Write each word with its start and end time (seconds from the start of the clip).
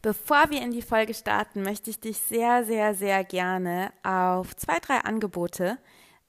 Bevor 0.00 0.50
wir 0.50 0.62
in 0.62 0.70
die 0.70 0.82
Folge 0.82 1.12
starten, 1.12 1.62
möchte 1.62 1.90
ich 1.90 1.98
dich 1.98 2.18
sehr, 2.18 2.64
sehr, 2.64 2.94
sehr 2.94 3.24
gerne 3.24 3.92
auf 4.04 4.54
zwei, 4.54 4.78
drei 4.78 4.98
Angebote 4.98 5.78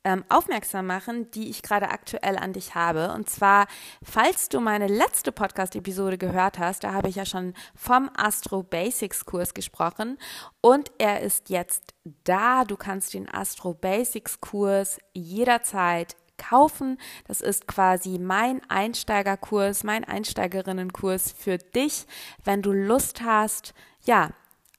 ähm, 0.03 0.23
aufmerksam 0.29 0.87
machen, 0.87 1.29
die 1.31 1.49
ich 1.49 1.61
gerade 1.61 1.89
aktuell 1.89 2.37
an 2.37 2.53
dich 2.53 2.73
habe. 2.73 3.11
Und 3.13 3.29
zwar, 3.29 3.67
falls 4.01 4.49
du 4.49 4.59
meine 4.59 4.87
letzte 4.87 5.31
Podcast-Episode 5.31 6.17
gehört 6.17 6.57
hast, 6.57 6.83
da 6.83 6.93
habe 6.93 7.09
ich 7.09 7.15
ja 7.15 7.25
schon 7.25 7.53
vom 7.75 8.09
Astro 8.15 8.63
Basics 8.63 9.25
Kurs 9.25 9.53
gesprochen 9.53 10.17
und 10.61 10.91
er 10.97 11.21
ist 11.21 11.49
jetzt 11.49 11.93
da. 12.23 12.63
Du 12.63 12.77
kannst 12.77 13.13
den 13.13 13.29
Astro 13.29 13.73
Basics 13.73 14.39
Kurs 14.39 14.99
jederzeit 15.13 16.15
kaufen. 16.39 16.97
Das 17.27 17.41
ist 17.41 17.67
quasi 17.67 18.17
mein 18.17 18.61
Einsteigerkurs, 18.69 19.83
mein 19.83 20.03
Einsteigerinnenkurs 20.03 21.31
für 21.31 21.59
dich, 21.59 22.07
wenn 22.43 22.63
du 22.63 22.71
Lust 22.71 23.21
hast, 23.21 23.73
ja, 24.03 24.31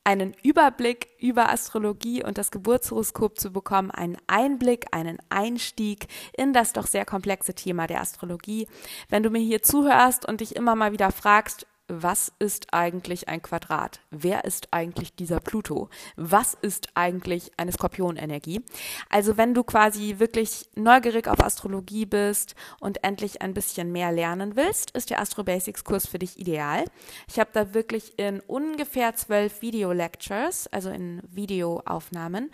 einen 0.02 0.34
Überblick 0.42 1.08
über 1.18 1.50
Astrologie 1.50 2.24
und 2.24 2.38
das 2.38 2.50
Geburtshoroskop 2.50 3.38
zu 3.38 3.52
bekommen, 3.52 3.90
einen 3.90 4.16
Einblick, 4.26 4.86
einen 4.92 5.18
Einstieg 5.28 6.08
in 6.36 6.52
das 6.52 6.72
doch 6.72 6.86
sehr 6.86 7.04
komplexe 7.04 7.54
Thema 7.54 7.86
der 7.86 8.00
Astrologie. 8.00 8.66
Wenn 9.08 9.22
du 9.22 9.30
mir 9.30 9.40
hier 9.40 9.62
zuhörst 9.62 10.26
und 10.26 10.40
dich 10.40 10.56
immer 10.56 10.74
mal 10.74 10.92
wieder 10.92 11.12
fragst, 11.12 11.66
was 11.90 12.32
ist 12.38 12.72
eigentlich 12.72 13.28
ein 13.28 13.42
Quadrat? 13.42 14.00
Wer 14.10 14.44
ist 14.44 14.68
eigentlich 14.70 15.14
dieser 15.16 15.40
Pluto? 15.40 15.90
Was 16.16 16.54
ist 16.54 16.88
eigentlich 16.94 17.50
eine 17.56 17.72
Skorpionenergie? 17.72 18.64
Also 19.08 19.36
wenn 19.36 19.54
du 19.54 19.64
quasi 19.64 20.18
wirklich 20.18 20.68
neugierig 20.76 21.26
auf 21.26 21.42
Astrologie 21.42 22.06
bist 22.06 22.54
und 22.78 23.02
endlich 23.02 23.42
ein 23.42 23.54
bisschen 23.54 23.90
mehr 23.90 24.12
lernen 24.12 24.54
willst, 24.54 24.92
ist 24.92 25.10
der 25.10 25.20
Astro 25.20 25.42
Basics 25.42 25.82
Kurs 25.82 26.06
für 26.06 26.20
dich 26.20 26.38
ideal. 26.38 26.84
Ich 27.28 27.40
habe 27.40 27.50
da 27.52 27.74
wirklich 27.74 28.18
in 28.18 28.40
ungefähr 28.40 29.14
zwölf 29.16 29.60
Video-Lectures, 29.60 30.68
also 30.68 30.90
in 30.90 31.20
Videoaufnahmen, 31.28 32.52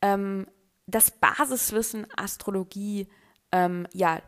ähm, 0.00 0.46
das 0.86 1.12
Basiswissen 1.12 2.06
Astrologie 2.16 3.06
ähm, 3.52 3.86
ja 3.92 4.20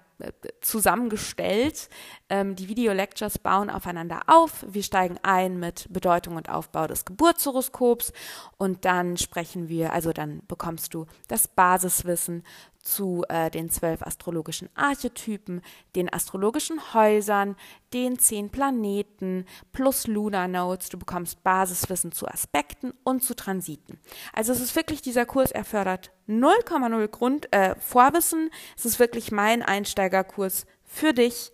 zusammengestellt. 0.61 1.89
Ähm, 2.29 2.57
die 2.57 2.69
Video-Lectures 2.69 3.39
bauen 3.39 3.71
aufeinander 3.71 4.23
auf. 4.27 4.65
Wir 4.69 4.83
steigen 4.83 5.19
ein 5.23 5.59
mit 5.59 5.87
Bedeutung 5.91 6.37
und 6.37 6.49
Aufbau 6.49 6.87
des 6.87 7.05
Geburtshoroskops 7.05 8.13
und 8.57 8.85
dann 8.85 9.17
sprechen 9.17 9.69
wir, 9.69 9.93
also 9.93 10.13
dann 10.13 10.43
bekommst 10.47 10.95
du 10.95 11.07
das 11.29 11.49
Basiswissen 11.49 12.45
zu 12.85 13.25
äh, 13.29 13.51
den 13.51 13.71
zwölf 13.71 14.03
astrologischen 14.03 14.69
Archetypen, 14.75 15.63
den 15.97 16.13
astrologischen 16.13 16.95
Häusern, 16.95 17.57
den 17.93 18.19
zehn 18.19 18.51
Planeten 18.51 19.47
plus 19.73 20.07
Lunar 20.07 20.49
Notes. 20.49 20.91
Du 20.91 20.99
bekommst 20.99 21.43
Basiswissen 21.43 22.13
zu 22.13 22.29
Aspekten 22.29 22.93
und 23.03 23.23
zu 23.23 23.35
Transiten. 23.35 23.99
Also 24.33 24.53
es 24.53 24.61
ist 24.61 24.77
wirklich 24.77 25.03
dieser 25.03 25.27
Kurs 25.27 25.51
erfordert 25.51 26.13
0,0 26.29 27.09
Grund 27.09 27.53
äh, 27.53 27.75
Vorwissen. 27.77 28.51
Es 28.77 28.85
ist 28.85 28.99
wirklich 28.99 29.33
mein 29.33 29.63
Einsteigerkurs 29.63 30.67
für 30.85 31.13
dich, 31.13 31.53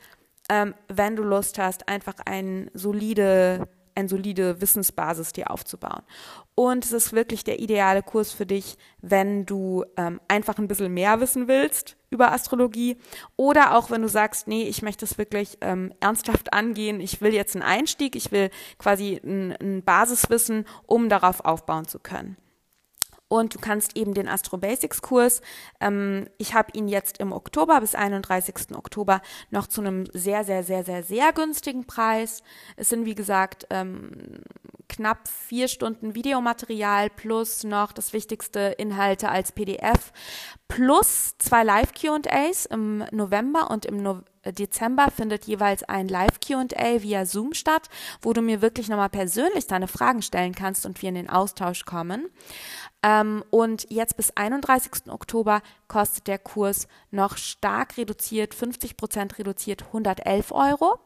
ähm, 0.48 0.74
wenn 0.88 1.16
du 1.16 1.22
Lust 1.22 1.58
hast, 1.58 1.88
einfach 1.88 2.16
ein 2.26 2.70
solide 2.74 3.68
eine 3.94 4.08
solide 4.08 4.60
Wissensbasis 4.60 5.32
dir 5.32 5.50
aufzubauen. 5.50 6.02
Und 6.54 6.84
es 6.84 6.92
ist 6.92 7.12
wirklich 7.12 7.44
der 7.44 7.60
ideale 7.60 8.02
Kurs 8.02 8.32
für 8.32 8.46
dich, 8.46 8.76
wenn 9.00 9.46
du 9.46 9.84
ähm, 9.96 10.20
einfach 10.28 10.58
ein 10.58 10.68
bisschen 10.68 10.92
mehr 10.92 11.20
wissen 11.20 11.48
willst 11.48 11.96
über 12.10 12.32
Astrologie 12.32 12.96
oder 13.36 13.76
auch 13.76 13.90
wenn 13.90 14.02
du 14.02 14.08
sagst, 14.08 14.48
nee, 14.48 14.64
ich 14.64 14.82
möchte 14.82 15.04
es 15.04 15.16
wirklich 15.16 15.58
ähm, 15.60 15.94
ernsthaft 16.00 16.52
angehen, 16.52 17.00
ich 17.00 17.20
will 17.20 17.32
jetzt 17.32 17.54
einen 17.54 17.62
Einstieg, 17.62 18.16
ich 18.16 18.32
will 18.32 18.50
quasi 18.78 19.20
ein, 19.24 19.56
ein 19.60 19.82
Basiswissen, 19.82 20.66
um 20.86 21.08
darauf 21.08 21.44
aufbauen 21.44 21.86
zu 21.86 21.98
können 21.98 22.36
und 23.30 23.54
du 23.54 23.60
kannst 23.60 23.96
eben 23.96 24.12
den 24.12 24.28
Astro 24.28 24.58
Basics 24.58 25.02
Kurs, 25.02 25.40
ähm, 25.80 26.26
ich 26.36 26.52
habe 26.52 26.72
ihn 26.74 26.88
jetzt 26.88 27.18
im 27.18 27.32
Oktober 27.32 27.80
bis 27.80 27.94
31. 27.94 28.74
Oktober 28.74 29.22
noch 29.50 29.68
zu 29.68 29.80
einem 29.80 30.06
sehr, 30.12 30.42
sehr, 30.42 30.64
sehr, 30.64 30.84
sehr, 30.84 31.04
sehr 31.04 31.32
günstigen 31.32 31.86
Preis. 31.86 32.42
Es 32.76 32.88
sind, 32.88 33.04
wie 33.04 33.14
gesagt, 33.14 33.68
ähm, 33.70 34.42
knapp 34.90 35.28
vier 35.28 35.68
Stunden 35.68 36.14
Videomaterial 36.14 37.08
plus 37.08 37.64
noch 37.64 37.92
das 37.92 38.12
wichtigste 38.12 38.74
Inhalte 38.76 39.30
als 39.30 39.52
PDF 39.52 40.12
plus 40.68 41.36
zwei 41.38 41.64
Live-QAs 41.64 42.66
im 42.66 43.04
November 43.10 43.70
und 43.70 43.86
im 43.86 44.02
no 44.02 44.20
Dezember 44.44 45.10
findet 45.10 45.44
jeweils 45.44 45.82
ein 45.82 46.08
Live-QA 46.08 47.02
via 47.02 47.26
Zoom 47.26 47.52
statt, 47.52 47.88
wo 48.22 48.32
du 48.32 48.40
mir 48.40 48.62
wirklich 48.62 48.88
nochmal 48.88 49.10
persönlich 49.10 49.66
deine 49.66 49.86
Fragen 49.86 50.22
stellen 50.22 50.54
kannst 50.54 50.86
und 50.86 51.02
wir 51.02 51.10
in 51.10 51.14
den 51.14 51.28
Austausch 51.28 51.84
kommen. 51.84 52.26
Ähm, 53.02 53.44
und 53.50 53.86
jetzt 53.90 54.16
bis 54.16 54.34
31. 54.34 55.10
Oktober 55.10 55.60
kostet 55.88 56.26
der 56.26 56.38
Kurs 56.38 56.88
noch 57.10 57.36
stark 57.36 57.98
reduziert, 57.98 58.54
50 58.54 58.96
Prozent 58.96 59.38
reduziert, 59.38 59.82
111 59.88 60.52
Euro. 60.52 60.98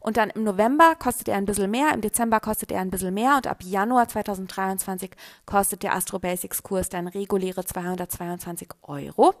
Und 0.00 0.16
dann 0.16 0.30
im 0.30 0.44
November 0.44 0.94
kostet 0.96 1.28
er 1.28 1.36
ein 1.36 1.44
bisschen 1.44 1.70
mehr, 1.70 1.92
im 1.94 2.00
Dezember 2.00 2.40
kostet 2.40 2.72
er 2.72 2.80
ein 2.80 2.90
bisschen 2.90 3.14
mehr 3.14 3.36
und 3.36 3.46
ab 3.46 3.62
Januar 3.62 4.08
2023 4.08 5.12
kostet 5.46 5.82
der 5.82 5.94
Astro 5.94 6.18
Basics 6.18 6.62
Kurs 6.62 6.88
dann 6.88 7.06
reguläre 7.08 7.64
222 7.64 8.68
Euro. 8.82 9.34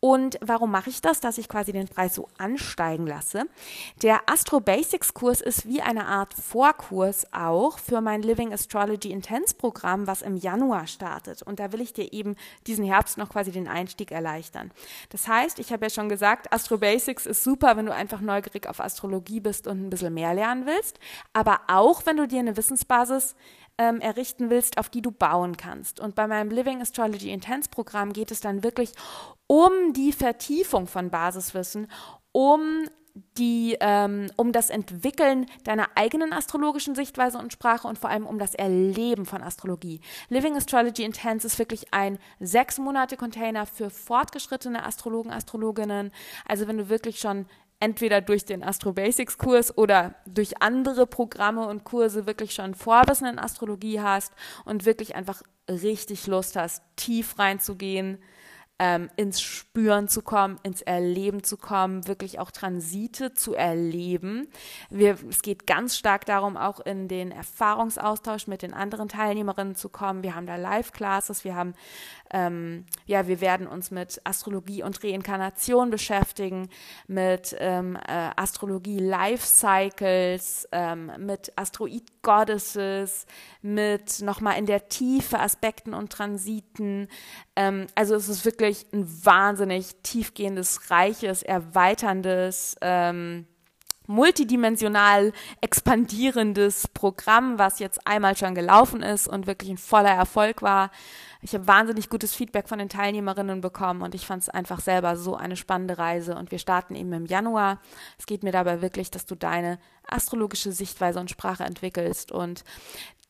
Und 0.00 0.38
warum 0.40 0.70
mache 0.70 0.90
ich 0.90 1.00
das, 1.00 1.20
dass 1.20 1.38
ich 1.38 1.48
quasi 1.48 1.72
den 1.72 1.88
Preis 1.88 2.14
so 2.14 2.28
ansteigen 2.38 3.06
lasse? 3.06 3.46
Der 4.02 4.20
Astro 4.26 4.60
Basics 4.60 5.12
Kurs 5.12 5.40
ist 5.40 5.66
wie 5.66 5.82
eine 5.82 6.06
Art 6.06 6.34
Vorkurs 6.34 7.26
auch 7.32 7.78
für 7.78 8.00
mein 8.00 8.22
Living 8.22 8.52
Astrology 8.52 9.10
Intense 9.10 9.56
Programm, 9.56 10.06
was 10.06 10.22
im 10.22 10.36
Januar 10.36 10.86
startet. 10.86 11.42
Und 11.42 11.58
da 11.58 11.72
will 11.72 11.80
ich 11.80 11.92
dir 11.92 12.12
eben 12.12 12.36
diesen 12.66 12.84
Herbst 12.84 13.18
noch 13.18 13.30
quasi 13.30 13.50
den 13.50 13.66
Einstieg 13.66 14.12
erleichtern. 14.12 14.70
Das 15.10 15.26
heißt, 15.26 15.58
ich 15.58 15.72
habe 15.72 15.86
ja 15.86 15.90
schon 15.90 16.08
gesagt, 16.08 16.52
Astro 16.52 16.78
Basics 16.78 17.26
ist 17.26 17.42
super, 17.42 17.76
wenn 17.76 17.86
du 17.86 17.94
einfach 17.94 18.20
neugierig 18.20 18.68
auf 18.68 18.80
Astrologie 18.80 19.40
bist 19.40 19.57
und 19.66 19.86
ein 19.86 19.90
bisschen 19.90 20.14
mehr 20.14 20.34
lernen 20.34 20.66
willst, 20.66 20.98
aber 21.32 21.60
auch 21.68 22.06
wenn 22.06 22.16
du 22.16 22.28
dir 22.28 22.40
eine 22.40 22.56
Wissensbasis 22.56 23.34
ähm, 23.78 24.00
errichten 24.00 24.50
willst, 24.50 24.78
auf 24.78 24.88
die 24.88 25.02
du 25.02 25.10
bauen 25.10 25.56
kannst. 25.56 26.00
Und 26.00 26.14
bei 26.14 26.26
meinem 26.26 26.50
Living 26.50 26.82
Astrology 26.82 27.30
Intense 27.30 27.70
Programm 27.70 28.12
geht 28.12 28.30
es 28.30 28.40
dann 28.40 28.64
wirklich 28.64 28.92
um 29.46 29.92
die 29.92 30.12
Vertiefung 30.12 30.86
von 30.86 31.10
Basiswissen, 31.10 31.88
um 32.32 32.88
die, 33.36 33.76
ähm, 33.80 34.30
um 34.36 34.52
das 34.52 34.70
Entwickeln 34.70 35.46
deiner 35.64 35.88
eigenen 35.94 36.32
astrologischen 36.32 36.94
Sichtweise 36.94 37.38
und 37.38 37.52
Sprache 37.52 37.88
und 37.88 37.98
vor 37.98 38.10
allem 38.10 38.26
um 38.26 38.38
das 38.38 38.54
Erleben 38.54 39.26
von 39.26 39.42
Astrologie. 39.42 40.00
Living 40.28 40.56
Astrology 40.56 41.04
Intense 41.04 41.46
ist 41.46 41.58
wirklich 41.58 41.92
ein 41.92 42.18
sechs 42.40 42.78
Monate 42.78 43.16
Container 43.16 43.66
für 43.66 43.90
fortgeschrittene 43.90 44.84
Astrologen, 44.84 45.32
Astrologinnen. 45.32 46.12
Also 46.46 46.68
wenn 46.68 46.78
du 46.78 46.88
wirklich 46.88 47.18
schon 47.18 47.46
entweder 47.80 48.20
durch 48.20 48.44
den 48.44 48.62
Astro 48.62 48.92
Basics 48.92 49.38
Kurs 49.38 49.76
oder 49.76 50.14
durch 50.26 50.60
andere 50.62 51.06
Programme 51.06 51.66
und 51.66 51.84
Kurse 51.84 52.26
wirklich 52.26 52.54
schon 52.54 52.74
Vorwissen 52.74 53.26
in 53.26 53.38
Astrologie 53.38 54.00
hast 54.00 54.32
und 54.64 54.84
wirklich 54.84 55.14
einfach 55.14 55.42
richtig 55.68 56.26
Lust 56.26 56.56
hast, 56.56 56.82
tief 56.96 57.38
reinzugehen, 57.38 58.18
ähm, 58.80 59.10
ins 59.16 59.40
Spüren 59.40 60.06
zu 60.08 60.22
kommen, 60.22 60.58
ins 60.62 60.82
Erleben 60.82 61.42
zu 61.42 61.56
kommen, 61.56 62.06
wirklich 62.06 62.38
auch 62.38 62.52
Transite 62.52 63.34
zu 63.34 63.54
erleben. 63.54 64.48
Wir, 64.88 65.18
es 65.28 65.42
geht 65.42 65.66
ganz 65.66 65.96
stark 65.96 66.26
darum, 66.26 66.56
auch 66.56 66.78
in 66.80 67.08
den 67.08 67.32
Erfahrungsaustausch 67.32 68.46
mit 68.46 68.62
den 68.62 68.74
anderen 68.74 69.08
Teilnehmerinnen 69.08 69.74
zu 69.74 69.88
kommen. 69.88 70.22
Wir 70.22 70.36
haben 70.36 70.46
da 70.46 70.56
Live-Classes, 70.56 71.44
wir 71.44 71.56
haben 71.56 71.74
ähm, 72.30 72.84
ja, 73.06 73.26
wir 73.26 73.40
werden 73.40 73.66
uns 73.66 73.90
mit 73.90 74.20
Astrologie 74.24 74.82
und 74.82 75.02
Reinkarnation 75.02 75.90
beschäftigen, 75.90 76.68
mit 77.06 77.56
ähm, 77.58 77.96
äh, 77.96 78.30
Astrologie 78.36 78.98
Life 78.98 79.46
Cycles, 79.46 80.68
ähm, 80.72 81.12
mit 81.18 81.52
Asteroid 81.56 82.04
Goddesses, 82.22 83.26
mit 83.62 84.20
nochmal 84.22 84.58
in 84.58 84.66
der 84.66 84.88
Tiefe 84.88 85.38
Aspekten 85.38 85.94
und 85.94 86.12
Transiten. 86.12 87.08
Ähm, 87.56 87.86
also 87.94 88.14
es 88.14 88.28
ist 88.28 88.44
wirklich 88.44 88.86
ein 88.92 89.06
wahnsinnig 89.24 89.96
tiefgehendes, 90.02 90.90
reiches, 90.90 91.42
erweiterndes, 91.42 92.76
ähm, 92.80 93.46
multidimensional 94.08 95.32
expandierendes 95.60 96.88
Programm, 96.88 97.58
was 97.58 97.78
jetzt 97.78 98.06
einmal 98.06 98.36
schon 98.36 98.54
gelaufen 98.54 99.02
ist 99.02 99.28
und 99.28 99.46
wirklich 99.46 99.70
ein 99.70 99.78
voller 99.78 100.10
Erfolg 100.10 100.62
war. 100.62 100.90
Ich 101.42 101.54
habe 101.54 101.68
wahnsinnig 101.68 102.08
gutes 102.08 102.34
Feedback 102.34 102.68
von 102.68 102.78
den 102.78 102.88
Teilnehmerinnen 102.88 103.60
bekommen 103.60 104.02
und 104.02 104.14
ich 104.14 104.26
fand 104.26 104.42
es 104.42 104.48
einfach 104.48 104.80
selber 104.80 105.16
so 105.16 105.36
eine 105.36 105.56
spannende 105.56 105.98
Reise. 105.98 106.34
Und 106.34 106.50
wir 106.50 106.58
starten 106.58 106.96
eben 106.96 107.12
im 107.12 107.26
Januar. 107.26 107.80
Es 108.18 108.26
geht 108.26 108.42
mir 108.42 108.50
dabei 108.50 108.82
wirklich, 108.82 109.10
dass 109.10 109.26
du 109.26 109.36
deine 109.36 109.78
astrologische 110.08 110.72
Sichtweise 110.72 111.20
und 111.20 111.30
Sprache 111.30 111.64
entwickelst. 111.64 112.32
Und 112.32 112.64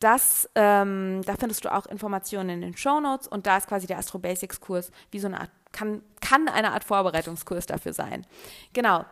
das, 0.00 0.48
ähm, 0.54 1.22
da 1.26 1.34
findest 1.34 1.64
du 1.64 1.74
auch 1.74 1.86
Informationen 1.86 2.50
in 2.50 2.60
den 2.60 2.76
Show 2.76 3.00
Notes 3.00 3.26
und 3.26 3.46
da 3.46 3.56
ist 3.56 3.66
quasi 3.66 3.88
der 3.88 3.98
Astro 3.98 4.18
Basics 4.18 4.60
Kurs 4.60 4.92
wie 5.10 5.18
so 5.18 5.26
eine 5.26 5.40
Art, 5.40 5.50
kann, 5.72 6.02
kann 6.20 6.48
eine 6.48 6.72
Art 6.72 6.84
Vorbereitungskurs 6.84 7.66
dafür 7.66 7.92
sein. 7.92 8.24
Genau. 8.72 9.04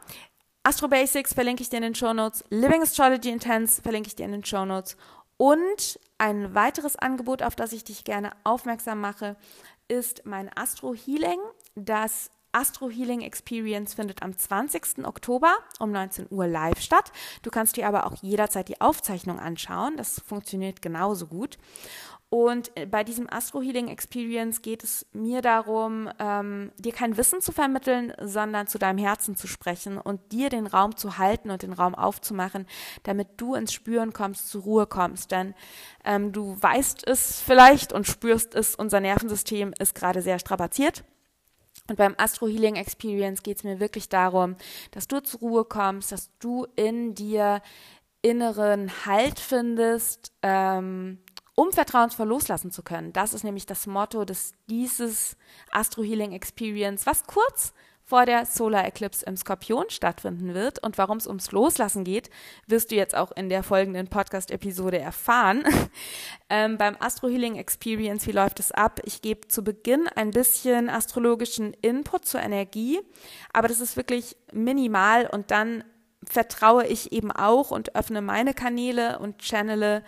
Astro 0.67 0.89
Basics 0.89 1.33
verlinke 1.33 1.63
ich 1.63 1.69
dir 1.69 1.77
in 1.77 1.85
den 1.85 1.95
Show 1.95 2.13
Notes. 2.13 2.43
Living 2.51 2.83
Astrology 2.83 3.31
Intense 3.31 3.81
verlinke 3.81 4.09
ich 4.09 4.17
dir 4.17 4.25
in 4.25 4.33
den 4.33 4.45
Show 4.45 4.65
Notes. 4.65 4.97
Und 5.37 6.01
ein 6.19 6.57
weiteres 6.57 6.97
Angebot, 6.97 7.41
auf 7.41 7.55
das 7.55 7.73
ich 7.73 7.85
dich 7.85 8.03
gerne 8.03 8.33
aufmerksam 8.43 9.01
mache, 9.01 9.37
ist 9.87 10.23
mein 10.25 10.51
Astro 10.57 10.93
Healing. 10.93 11.39
Das 11.77 12.33
Astro 12.51 12.91
Healing 12.91 13.21
Experience 13.21 13.95
findet 13.95 14.25
am 14.25 14.37
20. 14.37 15.07
Oktober 15.07 15.55
um 15.79 15.93
19 15.93 16.27
Uhr 16.31 16.49
live 16.49 16.81
statt. 16.81 17.13
Du 17.43 17.51
kannst 17.51 17.77
dir 17.77 17.87
aber 17.87 18.05
auch 18.05 18.17
jederzeit 18.21 18.69
die 18.69 18.81
Aufzeichnung 18.81 19.39
anschauen. 19.39 19.97
Das 19.97 20.21
funktioniert 20.27 20.83
genauso 20.83 21.29
gut. 21.29 21.59
Und 22.29 22.77
äh, 22.77 22.87
bei 22.87 23.05
diesem 23.05 23.33
Astro 23.33 23.63
Healing 23.63 23.87
Experience 23.89 24.61
geht 24.61 24.83
es 24.83 25.07
mir 25.13 25.43
darum, 25.43 26.11
ähm, 26.19 26.73
dir 26.77 26.93
kein 26.93 27.17
Wissen 27.17 27.41
zu 27.41 27.53
vermitteln, 27.53 28.13
sondern 28.21 28.67
zu 28.67 28.79
deinem 28.79 28.99
Herzen 28.99 29.37
zu 29.37 29.47
sprechen 29.47 29.97
und 29.97 30.33
dir 30.33 30.49
den 30.49 30.67
Raum 30.67 30.97
zu 30.97 31.19
halten 31.19 31.51
und 31.51 31.63
den 31.63 31.73
Raum 31.73 31.95
aufzumachen, 31.95 32.67
damit 33.05 33.29
du 33.37 33.55
ins 33.55 33.73
Spüren 33.73 34.13
kommst, 34.13 34.51
zur 34.51 34.63
Ruhe 34.63 34.87
kommst. 34.87 35.31
Denn 35.31 35.55
ähm, 36.05 36.33
du 36.33 36.61
weißt 36.61 37.07
es 37.07 37.41
vielleicht 37.41 37.93
und 37.93 38.09
spürst 38.09 38.57
es, 38.57 38.75
unser 38.75 39.01
Nervensystem 39.01 39.73
ist 39.79 39.95
gerade 39.95 40.21
sehr 40.21 40.41
strapaziert. 40.41 41.05
Und 41.89 41.97
beim 41.97 42.17
Astro 42.19 42.49
Healing 42.49 42.75
Experience 42.75 43.45
geht 43.45 43.59
es 43.59 43.65
mir 43.65 43.79
wirklich 43.79 44.09
darum, 44.09 44.57
dass 44.91 45.07
du 45.07 45.23
zur 45.23 45.39
Ruhe 45.41 45.65
kommst, 45.65 46.11
dass 46.11 46.31
du 46.41 46.67
in 46.75 47.15
dir 47.15 47.63
inneren 48.23 48.91
Halt 49.07 49.39
findest, 49.39 50.33
ähm, 50.43 51.19
um 51.57 51.73
vertrauensvoll 51.73 52.29
loslassen 52.29 52.71
zu 52.71 52.83
können. 52.85 53.13
Das 53.13 53.35
ist 53.35 53.43
nämlich 53.43 53.67
das 53.67 53.89
Motto 53.89 54.25
des 54.25 54.53
dieses 54.69 55.37
Astro 55.73 56.05
Healing 56.05 56.33
Experience, 56.33 57.07
was 57.07 57.25
kurz 57.27 57.73
vor 58.07 58.25
der 58.25 58.47
Solar 58.47 58.87
Eclipse 58.87 59.27
im 59.27 59.37
Skorpion 59.37 59.91
stattfinden 59.91 60.55
wird. 60.55 60.81
Und 60.83 60.97
warum 60.97 61.17
es 61.17 61.27
ums 61.27 61.51
Loslassen 61.51 62.05
geht, 62.05 62.31
wirst 62.69 62.93
du 62.93 62.95
jetzt 62.95 63.17
auch 63.17 63.33
in 63.33 63.49
der 63.49 63.65
folgenden 63.65 64.07
Podcast-Episode 64.07 64.99
erfahren. 65.01 65.65
ähm, 66.49 66.79
beim 66.79 66.97
Astro 67.01 67.27
Healing 67.29 67.57
Experience, 67.57 68.27
wie 68.29 68.33
läuft 68.33 68.61
es 68.61 68.71
ab? 68.71 69.01
Ich 69.05 69.23
gebe 69.23 69.49
zu 69.49 69.65
Beginn 69.65 70.07
ein 70.15 70.31
bisschen 70.31 70.89
astrologischen 70.89 71.75
Input 71.83 72.27
zur 72.27 72.41
Energie, 72.41 73.01
aber 73.53 73.67
das 73.67 73.81
ist 73.81 73.97
wirklich 73.97 74.37
minimal 74.53 75.27
und 75.27 75.51
dann 75.51 75.83
vertraue 76.29 76.87
ich 76.87 77.13
eben 77.13 77.33
auch 77.33 77.71
und 77.71 77.97
öffne 77.97 78.23
meine 78.23 78.55
Kanäle 78.55 79.19
und 79.19 79.39
channele 79.39 80.05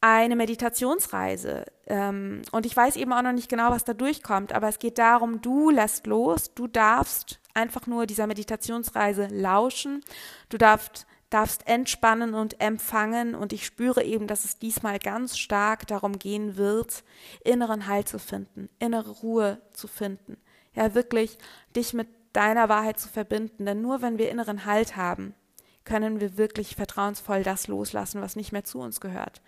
eine 0.00 0.36
Meditationsreise. 0.36 1.66
Ähm, 1.86 2.42
und 2.52 2.66
ich 2.66 2.76
weiß 2.76 2.96
eben 2.96 3.12
auch 3.12 3.22
noch 3.22 3.32
nicht 3.32 3.48
genau, 3.48 3.70
was 3.70 3.84
da 3.84 3.92
durchkommt, 3.92 4.52
aber 4.52 4.68
es 4.68 4.78
geht 4.78 4.98
darum, 4.98 5.42
du 5.42 5.70
lässt 5.70 6.06
los, 6.06 6.54
du 6.54 6.66
darfst 6.66 7.40
einfach 7.54 7.86
nur 7.86 8.06
dieser 8.06 8.26
Meditationsreise 8.26 9.26
lauschen, 9.26 10.02
du 10.48 10.56
darfst, 10.56 11.06
darfst 11.28 11.66
entspannen 11.66 12.34
und 12.34 12.60
empfangen 12.60 13.34
und 13.34 13.52
ich 13.52 13.66
spüre 13.66 14.02
eben, 14.02 14.26
dass 14.26 14.44
es 14.44 14.58
diesmal 14.58 14.98
ganz 14.98 15.36
stark 15.36 15.86
darum 15.86 16.18
gehen 16.18 16.56
wird, 16.56 17.04
inneren 17.44 17.86
Halt 17.86 18.08
zu 18.08 18.18
finden, 18.18 18.70
innere 18.78 19.10
Ruhe 19.10 19.60
zu 19.72 19.86
finden. 19.86 20.38
Ja, 20.72 20.94
wirklich 20.94 21.36
dich 21.76 21.92
mit 21.92 22.08
deiner 22.32 22.68
Wahrheit 22.68 22.98
zu 22.98 23.08
verbinden, 23.08 23.66
denn 23.66 23.82
nur 23.82 24.02
wenn 24.02 24.18
wir 24.18 24.30
inneren 24.30 24.64
Halt 24.64 24.96
haben, 24.96 25.34
können 25.90 26.20
wir 26.20 26.38
wirklich 26.38 26.76
vertrauensvoll 26.76 27.42
das 27.42 27.66
loslassen, 27.66 28.20
was 28.22 28.36
nicht 28.36 28.52
mehr 28.52 28.62
zu 28.62 28.78
uns 28.78 29.00
gehört. 29.00 29.42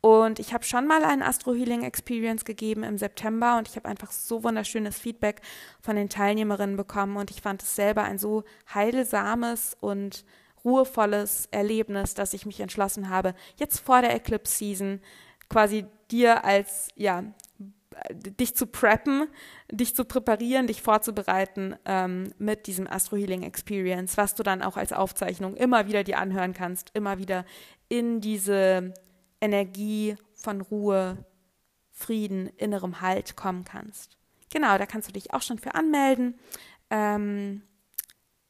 Und 0.00 0.38
ich 0.38 0.54
habe 0.54 0.64
schon 0.64 0.86
mal 0.86 1.04
einen 1.04 1.20
Astro 1.20 1.52
Healing 1.52 1.82
Experience 1.82 2.46
gegeben 2.46 2.82
im 2.82 2.96
September 2.96 3.58
und 3.58 3.68
ich 3.68 3.76
habe 3.76 3.90
einfach 3.90 4.10
so 4.10 4.42
wunderschönes 4.42 4.98
Feedback 4.98 5.42
von 5.82 5.96
den 5.96 6.08
Teilnehmerinnen 6.08 6.78
bekommen 6.78 7.18
und 7.18 7.30
ich 7.30 7.42
fand 7.42 7.62
es 7.62 7.76
selber 7.76 8.04
ein 8.04 8.16
so 8.16 8.42
heilsames 8.72 9.76
und 9.80 10.24
ruhevolles 10.64 11.48
Erlebnis, 11.50 12.14
dass 12.14 12.32
ich 12.32 12.46
mich 12.46 12.60
entschlossen 12.60 13.10
habe, 13.10 13.34
jetzt 13.56 13.80
vor 13.80 14.00
der 14.00 14.14
Eclipse 14.14 14.56
Season 14.56 15.00
quasi 15.50 15.84
dir 16.10 16.42
als, 16.42 16.88
ja, 16.96 17.22
dich 18.10 18.54
zu 18.54 18.66
preppen, 18.66 19.28
dich 19.70 19.94
zu 19.94 20.04
präparieren, 20.04 20.66
dich 20.66 20.82
vorzubereiten 20.82 21.76
ähm, 21.84 22.32
mit 22.38 22.66
diesem 22.66 22.86
Astro 22.86 23.16
Healing 23.16 23.42
Experience, 23.42 24.16
was 24.16 24.34
du 24.34 24.42
dann 24.42 24.62
auch 24.62 24.76
als 24.76 24.92
Aufzeichnung 24.92 25.56
immer 25.56 25.86
wieder 25.86 26.04
dir 26.04 26.18
anhören 26.18 26.52
kannst, 26.52 26.90
immer 26.94 27.18
wieder 27.18 27.44
in 27.88 28.20
diese 28.20 28.94
Energie 29.40 30.16
von 30.34 30.60
Ruhe, 30.60 31.24
Frieden, 31.90 32.48
innerem 32.56 33.00
Halt 33.00 33.36
kommen 33.36 33.64
kannst. 33.64 34.16
Genau, 34.50 34.76
da 34.78 34.86
kannst 34.86 35.08
du 35.08 35.12
dich 35.12 35.32
auch 35.32 35.42
schon 35.42 35.58
für 35.58 35.74
anmelden. 35.74 36.38
Ähm, 36.90 37.62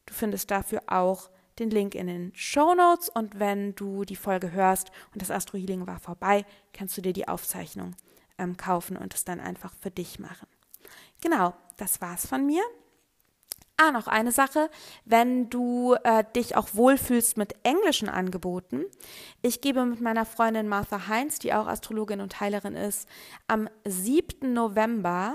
du 0.06 0.14
findest 0.14 0.50
dafür 0.50 0.82
auch 0.86 1.30
den 1.58 1.70
Link 1.70 1.94
in 1.94 2.06
den 2.06 2.32
Show 2.34 2.74
Notes 2.74 3.08
und 3.08 3.38
wenn 3.38 3.74
du 3.74 4.04
die 4.04 4.16
Folge 4.16 4.52
hörst 4.52 4.90
und 5.12 5.22
das 5.22 5.30
Astro 5.30 5.58
Healing 5.58 5.86
war 5.86 6.00
vorbei, 6.00 6.44
kannst 6.72 6.96
du 6.96 7.02
dir 7.02 7.12
die 7.12 7.28
Aufzeichnung 7.28 7.94
ähm, 8.42 8.56
kaufen 8.56 8.96
und 8.96 9.14
es 9.14 9.24
dann 9.24 9.40
einfach 9.40 9.72
für 9.80 9.90
dich 9.90 10.18
machen. 10.18 10.48
Genau, 11.20 11.54
das 11.76 12.00
war's 12.00 12.26
von 12.26 12.44
mir. 12.44 12.62
Ah, 13.76 13.90
noch 13.90 14.06
eine 14.06 14.32
Sache, 14.32 14.70
wenn 15.04 15.50
du 15.50 15.94
äh, 16.04 16.24
dich 16.36 16.56
auch 16.56 16.68
wohlfühlst 16.74 17.36
mit 17.36 17.54
englischen 17.64 18.08
Angeboten. 18.08 18.84
Ich 19.40 19.60
gebe 19.60 19.84
mit 19.84 20.00
meiner 20.00 20.24
Freundin 20.24 20.68
Martha 20.68 21.08
Heinz, 21.08 21.38
die 21.38 21.54
auch 21.54 21.66
Astrologin 21.66 22.20
und 22.20 22.38
Heilerin 22.38 22.76
ist, 22.76 23.08
am 23.48 23.68
7. 23.84 24.52
November 24.52 25.34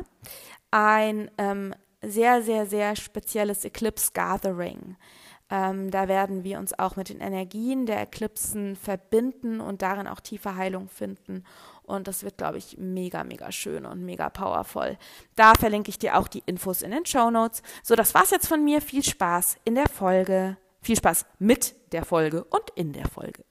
ein 0.72 1.32
ähm, 1.38 1.74
sehr, 2.02 2.42
sehr, 2.42 2.68
sehr 2.68 2.96
spezielles 2.96 3.66
Eclipse 3.66 4.12
Gathering. 4.14 4.96
Ähm, 5.50 5.92
da 5.92 6.08
werden 6.08 6.44
wir 6.44 6.60
uns 6.60 6.78
auch 6.78 6.96
mit 6.96 7.10
den 7.10 7.22
Energien 7.22 7.86
der 7.86 8.02
Eklipsen 8.02 8.76
verbinden 8.76 9.62
und 9.62 9.82
darin 9.82 10.08
auch 10.08 10.20
tiefe 10.20 10.56
Heilung 10.56 10.90
finden. 10.90 11.44
Und 11.88 12.10
das 12.10 12.24
wird, 12.24 12.38
glaube 12.38 12.58
ich, 12.58 12.78
mega, 12.78 13.24
mega 13.24 13.50
schön 13.50 13.86
und 13.86 14.04
mega 14.04 14.30
powervoll. 14.30 14.98
Da 15.36 15.54
verlinke 15.56 15.90
ich 15.90 15.98
dir 15.98 16.18
auch 16.18 16.28
die 16.28 16.44
Infos 16.46 16.82
in 16.82 16.92
den 16.92 17.06
Show 17.06 17.32
Notes. 17.32 17.64
So, 17.82 17.96
das 17.96 18.14
war's 18.14 18.30
jetzt 18.30 18.48
von 18.48 18.62
mir. 18.62 18.82
Viel 18.82 19.04
Spaß 19.04 19.58
in 19.64 19.76
der 19.76 19.88
Folge. 19.88 20.58
Viel 20.82 20.98
Spaß 20.98 21.26
mit 21.40 21.76
der 21.94 22.04
Folge 22.04 22.44
und 22.44 22.70
in 22.76 22.92
der 22.92 23.08
Folge. 23.08 23.47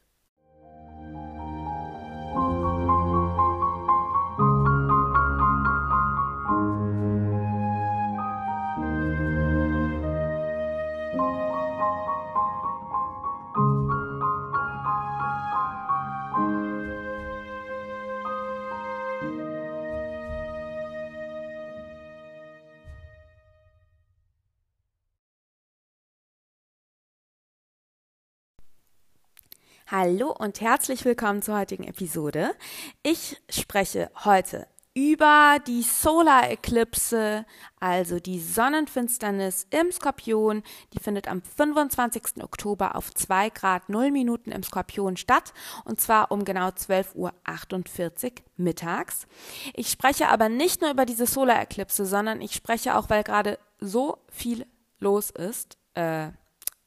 Hallo 29.88 30.35
und 30.37 30.61
herzlich 30.61 31.05
willkommen 31.05 31.43
zur 31.43 31.59
heutigen 31.59 31.85
Episode. 31.85 32.57
Ich 33.05 33.40
spreche 33.49 34.11
heute 34.25 34.66
über 34.95 35.59
die 35.64 35.83
Solar 35.83 36.50
Eclipse, 36.50 37.47
also 37.78 38.19
die 38.19 38.40
Sonnenfinsternis 38.40 39.69
im 39.71 39.93
Skorpion. 39.93 40.64
Die 40.93 40.99
findet 40.99 41.28
am 41.28 41.40
25. 41.40 42.43
Oktober 42.43 42.97
auf 42.97 43.14
2 43.14 43.50
Grad 43.50 43.88
0 43.88 44.11
Minuten 44.11 44.50
im 44.50 44.64
Skorpion 44.64 45.16
statt 45.16 45.55
und 45.85 46.00
zwar 46.00 46.33
um 46.33 46.45
genau 46.45 46.71
12.48 46.71 47.14
Uhr 47.14 48.33
mittags. 48.57 49.28
Ich 49.73 49.88
spreche 49.88 50.31
aber 50.31 50.49
nicht 50.49 50.81
nur 50.81 50.90
über 50.90 51.07
diese 51.07 51.26
Solar 51.26 51.62
Eclipse, 51.62 52.07
sondern 52.07 52.40
ich 52.40 52.57
spreche 52.57 52.97
auch, 52.97 53.09
weil 53.09 53.23
gerade 53.23 53.57
so 53.78 54.19
viel 54.33 54.66
los 54.99 55.31
ist, 55.31 55.78
äh, 55.95 56.33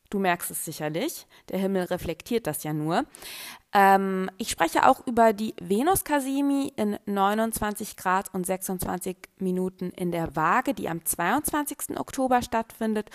Du 0.09 0.17
merkst 0.17 0.49
es 0.49 0.65
sicherlich. 0.65 1.27
Der 1.49 1.59
Himmel 1.59 1.83
reflektiert 1.83 2.47
das 2.47 2.63
ja 2.63 2.73
nur. 2.73 3.05
Ähm, 3.71 4.31
ich 4.39 4.49
spreche 4.49 4.87
auch 4.87 5.05
über 5.05 5.33
die 5.33 5.53
Venus 5.61 6.03
Casimi 6.03 6.73
in 6.75 6.97
29 7.05 7.95
Grad 7.95 8.33
und 8.33 8.43
26 8.43 9.15
Minuten 9.37 9.91
in 9.91 10.11
der 10.11 10.35
Waage, 10.35 10.73
die 10.73 10.89
am 10.89 11.05
22. 11.05 11.99
Oktober 11.99 12.41
stattfindet. 12.41 13.11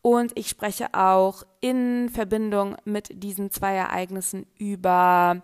Und 0.00 0.30
ich 0.38 0.48
spreche 0.48 0.94
auch 0.94 1.42
in 1.60 2.08
Verbindung 2.08 2.76
mit 2.84 3.22
diesen 3.24 3.50
zwei 3.50 3.74
Ereignissen 3.74 4.46
über 4.58 5.42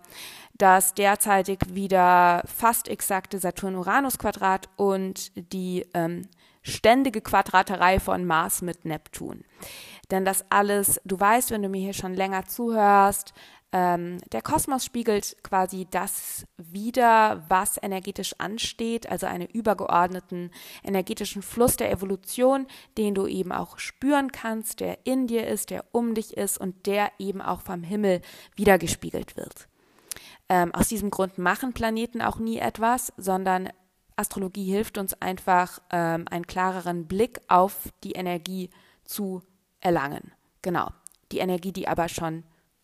das 0.57 0.93
derzeitig 0.93 1.59
wieder 1.67 2.41
fast 2.45 2.87
exakte 2.87 3.39
Saturn-Uranus-Quadrat 3.39 4.69
und 4.77 5.33
die 5.51 5.85
ähm, 5.93 6.29
ständige 6.65 7.21
Quadraterei 7.21 7.99
von 7.99 8.25
Mars 8.25 8.61
mit 8.61 8.85
Neptun. 8.85 9.43
Denn 10.11 10.25
das 10.25 10.45
alles, 10.49 10.99
du 11.05 11.19
weißt, 11.19 11.51
wenn 11.51 11.63
du 11.63 11.69
mir 11.69 11.81
hier 11.81 11.93
schon 11.93 12.13
länger 12.13 12.45
zuhörst, 12.45 13.33
ähm, 13.71 14.19
der 14.31 14.41
Kosmos 14.41 14.85
spiegelt 14.85 15.35
quasi 15.43 15.85
das 15.91 16.45
wieder, 16.55 17.43
was 17.49 17.77
energetisch 17.81 18.33
ansteht, 18.37 19.09
also 19.09 19.25
einen 19.25 19.47
übergeordneten 19.47 20.51
energetischen 20.81 21.41
Fluss 21.41 21.75
der 21.75 21.91
Evolution, 21.91 22.67
den 22.97 23.15
du 23.15 23.27
eben 23.27 23.51
auch 23.51 23.77
spüren 23.77 24.31
kannst, 24.31 24.79
der 24.79 24.99
in 25.05 25.27
dir 25.27 25.45
ist, 25.47 25.71
der 25.71 25.83
um 25.91 26.13
dich 26.13 26.37
ist 26.37 26.57
und 26.57 26.85
der 26.85 27.11
eben 27.19 27.41
auch 27.41 27.59
vom 27.61 27.83
Himmel 27.83 28.21
wiedergespiegelt 28.55 29.35
wird. 29.35 29.67
Ähm, 30.47 30.73
aus 30.73 30.87
diesem 30.87 31.09
Grund 31.09 31.37
machen 31.37 31.73
Planeten 31.73 32.21
auch 32.21 32.37
nie 32.37 32.59
etwas, 32.59 33.11
sondern 33.17 33.69
Astrologie 34.15 34.71
hilft 34.71 34.97
uns 34.97 35.19
einfach, 35.21 35.81
ähm, 35.91 36.25
einen 36.29 36.47
klareren 36.47 37.07
Blick 37.07 37.41
auf 37.49 37.89
die 38.05 38.13
Energie 38.13 38.69
zu 39.03 39.41
erlangen. 39.79 40.31
Genau. 40.61 40.89
Die 41.31 41.39
Energie, 41.39 41.71
die 41.71 41.87
aber 41.87 42.09
schon 42.09 42.43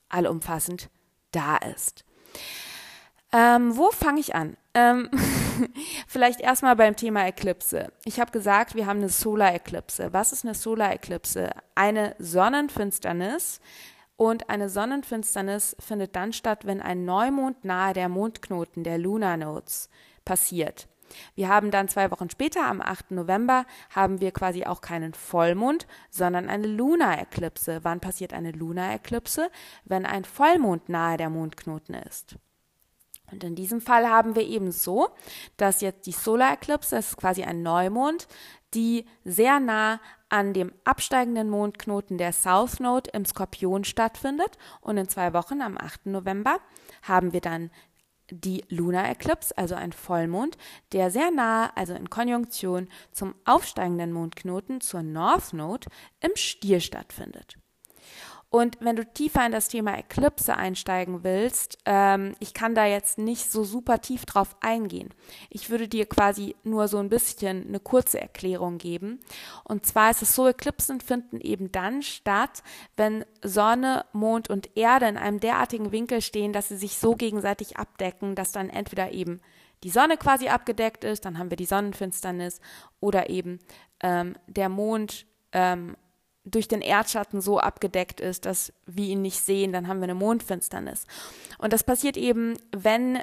allumfassend 0.10 0.90
da 1.32 1.58
ist. 1.58 2.04
Ähm, 3.34 3.78
wo 3.78 3.92
fange 3.92 4.20
ich 4.20 4.36
an? 4.36 4.58
Ähm, 4.74 5.10
vielleicht 6.08 6.42
erstmal 6.42 6.76
beim 6.76 6.96
Thema 6.96 7.26
Eklipse. 7.26 7.92
Ich 8.04 8.20
habe 8.20 8.32
gesagt, 8.32 8.76
wir 8.76 8.86
haben 8.86 9.00
eine 9.00 9.10
Solar-Eklipse. 9.10 10.12
Was 10.12 10.34
ist 10.34 10.44
eine 10.44 10.54
Solar-Eklipse? 10.54 11.52
Eine 11.76 12.16
Sonnenfinsternis. 12.20 13.62
Und 14.18 14.50
eine 14.50 14.70
Sonnenfinsternis 14.70 15.76
findet 15.80 16.16
dann 16.16 16.34
statt, 16.34 16.66
wenn 16.68 16.82
ein 16.82 17.06
Neumond 17.06 17.66
nahe 17.66 17.94
der 17.94 18.08
Mondknoten, 18.08 18.84
der 18.84 18.98
Lunar 18.98 19.38
Nodes, 19.38 19.90
passiert. 20.26 20.88
Wir 21.36 21.50
haben 21.50 21.72
dann 21.72 21.88
zwei 21.88 22.12
Wochen 22.12 22.30
später, 22.30 22.66
am 22.66 22.82
8. 22.82 23.12
November, 23.12 23.66
haben 23.90 24.22
wir 24.22 24.32
quasi 24.32 24.66
auch 24.66 24.82
keinen 24.82 25.14
Vollmond, 25.14 25.88
sondern 26.10 26.50
eine 26.50 26.68
Lunareklipse. 26.68 27.80
Wann 27.84 28.00
passiert 28.00 28.34
eine 28.34 28.52
Lunareklipse? 28.52 29.50
Wenn 29.86 30.06
ein 30.06 30.26
Vollmond 30.26 30.90
nahe 30.90 31.18
der 31.18 31.30
Mondknoten 31.30 31.96
ist. 31.96 32.38
Und 33.32 33.44
in 33.44 33.56
diesem 33.56 33.82
Fall 33.82 34.10
haben 34.10 34.36
wir 34.36 34.46
eben 34.46 34.72
so, 34.72 35.10
dass 35.58 35.82
jetzt 35.82 36.06
die 36.06 36.12
Solareklipse, 36.12 36.96
das 36.96 37.12
ist 37.12 37.18
quasi 37.18 37.44
ein 37.44 37.64
Neumond, 37.64 38.28
die 38.74 39.06
sehr 39.24 39.60
nah 39.60 40.00
an 40.30 40.54
dem 40.54 40.74
absteigenden 40.86 41.50
Mondknoten 41.50 42.18
der 42.18 42.32
South 42.32 42.80
Node 42.80 43.10
im 43.14 43.26
Skorpion 43.26 43.84
stattfindet. 43.84 44.58
Und 44.80 44.98
in 44.98 45.10
zwei 45.10 45.34
Wochen, 45.34 45.62
am 45.62 45.78
8. 45.78 46.06
November, 46.08 46.60
haben 47.04 47.34
wir 47.34 47.42
dann 47.42 47.70
die 48.32 48.64
Lunar 48.70 49.10
Eclipse, 49.10 49.56
also 49.58 49.76
ein 49.76 49.92
Vollmond, 49.92 50.58
der 50.94 51.12
sehr 51.12 51.32
nahe, 51.32 51.76
also 51.76 51.94
in 51.94 52.10
Konjunktion 52.10 52.88
zum 53.12 53.36
aufsteigenden 53.46 54.12
Mondknoten, 54.12 54.82
zur 54.82 55.04
North 55.04 55.54
Node, 55.54 55.88
im 56.22 56.32
Stier 56.36 56.80
stattfindet. 56.80 57.58
Und 58.52 58.78
wenn 58.82 58.98
du 58.98 59.06
tiefer 59.06 59.46
in 59.46 59.54
das 59.54 59.70
Thema 59.70 59.98
Eklipse 59.98 60.58
einsteigen 60.58 61.24
willst, 61.24 61.78
ähm, 61.86 62.36
ich 62.40 62.54
kann 62.54 62.76
da 62.76 62.86
jetzt 62.86 63.18
nicht 63.18 63.50
so 63.50 63.64
super 63.64 64.02
tief 64.02 64.26
drauf 64.26 64.58
eingehen. 64.60 65.14
Ich 65.50 65.70
würde 65.70 65.88
dir 65.88 66.06
quasi 66.06 66.58
nur 66.66 66.90
so 66.90 66.98
ein 66.98 67.08
bisschen 67.08 67.66
eine 67.66 67.80
kurze 67.80 68.20
Erklärung 68.20 68.78
geben. 68.78 69.22
Und 69.64 69.86
zwar 69.86 70.12
ist 70.12 70.22
es 70.22 70.36
so, 70.36 70.50
Eklipsen 70.50 71.00
finden 71.00 71.40
eben 71.40 71.72
dann 71.72 72.02
statt, 72.02 72.62
wenn 72.98 73.24
Sonne, 73.42 74.04
Mond 74.12 74.50
und 74.50 74.76
Erde 74.76 75.08
in 75.08 75.18
einem 75.18 75.40
derartigen 75.40 75.94
Winkel 75.94 76.20
stehen, 76.20 76.52
dass 76.52 76.68
sie 76.68 76.78
sich 76.78 76.98
so 76.98 77.16
gegenseitig 77.16 77.78
abdecken, 77.78 78.36
dass 78.36 78.52
dann 78.52 78.70
entweder 78.70 79.14
eben 79.14 79.40
die 79.86 79.90
Sonne 79.90 80.18
quasi 80.18 80.50
abgedeckt 80.50 81.06
ist, 81.06 81.24
dann 81.24 81.38
haben 81.38 81.52
wir 81.52 81.58
die 81.58 81.66
Sonnenfinsternis, 81.66 82.60
oder 83.00 83.30
eben 83.30 83.60
ähm, 84.02 84.36
der 84.48 84.68
Mond 84.68 85.26
ähm, 85.54 85.96
durch 86.44 86.68
den 86.68 86.82
Erdschatten 86.82 87.42
so 87.42 87.60
abgedeckt 87.60 88.20
ist, 88.20 88.46
dass 88.46 88.74
wir 88.86 89.06
ihn 89.06 89.22
nicht 89.22 89.42
sehen, 89.42 89.72
dann 89.72 89.88
haben 89.88 90.00
wir 90.00 90.06
eine 90.06 90.16
Mondfinsternis. 90.16 91.06
Und 91.60 91.74
das 91.74 91.84
passiert 91.84 92.18
eben, 92.18 92.58
wenn 92.72 93.20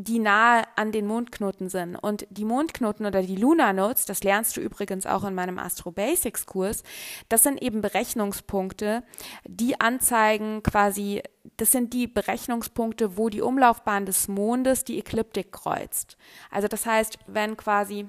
die 0.00 0.20
nahe 0.20 0.62
an 0.76 0.92
den 0.92 1.08
Mondknoten 1.08 1.68
sind. 1.68 1.96
Und 1.96 2.24
die 2.30 2.44
Mondknoten 2.44 3.04
oder 3.04 3.20
die 3.20 3.34
Lunar 3.34 3.72
Notes, 3.72 4.06
das 4.06 4.22
lernst 4.22 4.56
du 4.56 4.60
übrigens 4.60 5.06
auch 5.06 5.24
in 5.24 5.34
meinem 5.34 5.58
Astro 5.58 5.90
Basics 5.90 6.46
Kurs, 6.46 6.84
das 7.28 7.42
sind 7.42 7.60
eben 7.60 7.80
Berechnungspunkte, 7.80 9.02
die 9.44 9.80
anzeigen 9.80 10.62
quasi, 10.62 11.24
das 11.56 11.72
sind 11.72 11.92
die 11.94 12.06
Berechnungspunkte, 12.06 13.16
wo 13.16 13.28
die 13.28 13.42
Umlaufbahn 13.42 14.06
des 14.06 14.28
Mondes 14.28 14.84
die 14.84 15.00
Ekliptik 15.00 15.50
kreuzt. 15.50 16.16
Also 16.48 16.68
das 16.68 16.86
heißt, 16.86 17.18
wenn 17.26 17.56
quasi 17.56 18.08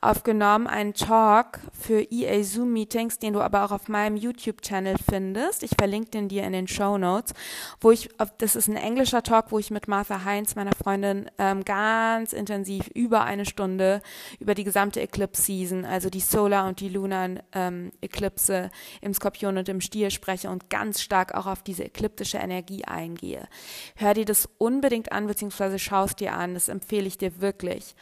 aufgenommen, 0.00 0.66
einen 0.66 0.94
Talk 0.94 1.60
für 1.72 2.00
EA 2.00 2.42
Zoom 2.44 2.72
Meetings, 2.72 3.18
den 3.18 3.32
du 3.32 3.40
aber 3.40 3.64
auch 3.64 3.72
auf 3.72 3.88
meinem 3.88 4.16
YouTube-Channel 4.16 4.96
findest. 5.08 5.62
Ich 5.62 5.72
verlinke 5.76 6.10
den 6.10 6.28
dir 6.28 6.44
in 6.44 6.52
den 6.52 6.68
Show 6.68 6.98
Notes, 6.98 7.34
wo 7.80 7.90
ich, 7.90 8.08
das 8.38 8.54
ist 8.54 8.68
ein 8.68 8.76
englischer 8.76 9.22
Talk, 9.22 9.46
wo 9.50 9.58
ich 9.58 9.70
mit 9.70 9.88
Martha 9.88 10.24
Heinz, 10.24 10.54
meiner 10.54 10.72
Freundin, 10.72 11.30
ähm, 11.38 11.64
ganz 11.64 12.32
intensiv 12.32 12.88
über 12.94 13.24
eine 13.24 13.44
Stunde 13.44 14.00
über 14.38 14.54
die 14.54 14.64
gesamte 14.64 15.00
Eclipse 15.00 15.42
Season, 15.42 15.84
also 15.84 16.10
die 16.10 16.20
Solar 16.20 16.68
und 16.68 16.80
die 16.80 16.88
Lunar 16.88 17.30
ähm, 17.52 17.90
Eclipse 18.00 18.70
im 19.00 19.14
Skorpion 19.14 19.58
und 19.58 19.68
im 19.68 19.80
Stier 19.80 20.10
spreche 20.10 20.50
und 20.50 20.70
ganz 20.70 21.00
stark 21.02 21.34
auch 21.34 21.46
auf 21.46 21.62
diese 21.62 21.84
ekliptische 21.84 22.38
Energie 22.38 22.84
eingehe. 22.84 23.48
Hör 23.96 24.14
dir 24.14 24.24
das 24.24 24.48
unbedingt 24.58 25.10
an, 25.12 25.26
beziehungsweise 25.26 25.78
schaust 25.78 26.20
dir 26.20 26.34
an. 26.34 26.54
Das 26.54 26.68
empfehle 26.68 27.06
ich 27.06 27.18
dir 27.18 27.40
wirklich. 27.40 27.94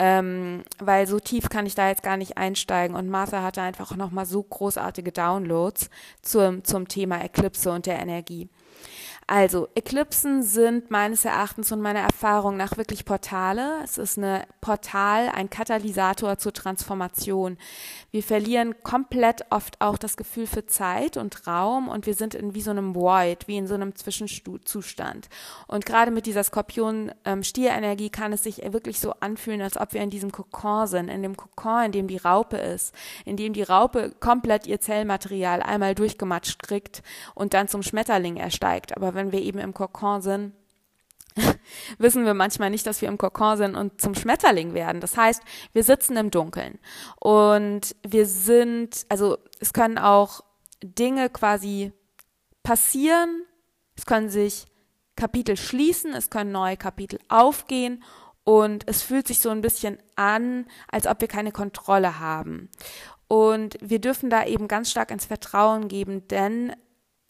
Ähm, 0.00 0.62
weil 0.78 1.08
so 1.08 1.18
tief 1.18 1.48
kann 1.48 1.66
ich 1.66 1.74
da 1.74 1.88
jetzt 1.88 2.02
gar 2.02 2.16
nicht 2.16 2.38
einsteigen. 2.38 2.96
Und 2.96 3.08
Martha 3.08 3.42
hatte 3.42 3.62
einfach 3.62 3.96
nochmal 3.96 4.26
so 4.26 4.42
großartige 4.42 5.10
Downloads 5.10 5.90
zum, 6.22 6.64
zum 6.64 6.86
Thema 6.86 7.22
Eclipse 7.22 7.72
und 7.72 7.86
der 7.86 7.98
Energie. 7.98 8.48
Also, 9.30 9.68
Eklipsen 9.74 10.42
sind 10.42 10.90
meines 10.90 11.26
Erachtens 11.26 11.70
und 11.70 11.82
meiner 11.82 12.00
Erfahrung 12.00 12.56
nach 12.56 12.78
wirklich 12.78 13.04
Portale. 13.04 13.74
Es 13.84 13.98
ist 13.98 14.16
ein 14.16 14.42
Portal, 14.62 15.28
ein 15.28 15.50
Katalysator 15.50 16.38
zur 16.38 16.54
Transformation. 16.54 17.58
Wir 18.10 18.22
verlieren 18.22 18.82
komplett 18.82 19.44
oft 19.50 19.82
auch 19.82 19.98
das 19.98 20.16
Gefühl 20.16 20.46
für 20.46 20.64
Zeit 20.64 21.18
und 21.18 21.46
Raum 21.46 21.88
und 21.88 22.06
wir 22.06 22.14
sind 22.14 22.34
in 22.34 22.54
wie 22.54 22.62
so 22.62 22.70
einem 22.70 22.94
Void, 22.94 23.46
wie 23.48 23.58
in 23.58 23.66
so 23.66 23.74
einem 23.74 23.94
Zwischenzustand. 23.94 25.28
Und 25.66 25.84
gerade 25.84 26.10
mit 26.10 26.24
dieser 26.24 26.42
Skorpion-Stierenergie 26.42 28.06
ähm, 28.06 28.12
kann 28.12 28.32
es 28.32 28.44
sich 28.44 28.62
wirklich 28.72 28.98
so 28.98 29.12
anfühlen, 29.20 29.60
als 29.60 29.76
ob 29.76 29.92
wir 29.92 30.00
in 30.00 30.08
diesem 30.08 30.32
Kokon 30.32 30.86
sind, 30.86 31.10
in 31.10 31.20
dem 31.20 31.36
Kokon, 31.36 31.84
in 31.84 31.92
dem 31.92 32.08
die 32.08 32.16
Raupe 32.16 32.56
ist, 32.56 32.94
in 33.26 33.36
dem 33.36 33.52
die 33.52 33.62
Raupe 33.62 34.10
komplett 34.20 34.66
ihr 34.66 34.80
Zellmaterial 34.80 35.62
einmal 35.62 35.94
durchgematscht 35.94 36.62
kriegt 36.62 37.02
und 37.34 37.52
dann 37.52 37.68
zum 37.68 37.82
Schmetterling 37.82 38.38
ersteigt. 38.38 38.96
Aber 38.96 39.17
wenn 39.18 39.32
wir 39.32 39.42
eben 39.42 39.58
im 39.58 39.74
Kokon 39.74 40.22
sind, 40.22 40.54
wissen 41.98 42.24
wir 42.24 42.34
manchmal 42.34 42.70
nicht, 42.70 42.86
dass 42.86 43.02
wir 43.02 43.08
im 43.08 43.18
Kokon 43.18 43.56
sind 43.58 43.76
und 43.76 44.00
zum 44.00 44.14
Schmetterling 44.14 44.74
werden. 44.74 45.00
Das 45.00 45.16
heißt, 45.16 45.42
wir 45.72 45.84
sitzen 45.84 46.16
im 46.16 46.30
Dunkeln 46.30 46.78
und 47.20 47.94
wir 48.06 48.26
sind, 48.26 49.04
also 49.08 49.38
es 49.60 49.72
können 49.72 49.98
auch 49.98 50.42
Dinge 50.82 51.28
quasi 51.28 51.92
passieren, 52.62 53.44
es 53.96 54.06
können 54.06 54.30
sich 54.30 54.66
Kapitel 55.16 55.56
schließen, 55.56 56.14
es 56.14 56.30
können 56.30 56.52
neue 56.52 56.76
Kapitel 56.76 57.18
aufgehen 57.28 58.02
und 58.44 58.88
es 58.88 59.02
fühlt 59.02 59.26
sich 59.26 59.40
so 59.40 59.50
ein 59.50 59.60
bisschen 59.60 59.98
an, 60.16 60.66
als 60.90 61.06
ob 61.06 61.20
wir 61.20 61.28
keine 61.28 61.52
Kontrolle 61.52 62.20
haben. 62.20 62.70
Und 63.26 63.76
wir 63.82 64.00
dürfen 64.00 64.30
da 64.30 64.46
eben 64.46 64.68
ganz 64.68 64.90
stark 64.90 65.10
ins 65.10 65.26
Vertrauen 65.26 65.88
geben, 65.88 66.26
denn 66.28 66.72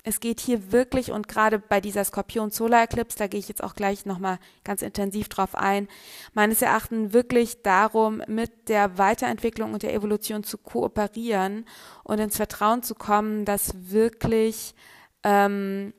es 0.05 0.21
geht 0.21 0.41
hier 0.41 0.73
wirklich 0.73 1.11
und 1.11 1.29
gerade 1.29 1.59
bei 1.59 1.81
dieser 1.81 2.05
Skorpion 2.05 2.51
Solar 2.51 2.85
Eclipse, 2.85 3.19
da 3.19 3.27
gehe 3.27 3.41
ich 3.41 3.49
jetzt 3.49 3.63
auch 3.63 3.75
gleich 3.75 4.07
nochmal 4.07 4.39
ganz 4.65 4.83
intensiv 4.83 5.29
drauf 5.29 5.55
ein, 5.55 5.89
meines 6.35 6.63
Erachtens 6.63 7.13
wirklich 7.13 7.63
darum, 7.63 8.23
mit 8.27 8.69
der 8.69 8.97
Weiterentwicklung 8.97 9.75
und 9.75 9.83
der 9.83 9.95
Evolution 9.95 10.45
zu 10.45 10.57
kooperieren 10.57 11.65
und 12.05 12.21
ins 12.21 12.37
Vertrauen 12.37 12.83
zu 12.83 12.95
kommen, 12.95 13.45
dass 13.45 13.73
wirklich 13.75 14.75
ähm, 15.25 15.93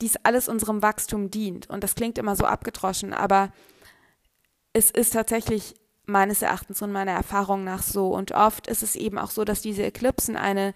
dies 0.00 0.16
alles 0.22 0.48
unserem 0.48 0.82
Wachstum 0.82 1.30
dient. 1.30 1.68
Und 1.68 1.84
das 1.84 1.94
klingt 1.94 2.18
immer 2.18 2.36
so 2.36 2.44
abgedroschen, 2.44 3.12
aber 3.12 3.52
es 4.72 4.90
ist 4.90 5.12
tatsächlich 5.12 5.74
meines 6.06 6.42
Erachtens 6.42 6.82
und 6.82 6.92
meiner 6.92 7.12
Erfahrung 7.12 7.64
nach 7.64 7.82
so. 7.82 8.08
Und 8.08 8.32
oft 8.32 8.66
ist 8.66 8.82
es 8.82 8.96
eben 8.96 9.18
auch 9.18 9.30
so, 9.30 9.44
dass 9.44 9.62
diese 9.62 9.82
Eklipsen 9.82 10.36
eine 10.36 10.74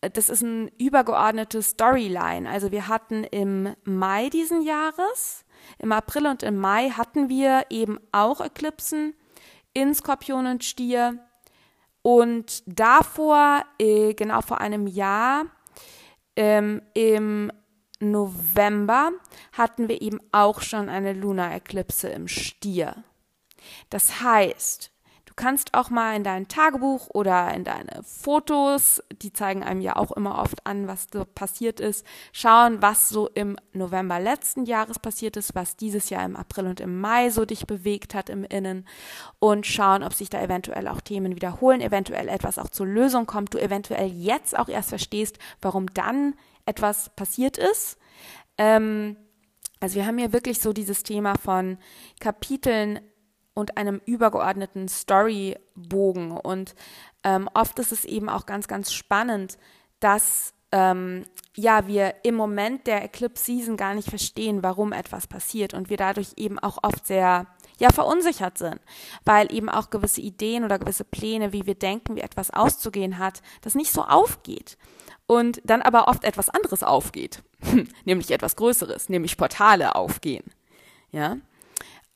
das 0.00 0.28
ist 0.28 0.42
ein 0.42 0.68
übergeordnete 0.78 1.62
Storyline. 1.62 2.48
Also 2.48 2.72
wir 2.72 2.88
hatten 2.88 3.24
im 3.24 3.74
Mai 3.84 4.30
diesen 4.30 4.62
Jahres, 4.62 5.44
im 5.78 5.92
April 5.92 6.26
und 6.26 6.42
im 6.42 6.56
Mai 6.56 6.90
hatten 6.90 7.28
wir 7.28 7.66
eben 7.68 7.98
auch 8.12 8.40
Eklipsen 8.40 9.14
in 9.74 9.94
Skorpion 9.94 10.46
und 10.46 10.64
Stier. 10.64 11.18
Und 12.02 12.62
davor, 12.66 13.64
äh, 13.78 14.14
genau 14.14 14.40
vor 14.40 14.60
einem 14.60 14.86
Jahr, 14.86 15.44
ähm, 16.34 16.80
im 16.94 17.52
November 18.00 19.10
hatten 19.52 19.88
wir 19.88 20.00
eben 20.00 20.20
auch 20.32 20.62
schon 20.62 20.88
eine 20.88 21.12
Lunar-Eklipse 21.12 22.08
im 22.08 22.26
Stier. 22.26 23.04
Das 23.90 24.22
heißt, 24.22 24.90
kannst 25.36 25.74
auch 25.74 25.90
mal 25.90 26.16
in 26.16 26.24
dein 26.24 26.48
Tagebuch 26.48 27.08
oder 27.10 27.52
in 27.54 27.64
deine 27.64 28.02
Fotos, 28.02 29.02
die 29.22 29.32
zeigen 29.32 29.62
einem 29.62 29.80
ja 29.80 29.96
auch 29.96 30.12
immer 30.12 30.38
oft 30.38 30.66
an, 30.66 30.86
was 30.86 31.08
so 31.12 31.24
passiert 31.24 31.80
ist, 31.80 32.04
schauen, 32.32 32.82
was 32.82 33.08
so 33.08 33.28
im 33.28 33.56
November 33.72 34.20
letzten 34.20 34.64
Jahres 34.64 34.98
passiert 34.98 35.36
ist, 35.36 35.54
was 35.54 35.76
dieses 35.76 36.10
Jahr 36.10 36.24
im 36.24 36.36
April 36.36 36.66
und 36.66 36.80
im 36.80 37.00
Mai 37.00 37.30
so 37.30 37.44
dich 37.44 37.66
bewegt 37.66 38.14
hat 38.14 38.28
im 38.28 38.44
Innen 38.44 38.86
und 39.38 39.66
schauen, 39.66 40.02
ob 40.02 40.14
sich 40.14 40.30
da 40.30 40.40
eventuell 40.40 40.88
auch 40.88 41.00
Themen 41.00 41.34
wiederholen, 41.34 41.80
eventuell 41.80 42.28
etwas 42.28 42.58
auch 42.58 42.68
zur 42.70 42.86
Lösung 42.86 43.26
kommt, 43.26 43.54
du 43.54 43.58
eventuell 43.58 44.08
jetzt 44.08 44.58
auch 44.58 44.68
erst 44.68 44.90
verstehst, 44.90 45.38
warum 45.60 45.86
dann 45.94 46.34
etwas 46.66 47.10
passiert 47.16 47.58
ist. 47.58 47.98
Ähm, 48.58 49.16
also 49.80 49.96
wir 49.96 50.06
haben 50.06 50.18
hier 50.18 50.32
wirklich 50.32 50.60
so 50.60 50.72
dieses 50.72 51.02
Thema 51.02 51.34
von 51.36 51.78
Kapiteln 52.20 53.00
und 53.54 53.76
einem 53.76 54.00
übergeordneten 54.04 54.88
Storybogen. 54.88 56.32
Und 56.32 56.74
ähm, 57.24 57.48
oft 57.54 57.78
ist 57.78 57.92
es 57.92 58.04
eben 58.04 58.28
auch 58.28 58.46
ganz, 58.46 58.68
ganz 58.68 58.92
spannend, 58.92 59.58
dass 60.00 60.54
ähm, 60.72 61.24
ja, 61.56 61.86
wir 61.88 62.14
im 62.22 62.36
Moment 62.36 62.86
der 62.86 63.04
Eclipse 63.04 63.44
Season 63.44 63.76
gar 63.76 63.94
nicht 63.94 64.08
verstehen, 64.08 64.62
warum 64.62 64.92
etwas 64.92 65.26
passiert 65.26 65.74
und 65.74 65.90
wir 65.90 65.96
dadurch 65.96 66.34
eben 66.36 66.58
auch 66.58 66.78
oft 66.82 67.06
sehr 67.06 67.46
ja 67.78 67.90
verunsichert 67.90 68.58
sind, 68.58 68.78
weil 69.24 69.52
eben 69.52 69.68
auch 69.68 69.90
gewisse 69.90 70.20
Ideen 70.20 70.64
oder 70.64 70.78
gewisse 70.78 71.04
Pläne, 71.04 71.52
wie 71.52 71.66
wir 71.66 71.74
denken, 71.74 72.14
wie 72.14 72.20
etwas 72.20 72.50
auszugehen 72.50 73.18
hat, 73.18 73.42
das 73.62 73.74
nicht 73.74 73.90
so 73.90 74.02
aufgeht 74.02 74.76
und 75.26 75.60
dann 75.64 75.82
aber 75.82 76.08
oft 76.08 76.24
etwas 76.24 76.50
anderes 76.50 76.82
aufgeht, 76.82 77.42
nämlich 78.04 78.30
etwas 78.30 78.56
Größeres, 78.56 79.08
nämlich 79.08 79.36
Portale 79.36 79.94
aufgehen. 79.94 80.44
Ja, 81.10 81.38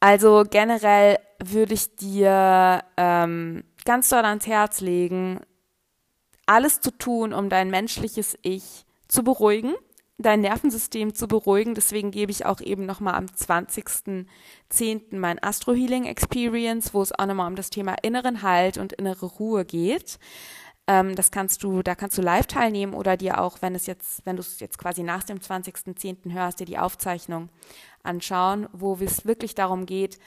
also 0.04 0.44
generell 0.48 1.18
würde 1.42 1.72
ich 1.72 1.96
dir 1.96 2.84
ähm, 2.98 3.64
ganz 3.86 4.10
doll 4.10 4.22
ans 4.26 4.46
Herz 4.46 4.82
legen, 4.82 5.40
alles 6.44 6.82
zu 6.82 6.90
tun, 6.90 7.32
um 7.32 7.48
dein 7.48 7.70
menschliches 7.70 8.36
Ich 8.42 8.84
zu 9.08 9.24
beruhigen, 9.24 9.72
dein 10.18 10.42
Nervensystem 10.42 11.14
zu 11.14 11.26
beruhigen. 11.26 11.74
Deswegen 11.74 12.10
gebe 12.10 12.30
ich 12.30 12.44
auch 12.44 12.60
eben 12.60 12.84
nochmal 12.84 13.14
am 13.14 13.24
20.10. 13.24 15.16
mein 15.16 15.42
Astro 15.42 15.72
Healing 15.72 16.04
Experience, 16.04 16.92
wo 16.92 17.00
es 17.00 17.18
auch 17.18 17.24
nochmal 17.24 17.48
um 17.48 17.56
das 17.56 17.70
Thema 17.70 17.94
inneren 18.02 18.42
Halt 18.42 18.76
und 18.76 18.92
innere 18.92 19.24
Ruhe 19.24 19.64
geht. 19.64 20.18
Ähm, 20.86 21.14
das 21.14 21.30
kannst 21.30 21.62
du, 21.62 21.82
da 21.82 21.94
kannst 21.94 22.18
du 22.18 22.22
live 22.22 22.46
teilnehmen 22.46 22.94
oder 22.94 23.16
dir 23.16 23.40
auch, 23.40 23.62
wenn 23.62 23.74
es 23.74 23.86
jetzt, 23.86 24.24
wenn 24.26 24.36
du 24.36 24.40
es 24.40 24.60
jetzt 24.60 24.78
quasi 24.78 25.02
nach 25.02 25.22
dem 25.22 25.38
20.10. 25.38 26.32
hörst, 26.32 26.60
dir 26.60 26.66
die 26.66 26.78
Aufzeichnung 26.78 27.48
anschauen, 28.02 28.68
wo 28.72 28.94
es 29.00 29.24
wirklich 29.24 29.54
darum 29.54 29.86
geht, 29.86 30.18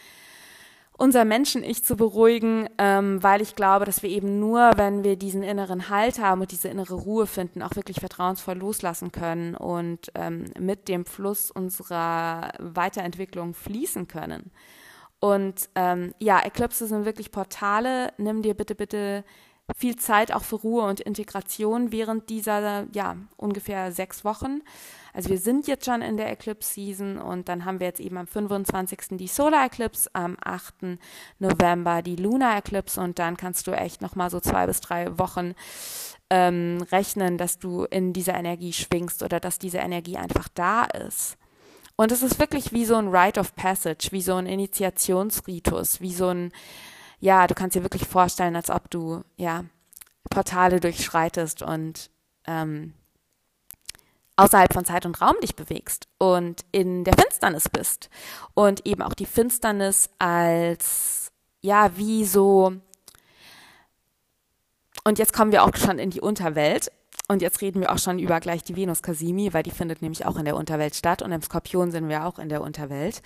unser 0.98 1.26
Menschen-Ich 1.26 1.84
zu 1.84 1.96
beruhigen, 1.96 2.68
ähm, 2.80 3.22
weil 3.22 3.42
ich 3.42 3.56
glaube, 3.56 3.86
dass 3.86 4.02
wir 4.02 4.10
eben 4.10 4.40
nur, 4.40 4.72
wenn 4.78 5.04
wir 5.04 5.16
diesen 5.16 5.44
inneren 5.44 5.90
Halt 5.90 6.20
haben 6.20 6.42
und 6.42 6.52
diese 6.52 6.70
innere 6.70 6.96
Ruhe 6.96 7.28
finden, 7.28 7.62
auch 7.62 7.76
wirklich 7.76 8.00
vertrauensvoll 8.00 8.58
loslassen 8.58 9.12
können 9.12 9.56
und 9.56 10.12
ähm, 10.16 10.46
mit 10.60 10.88
dem 10.88 11.06
Fluss 11.06 11.52
unserer 11.52 12.52
Weiterentwicklung 12.58 13.54
fließen 13.54 14.08
können. 14.08 14.52
Und 15.20 15.70
ähm, 15.76 16.14
ja, 16.20 16.40
Eclipse 16.40 16.88
sind 16.88 17.06
wirklich 17.06 17.32
Portale. 17.32 18.12
Nimm 18.18 18.42
dir 18.42 18.56
bitte, 18.56 18.76
bitte 18.76 19.24
viel 19.76 19.96
Zeit 19.98 20.32
auch 20.32 20.44
für 20.44 20.56
Ruhe 20.56 20.84
und 20.84 21.00
Integration 21.00 21.92
während 21.92 22.30
dieser, 22.30 22.88
ja, 22.94 23.18
ungefähr 23.36 23.92
sechs 23.92 24.24
Wochen. 24.24 24.62
Also 25.14 25.30
wir 25.30 25.40
sind 25.40 25.68
jetzt 25.68 25.86
schon 25.86 26.02
in 26.02 26.16
der 26.16 26.32
Eclipse 26.32 26.74
Season 26.74 27.18
und 27.18 27.50
dann 27.50 27.66
haben 27.66 27.80
wir 27.80 27.88
jetzt 27.88 28.00
eben 28.00 28.18
am 28.18 28.28
25. 28.28 29.18
die 29.18 29.28
Solar 29.28 29.66
Eclipse, 29.66 30.10
am 30.14 30.38
8. 30.44 31.00
November 31.40 32.02
die 32.02 32.16
Lunar 32.16 32.58
Eclipse 32.58 33.02
und 33.02 33.20
dann 33.20 33.36
kannst 33.36 33.68
du 33.68 33.72
echt 33.72 34.02
nochmal 34.02 34.30
so 34.30 34.40
zwei 34.40 34.68
bis 34.68 34.80
drei 34.80 35.18
Wochen 35.18 35.54
ähm, 36.30 36.86
rechnen, 36.92 37.38
dass 37.38 37.58
du 37.58 37.86
in 37.86 38.14
dieser 38.14 38.36
Energie 38.36 38.74
schwingst 38.74 39.24
oder 39.24 39.40
dass 39.40 39.60
diese 39.60 39.80
Energie 39.80 40.18
einfach 40.18 40.48
da 40.54 40.86
ist. 40.86 41.38
Und 41.96 42.12
es 42.12 42.22
ist 42.22 42.40
wirklich 42.40 42.74
wie 42.74 42.86
so 42.86 42.96
ein 42.96 43.08
Rite 43.08 43.40
of 43.40 43.56
Passage, 43.56 44.10
wie 44.12 44.22
so 44.22 44.36
ein 44.36 44.46
Initiationsritus, 44.46 46.00
wie 46.00 46.14
so 46.14 46.28
ein, 46.28 46.52
ja, 47.20 47.48
du 47.48 47.56
kannst 47.56 47.76
dir 47.76 47.84
wirklich 47.84 48.08
vorstellen, 48.08 48.56
als 48.56 48.70
ob 48.70 48.90
du, 48.90 49.24
ja, 49.36 49.66
Portale 50.30 50.80
durchschreitest 50.80 51.62
und 51.62 52.10
ähm, 52.46 52.94
außerhalb 54.36 54.74
von 54.74 54.86
Zeit 54.86 55.06
und 55.06 55.20
Raum 55.22 55.36
dich 55.42 55.56
bewegst 55.56 56.08
und 56.18 56.64
in 56.72 57.04
der 57.04 57.16
Finsternis 57.18 57.70
bist. 57.70 58.10
Und 58.54 58.86
eben 58.86 59.02
auch 59.02 59.14
die 59.14 59.26
Finsternis 59.26 60.10
als, 60.20 61.32
ja, 61.62 61.98
wie 61.98 62.26
so, 62.26 62.74
und 65.04 65.20
jetzt 65.20 65.34
kommen 65.34 65.54
wir 65.54 65.64
auch 65.64 65.76
schon 65.76 66.00
in 66.00 66.10
die 66.10 66.20
Unterwelt. 66.20 66.92
Und 67.30 67.42
jetzt 67.42 67.62
reden 67.62 67.82
wir 67.82 67.92
auch 67.92 67.98
schon 67.98 68.20
über 68.20 68.40
gleich 68.40 68.64
die 68.64 68.76
Venus 68.78 69.02
Casimi, 69.02 69.54
weil 69.54 69.64
die 69.64 69.72
findet 69.72 70.02
nämlich 70.02 70.26
auch 70.26 70.38
in 70.38 70.46
der 70.46 70.56
Unterwelt 70.56 70.96
statt. 70.96 71.22
Und 71.22 71.34
im 71.34 71.42
Skorpion 71.42 71.92
sind 71.92 72.08
wir 72.08 72.26
auch 72.26 72.40
in 72.40 72.48
der 72.48 72.62
Unterwelt. 72.62 73.22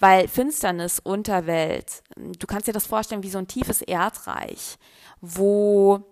Weil 0.00 0.26
Finsternis, 0.26 0.98
Unterwelt, 0.98 2.02
du 2.16 2.46
kannst 2.46 2.66
dir 2.66 2.72
das 2.72 2.86
vorstellen 2.86 3.22
wie 3.22 3.30
so 3.30 3.38
ein 3.38 3.46
tiefes 3.46 3.82
Erdreich, 3.82 4.78
wo 5.20 6.02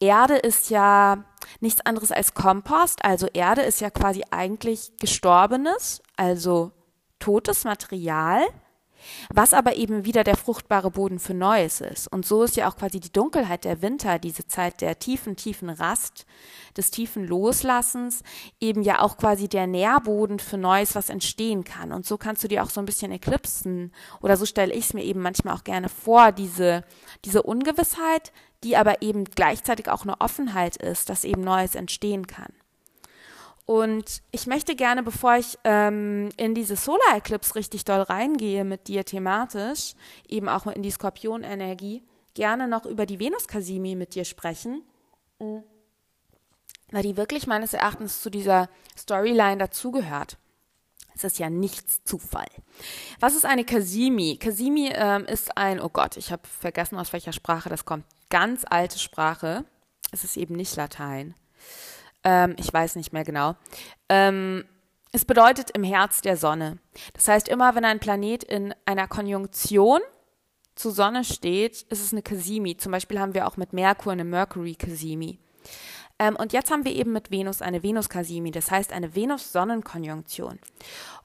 Erde 0.00 0.34
ist 0.34 0.70
ja 0.70 1.24
nichts 1.60 1.86
anderes 1.86 2.10
als 2.10 2.34
Kompost, 2.34 3.04
also 3.04 3.28
Erde 3.32 3.62
ist 3.62 3.80
ja 3.80 3.90
quasi 3.90 4.24
eigentlich 4.30 4.92
gestorbenes, 4.98 6.02
also 6.16 6.72
totes 7.20 7.64
Material 7.64 8.42
was 9.32 9.54
aber 9.54 9.76
eben 9.76 10.04
wieder 10.04 10.24
der 10.24 10.36
fruchtbare 10.36 10.90
Boden 10.90 11.18
für 11.18 11.34
Neues 11.34 11.80
ist. 11.80 12.08
Und 12.08 12.26
so 12.26 12.42
ist 12.42 12.56
ja 12.56 12.68
auch 12.68 12.76
quasi 12.76 13.00
die 13.00 13.12
Dunkelheit 13.12 13.64
der 13.64 13.82
Winter, 13.82 14.18
diese 14.18 14.46
Zeit 14.46 14.80
der 14.80 14.98
tiefen, 14.98 15.36
tiefen 15.36 15.70
Rast, 15.70 16.26
des 16.76 16.90
tiefen 16.90 17.26
Loslassens, 17.26 18.22
eben 18.60 18.82
ja 18.82 19.00
auch 19.00 19.16
quasi 19.16 19.48
der 19.48 19.66
Nährboden 19.66 20.38
für 20.38 20.58
Neues, 20.58 20.94
was 20.94 21.08
entstehen 21.08 21.64
kann. 21.64 21.92
Und 21.92 22.06
so 22.06 22.18
kannst 22.18 22.42
du 22.44 22.48
dir 22.48 22.62
auch 22.62 22.70
so 22.70 22.80
ein 22.80 22.86
bisschen 22.86 23.12
eklipsen. 23.12 23.92
Oder 24.20 24.36
so 24.36 24.46
stelle 24.46 24.74
ich 24.74 24.86
es 24.86 24.94
mir 24.94 25.04
eben 25.04 25.20
manchmal 25.20 25.54
auch 25.54 25.64
gerne 25.64 25.88
vor, 25.88 26.32
diese, 26.32 26.84
diese 27.24 27.42
Ungewissheit, 27.42 28.32
die 28.64 28.76
aber 28.76 29.02
eben 29.02 29.24
gleichzeitig 29.24 29.88
auch 29.88 30.02
eine 30.02 30.20
Offenheit 30.20 30.76
ist, 30.76 31.10
dass 31.10 31.24
eben 31.24 31.42
Neues 31.42 31.74
entstehen 31.74 32.26
kann. 32.26 32.52
Und 33.66 34.22
ich 34.30 34.46
möchte 34.46 34.76
gerne, 34.76 35.02
bevor 35.02 35.36
ich 35.36 35.58
ähm, 35.64 36.28
in 36.36 36.54
diese 36.54 36.76
Solar 36.76 37.16
Eclipse 37.16 37.54
richtig 37.54 37.84
doll 37.84 38.02
reingehe 38.02 38.64
mit 38.64 38.88
dir 38.88 39.04
thematisch, 39.04 39.94
eben 40.28 40.48
auch 40.48 40.66
in 40.66 40.82
die 40.82 40.90
Skorpionenergie, 40.90 42.02
gerne 42.34 42.68
noch 42.68 42.84
über 42.84 43.06
die 43.06 43.18
Venus 43.18 43.48
Kasimi 43.48 43.94
mit 43.94 44.14
dir 44.14 44.24
sprechen. 44.24 44.82
Weil 46.90 47.02
die 47.02 47.16
wirklich 47.16 47.46
meines 47.46 47.72
Erachtens 47.72 48.20
zu 48.20 48.30
dieser 48.30 48.68
Storyline 48.96 49.56
dazugehört. 49.56 50.36
Es 51.14 51.24
ist 51.24 51.38
ja 51.38 51.48
nichts 51.48 52.02
Zufall. 52.04 52.48
Was 53.20 53.36
ist 53.36 53.46
eine 53.46 53.64
Kasimi? 53.64 54.36
Kasimi 54.36 54.90
ähm, 54.92 55.24
ist 55.26 55.56
ein, 55.56 55.80
oh 55.80 55.88
Gott, 55.88 56.16
ich 56.16 56.32
habe 56.32 56.42
vergessen, 56.46 56.98
aus 56.98 57.12
welcher 57.12 57.32
Sprache 57.32 57.68
das 57.68 57.84
kommt. 57.84 58.04
Ganz 58.30 58.64
alte 58.68 58.98
Sprache. 58.98 59.64
Es 60.10 60.24
ist 60.24 60.36
eben 60.36 60.56
nicht 60.56 60.76
Latein. 60.76 61.34
Ähm, 62.24 62.56
ich 62.58 62.72
weiß 62.72 62.96
nicht 62.96 63.12
mehr 63.12 63.24
genau. 63.24 63.54
Ähm, 64.08 64.64
es 65.12 65.24
bedeutet 65.24 65.70
im 65.70 65.84
Herz 65.84 66.22
der 66.22 66.36
Sonne. 66.36 66.78
Das 67.12 67.28
heißt, 67.28 67.48
immer 67.48 67.74
wenn 67.74 67.84
ein 67.84 68.00
Planet 68.00 68.42
in 68.42 68.74
einer 68.84 69.06
Konjunktion 69.06 70.00
zur 70.74 70.90
Sonne 70.90 71.22
steht, 71.22 71.82
ist 71.82 72.00
es 72.00 72.12
eine 72.12 72.22
Casimi. 72.22 72.76
Zum 72.76 72.90
Beispiel 72.90 73.20
haben 73.20 73.34
wir 73.34 73.46
auch 73.46 73.56
mit 73.56 73.72
Merkur 73.72 74.12
eine 74.12 74.24
Mercury-Casimi. 74.24 75.38
Ähm, 76.18 76.36
und 76.36 76.52
jetzt 76.52 76.70
haben 76.70 76.84
wir 76.84 76.92
eben 76.92 77.12
mit 77.12 77.30
Venus 77.30 77.62
eine 77.62 77.82
Venus-Casimi, 77.82 78.50
das 78.50 78.70
heißt 78.70 78.92
eine 78.92 79.14
Venus-Sonnen-Konjunktion. 79.14 80.58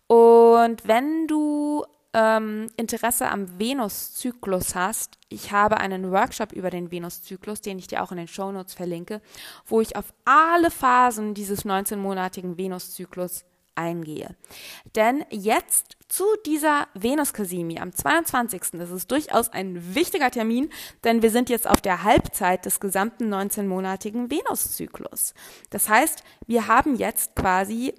Und 0.07 0.87
wenn 0.87 1.27
du 1.27 1.85
ähm, 2.13 2.67
Interesse 2.75 3.29
am 3.29 3.59
Venuszyklus 3.59 4.75
hast, 4.75 5.17
ich 5.29 5.51
habe 5.51 5.77
einen 5.77 6.11
Workshop 6.11 6.51
über 6.51 6.69
den 6.69 6.91
Venuszyklus, 6.91 7.61
den 7.61 7.77
ich 7.77 7.87
dir 7.87 8.03
auch 8.03 8.11
in 8.11 8.17
den 8.17 8.27
Shownotes 8.27 8.73
verlinke, 8.73 9.21
wo 9.65 9.81
ich 9.81 9.95
auf 9.95 10.13
alle 10.25 10.71
Phasen 10.71 11.33
dieses 11.33 11.65
19-monatigen 11.65 12.57
Venuszyklus 12.57 13.45
eingehe. 13.75 14.35
Denn 14.95 15.23
jetzt 15.29 15.97
zu 16.09 16.25
dieser 16.45 16.87
Venus-Kasimi 16.95 17.79
am 17.79 17.93
22. 17.93 18.61
Das 18.73 18.89
ist 18.89 19.09
durchaus 19.09 19.49
ein 19.49 19.95
wichtiger 19.95 20.31
Termin, 20.31 20.69
denn 21.03 21.21
wir 21.21 21.31
sind 21.31 21.49
jetzt 21.49 21.67
auf 21.67 21.79
der 21.79 22.03
Halbzeit 22.03 22.65
des 22.65 22.79
gesamten 22.79 23.33
19-monatigen 23.33 24.29
Venuszyklus. 24.29 25.33
Das 25.69 25.87
heißt, 25.87 26.23
wir 26.47 26.67
haben 26.67 26.95
jetzt 26.95 27.35
quasi 27.35 27.93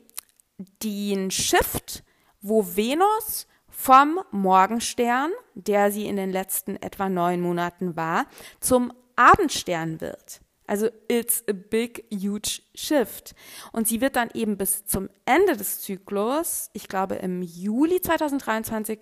den 0.83 1.31
Shift, 1.31 2.05
wo 2.43 2.77
Venus 2.77 3.47
vom 3.81 4.21
Morgenstern, 4.31 5.31
der 5.55 5.91
sie 5.91 6.07
in 6.07 6.17
den 6.17 6.31
letzten 6.31 6.77
etwa 6.77 7.09
neun 7.09 7.41
Monaten 7.41 7.97
war, 7.97 8.27
zum 8.61 8.93
Abendstern 9.17 10.03
wird. 10.03 10.43
Also 10.67 10.89
it's 11.09 11.43
a 11.49 11.53
big, 11.53 12.05
huge 12.13 12.61
shift. 12.75 13.35
Und 13.73 13.89
sie 13.89 14.03
wird 14.03 14.17
dann 14.17 14.29
eben 14.35 14.59
bis 14.59 14.85
zum 14.85 15.09
Ende 15.25 15.57
des 15.57 15.81
Zyklus, 15.81 16.69
ich 16.75 16.89
glaube 16.89 17.17
im 17.17 17.43
Juli 17.43 18.03
2023, 18.03 19.01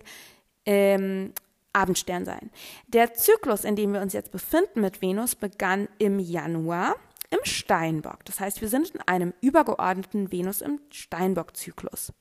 ähm, 0.65 1.33
Abendstern 1.73 2.23
sein. 2.23 2.49
Der 2.87 3.13
Zyklus, 3.13 3.65
in 3.65 3.75
dem 3.75 3.93
wir 3.93 4.01
uns 4.01 4.13
jetzt 4.13 4.31
befinden 4.31 4.79
mit 4.79 5.01
Venus, 5.01 5.35
begann 5.35 5.89
im 5.97 6.19
Januar 6.19 6.95
im 7.31 7.39
Steinbock. 7.43 8.23
Das 8.25 8.39
heißt, 8.39 8.61
wir 8.61 8.69
sind 8.69 8.91
in 8.91 9.01
einem 9.01 9.33
übergeordneten 9.41 10.31
Venus 10.31 10.61
im 10.61 10.79
Steinbock-Zyklus. 10.89 12.13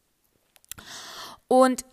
Und 1.47 1.85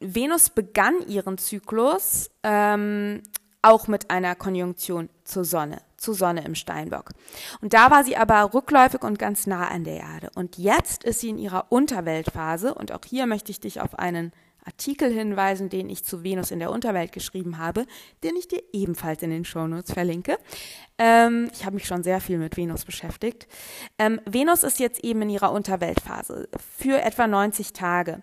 Venus 0.00 0.50
begann 0.50 1.06
ihren 1.08 1.38
Zyklus 1.38 2.30
ähm, 2.42 3.22
auch 3.62 3.88
mit 3.88 4.10
einer 4.10 4.34
Konjunktion 4.34 5.08
zur 5.24 5.44
Sonne, 5.44 5.80
zur 5.96 6.14
Sonne 6.14 6.44
im 6.44 6.54
Steinbock. 6.54 7.10
Und 7.62 7.72
da 7.72 7.90
war 7.90 8.04
sie 8.04 8.16
aber 8.16 8.52
rückläufig 8.52 9.02
und 9.02 9.18
ganz 9.18 9.46
nah 9.46 9.68
an 9.68 9.84
der 9.84 9.96
Erde. 9.96 10.30
Und 10.34 10.58
jetzt 10.58 11.04
ist 11.04 11.20
sie 11.20 11.30
in 11.30 11.38
ihrer 11.38 11.66
Unterweltphase. 11.70 12.74
Und 12.74 12.92
auch 12.92 13.04
hier 13.06 13.26
möchte 13.26 13.50
ich 13.50 13.60
dich 13.60 13.80
auf 13.80 13.98
einen 13.98 14.32
Artikel 14.64 15.10
hinweisen, 15.10 15.68
den 15.68 15.88
ich 15.88 16.04
zu 16.04 16.22
Venus 16.24 16.50
in 16.50 16.58
der 16.58 16.70
Unterwelt 16.70 17.12
geschrieben 17.12 17.58
habe, 17.58 17.86
den 18.22 18.36
ich 18.36 18.48
dir 18.48 18.62
ebenfalls 18.72 19.22
in 19.22 19.30
den 19.30 19.44
Shownotes 19.44 19.92
verlinke. 19.92 20.38
Ähm, 20.96 21.50
ich 21.52 21.64
habe 21.64 21.74
mich 21.74 21.86
schon 21.86 22.04
sehr 22.04 22.20
viel 22.20 22.38
mit 22.38 22.56
Venus 22.56 22.84
beschäftigt. 22.84 23.48
Ähm, 23.98 24.20
Venus 24.26 24.62
ist 24.62 24.78
jetzt 24.78 25.02
eben 25.02 25.22
in 25.22 25.30
ihrer 25.30 25.50
Unterweltphase 25.50 26.48
für 26.78 27.02
etwa 27.02 27.26
90 27.26 27.72
Tage. 27.72 28.22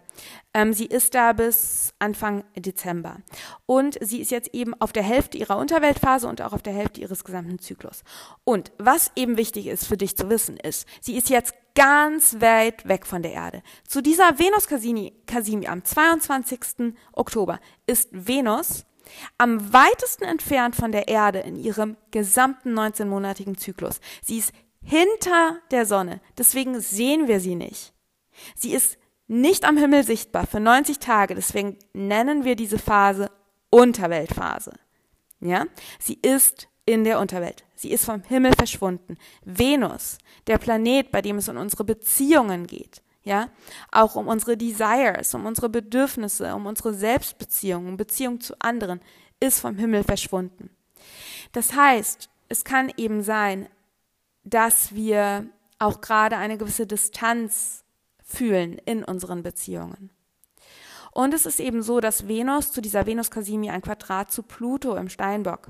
Ähm, 0.54 0.72
sie 0.72 0.86
ist 0.86 1.14
da 1.14 1.34
bis 1.34 1.94
Anfang 2.00 2.46
Dezember. 2.56 3.18
Und 3.66 3.98
sie 4.02 4.22
ist 4.22 4.32
jetzt 4.32 4.54
eben 4.54 4.74
auf 4.80 4.94
der 4.94 5.04
Hälfte 5.04 5.38
ihrer 5.38 5.58
Unterweltphase 5.58 6.28
und 6.28 6.42
auch 6.42 6.54
auf 6.54 6.62
der 6.62 6.74
Hälfte 6.74 7.02
ihres 7.02 7.26
gesamten 7.26 7.60
Zyklus. 7.60 8.04
Und 8.46 8.72
was 8.78 9.12
eben 9.16 9.36
wichtig 9.36 9.68
ist 9.68 9.86
für 9.86 9.98
dich 9.98 10.16
zu 10.16 10.30
wissen, 10.30 10.56
ist, 10.56 10.88
sie 11.02 11.18
ist 11.18 11.30
jetzt 11.30 11.54
ganz 11.76 12.40
weit 12.40 12.88
weg 12.88 13.06
von 13.06 13.22
der 13.22 13.34
Erde. 13.34 13.64
Zu 13.86 14.02
dieser 14.02 14.40
Venus 14.40 14.68
Casini, 14.68 15.14
Casimi 15.26 15.68
am 15.68 15.84
22. 15.84 16.94
Oktober 17.14 17.60
ist 17.86 18.10
Venus 18.12 18.86
am 19.38 19.74
weitesten 19.74 20.24
entfernt 20.24 20.76
von 20.76 20.92
der 20.92 21.08
Erde 21.08 21.40
in 21.40 21.56
ihrem 21.56 21.98
gesamten 22.12 22.78
19-monatigen 22.78 23.58
Zyklus. 23.58 24.00
Sie 24.24 24.38
ist 24.38 24.54
hinter 24.84 25.60
der 25.72 25.86
Sonne, 25.86 26.22
deswegen 26.38 26.80
sehen 26.80 27.28
wir 27.28 27.40
sie 27.40 27.56
nicht. 27.56 27.94
Sie 28.56 28.74
ist 28.74 28.98
nicht 29.28 29.66
am 29.66 29.78
Himmel 29.78 30.04
sichtbar 30.04 30.48
für 30.48 30.60
90 30.60 31.00
Tage, 31.00 31.36
deswegen 31.36 31.78
nennen 31.94 32.44
wir 32.44 32.56
diese 32.56 32.80
Phase 32.80 33.30
Unterweltphase. 33.70 34.74
Ja? 35.40 35.66
Sie 36.00 36.20
ist 36.22 36.68
in 36.86 37.04
der 37.04 37.20
Unterwelt. 37.20 37.64
Sie 37.76 37.92
ist 37.92 38.06
vom 38.06 38.24
Himmel 38.24 38.54
verschwunden. 38.54 39.18
Venus, 39.44 40.18
der 40.48 40.58
Planet, 40.58 41.12
bei 41.12 41.22
dem 41.22 41.38
es 41.38 41.48
um 41.48 41.58
unsere 41.58 41.84
Beziehungen 41.84 42.68
geht, 42.68 43.02
ja, 43.24 43.50
auch 43.92 44.16
um 44.16 44.28
unsere 44.28 44.58
Desires, 44.58 45.34
um 45.34 45.46
unsere 45.46 45.70
Bedürfnisse, 45.70 46.56
um 46.56 46.66
unsere 46.66 46.94
Selbstbeziehung, 46.94 47.88
um 47.88 47.98
Beziehung 47.98 48.42
zu 48.42 48.56
anderen, 48.60 49.02
ist 49.40 49.60
vom 49.60 49.78
Himmel 49.78 50.04
verschwunden. 50.04 50.70
Das 51.52 51.74
heißt, 51.74 52.30
es 52.50 52.64
kann 52.64 52.92
eben 52.98 53.22
sein, 53.22 53.70
dass 54.44 54.94
wir 54.96 55.48
auch 55.80 56.02
gerade 56.02 56.38
eine 56.38 56.58
gewisse 56.58 56.88
Distanz 56.88 57.84
fühlen 58.24 58.78
in 58.86 59.04
unseren 59.04 59.44
Beziehungen. 59.44 60.12
Und 61.12 61.34
es 61.34 61.46
ist 61.46 61.60
eben 61.60 61.84
so, 61.84 62.00
dass 62.00 62.28
Venus 62.28 62.72
zu 62.72 62.82
dieser 62.82 63.06
Venus 63.06 63.30
Casimi 63.30 63.70
ein 63.70 63.82
Quadrat 63.82 64.32
zu 64.32 64.44
Pluto 64.44 64.96
im 64.96 65.10
Steinbock 65.10 65.68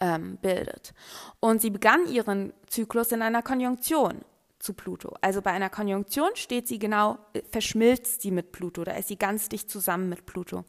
ähm, 0.00 0.38
bildet. 0.38 0.94
Und 1.40 1.60
sie 1.60 1.70
begann 1.70 2.06
ihren 2.06 2.52
Zyklus 2.66 3.12
in 3.12 3.20
einer 3.20 3.42
Konjunktion 3.42 4.24
zu 4.58 4.74
Pluto. 4.74 5.14
Also 5.20 5.40
bei 5.40 5.52
einer 5.52 5.70
Konjunktion 5.70 6.30
steht 6.34 6.66
sie 6.66 6.78
genau, 6.78 7.18
äh, 7.32 7.42
verschmilzt 7.50 8.22
sie 8.22 8.30
mit 8.30 8.52
Pluto, 8.52 8.84
da 8.84 8.92
ist 8.92 9.08
sie 9.08 9.16
ganz 9.16 9.48
dicht 9.48 9.70
zusammen 9.70 10.08
mit 10.08 10.26
Pluto. 10.26 10.64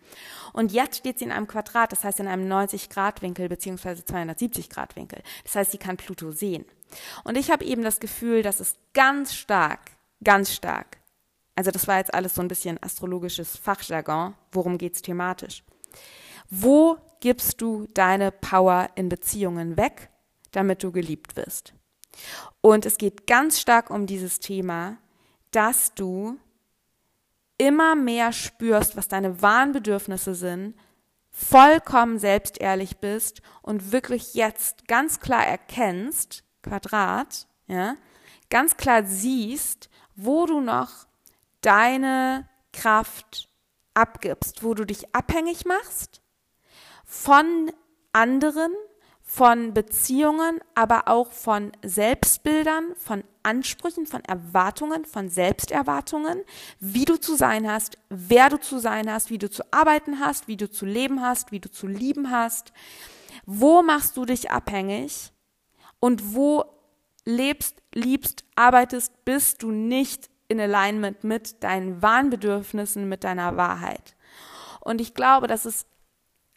Und 0.53 0.71
jetzt 0.71 0.97
steht 0.97 1.19
sie 1.19 1.25
in 1.25 1.31
einem 1.31 1.47
Quadrat, 1.47 1.91
das 1.91 2.03
heißt 2.03 2.19
in 2.19 2.27
einem 2.27 2.51
90-Grad-Winkel 2.51 3.49
beziehungsweise 3.49 4.03
270-Grad-Winkel. 4.03 5.21
Das 5.43 5.55
heißt, 5.55 5.71
sie 5.71 5.77
kann 5.77 5.97
Pluto 5.97 6.31
sehen. 6.31 6.65
Und 7.23 7.37
ich 7.37 7.51
habe 7.51 7.65
eben 7.65 7.83
das 7.83 7.99
Gefühl, 7.99 8.41
dass 8.41 8.59
es 8.59 8.75
ganz 8.93 9.33
stark, 9.33 9.91
ganz 10.23 10.53
stark, 10.53 10.97
also 11.55 11.71
das 11.71 11.89
war 11.89 11.97
jetzt 11.97 12.13
alles 12.13 12.35
so 12.35 12.41
ein 12.41 12.47
bisschen 12.47 12.81
astrologisches 12.81 13.57
Fachjargon, 13.57 14.33
worum 14.53 14.77
geht 14.77 14.95
es 14.95 15.01
thematisch. 15.01 15.63
Wo 16.49 16.97
gibst 17.19 17.61
du 17.61 17.85
deine 17.93 18.31
Power 18.31 18.89
in 18.95 19.09
Beziehungen 19.09 19.75
weg, 19.75 20.09
damit 20.51 20.83
du 20.83 20.93
geliebt 20.93 21.35
wirst? 21.35 21.73
Und 22.61 22.85
es 22.85 22.97
geht 22.97 23.27
ganz 23.27 23.59
stark 23.59 23.89
um 23.89 24.05
dieses 24.05 24.39
Thema, 24.39 24.97
dass 25.51 25.93
du 25.93 26.37
immer 27.57 27.95
mehr 27.95 28.31
spürst, 28.31 28.95
was 28.95 29.07
deine 29.07 29.41
wahren 29.41 29.71
Bedürfnisse 29.71 30.35
sind, 30.35 30.75
vollkommen 31.31 32.19
selbstehrlich 32.19 32.97
bist 32.97 33.41
und 33.61 33.91
wirklich 33.91 34.33
jetzt 34.33 34.87
ganz 34.87 35.19
klar 35.19 35.45
erkennst, 35.45 36.43
Quadrat, 36.63 37.47
ja, 37.67 37.95
ganz 38.49 38.77
klar 38.77 39.03
siehst, 39.05 39.89
wo 40.15 40.45
du 40.45 40.59
noch 40.59 41.07
deine 41.61 42.47
Kraft 42.73 43.49
abgibst, 43.93 44.63
wo 44.63 44.73
du 44.73 44.85
dich 44.85 45.13
abhängig 45.13 45.65
machst 45.65 46.21
von 47.05 47.71
anderen, 48.11 48.71
von 49.31 49.75
Beziehungen, 49.75 50.59
aber 50.73 51.07
auch 51.07 51.31
von 51.31 51.71
Selbstbildern, 51.85 52.95
von 52.95 53.23
Ansprüchen, 53.43 54.07
von 54.07 54.25
Erwartungen, 54.25 55.05
von 55.05 55.29
Selbsterwartungen, 55.29 56.41
wie 56.79 57.05
du 57.05 57.15
zu 57.15 57.35
sein 57.35 57.71
hast, 57.71 57.99
wer 58.09 58.49
du 58.49 58.59
zu 58.59 58.79
sein 58.79 59.09
hast, 59.09 59.29
wie 59.29 59.37
du 59.37 59.47
zu 59.47 59.61
arbeiten 59.71 60.19
hast, 60.19 60.47
wie 60.47 60.57
du 60.57 60.67
zu 60.67 60.83
leben 60.87 61.21
hast, 61.21 61.51
wie 61.51 61.59
du 61.59 61.69
zu 61.69 61.85
lieben 61.85 62.31
hast. 62.31 62.73
Wo 63.45 63.83
machst 63.83 64.17
du 64.17 64.25
dich 64.25 64.49
abhängig 64.49 65.31
und 65.99 66.33
wo 66.33 66.65
lebst, 67.23 67.83
liebst, 67.93 68.45
arbeitest, 68.55 69.25
bist 69.25 69.61
du 69.61 69.69
nicht 69.69 70.27
in 70.47 70.59
Alignment 70.59 71.23
mit 71.23 71.63
deinen 71.63 72.01
wahren 72.01 72.31
Bedürfnissen, 72.31 73.07
mit 73.07 73.23
deiner 73.23 73.57
Wahrheit. 73.57 74.15
Und 74.79 74.99
ich 74.99 75.13
glaube, 75.13 75.45
dass 75.45 75.65
es 75.65 75.85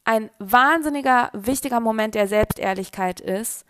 ein 0.05 0.31
wahnsinniger, 0.39 1.31
wichtiger 1.33 1.81
Moment 1.81 2.15
der 2.15 2.29
Selbstehrlichkeit 2.29 3.21
ist, 3.21 3.65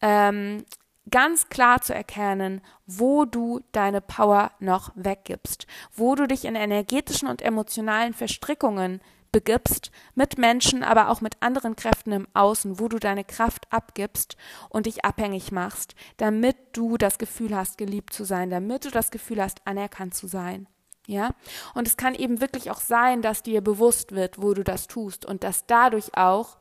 ähm, 0.00 0.64
ganz 1.10 1.48
klar 1.48 1.80
zu 1.80 1.94
erkennen, 1.94 2.60
wo 2.86 3.24
du 3.24 3.60
deine 3.72 4.00
Power 4.00 4.50
noch 4.58 4.90
weggibst, 4.94 5.66
wo 5.94 6.14
du 6.14 6.26
dich 6.26 6.44
in 6.44 6.56
energetischen 6.56 7.28
und 7.28 7.42
emotionalen 7.42 8.12
Verstrickungen 8.12 9.00
begibst, 9.32 9.90
mit 10.14 10.38
Menschen, 10.38 10.82
aber 10.82 11.10
auch 11.10 11.20
mit 11.20 11.42
anderen 11.42 11.76
Kräften 11.76 12.12
im 12.12 12.26
Außen, 12.32 12.80
wo 12.80 12.88
du 12.88 12.98
deine 12.98 13.24
Kraft 13.24 13.70
abgibst 13.70 14.36
und 14.70 14.86
dich 14.86 15.04
abhängig 15.04 15.52
machst, 15.52 15.94
damit 16.16 16.56
du 16.72 16.96
das 16.96 17.18
Gefühl 17.18 17.54
hast, 17.54 17.76
geliebt 17.76 18.12
zu 18.12 18.24
sein, 18.24 18.50
damit 18.50 18.86
du 18.86 18.90
das 18.90 19.10
Gefühl 19.10 19.42
hast, 19.42 19.66
anerkannt 19.66 20.14
zu 20.14 20.26
sein. 20.26 20.66
Ja, 21.06 21.30
und 21.74 21.86
es 21.86 21.96
kann 21.96 22.14
eben 22.16 22.40
wirklich 22.40 22.70
auch 22.70 22.80
sein, 22.80 23.22
dass 23.22 23.42
dir 23.44 23.60
bewusst 23.60 24.12
wird, 24.12 24.42
wo 24.42 24.54
du 24.54 24.64
das 24.64 24.88
tust 24.88 25.24
und 25.24 25.44
dass 25.44 25.64
dadurch 25.66 26.16
auch 26.16 26.58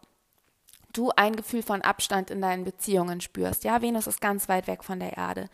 du 0.93 1.12
ein 1.15 1.36
Gefühl 1.36 1.63
von 1.63 1.81
Abstand 1.81 2.29
in 2.29 2.41
deinen 2.41 2.63
Beziehungen 2.63 3.21
spürst. 3.21 3.63
Ja, 3.63 3.81
Venus 3.81 4.08
ist 4.08 4.21
ganz 4.21 4.47
weit 4.47 4.67
weg 4.67 4.84
von 4.84 4.99
der 4.99 5.17
Erde. 5.17 5.49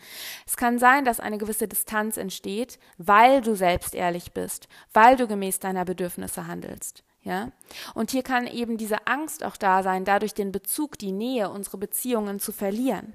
Es 0.46 0.58
kann 0.58 0.80
sein, 0.80 1.06
dass 1.06 1.20
eine 1.20 1.38
gewisse 1.38 1.68
Distanz 1.68 2.18
entsteht, 2.18 2.80
weil 2.98 3.42
du 3.42 3.56
selbst 3.56 3.96
ehrlich 3.96 4.34
bist, 4.34 4.68
weil 4.94 5.16
du 5.16 5.28
gemäß 5.28 5.60
deiner 5.60 5.86
Bedürfnisse 5.86 6.48
handelst. 6.48 7.04
Ja, 7.24 7.52
und 7.94 8.10
hier 8.10 8.24
kann 8.24 8.48
eben 8.48 8.78
diese 8.78 9.06
Angst 9.06 9.44
auch 9.44 9.56
da 9.56 9.84
sein, 9.84 10.06
dadurch 10.06 10.34
den 10.34 10.52
Bezug, 10.52 10.98
die 10.98 11.12
Nähe, 11.12 11.52
unsere 11.52 11.78
Beziehungen 11.78 12.40
zu 12.40 12.52
verlieren. 12.52 13.14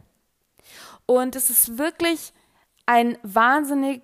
Und 1.06 1.34
es 1.34 1.50
ist 1.50 1.76
wirklich 1.76 2.32
ein 2.86 3.18
wahnsinnig 3.24 4.02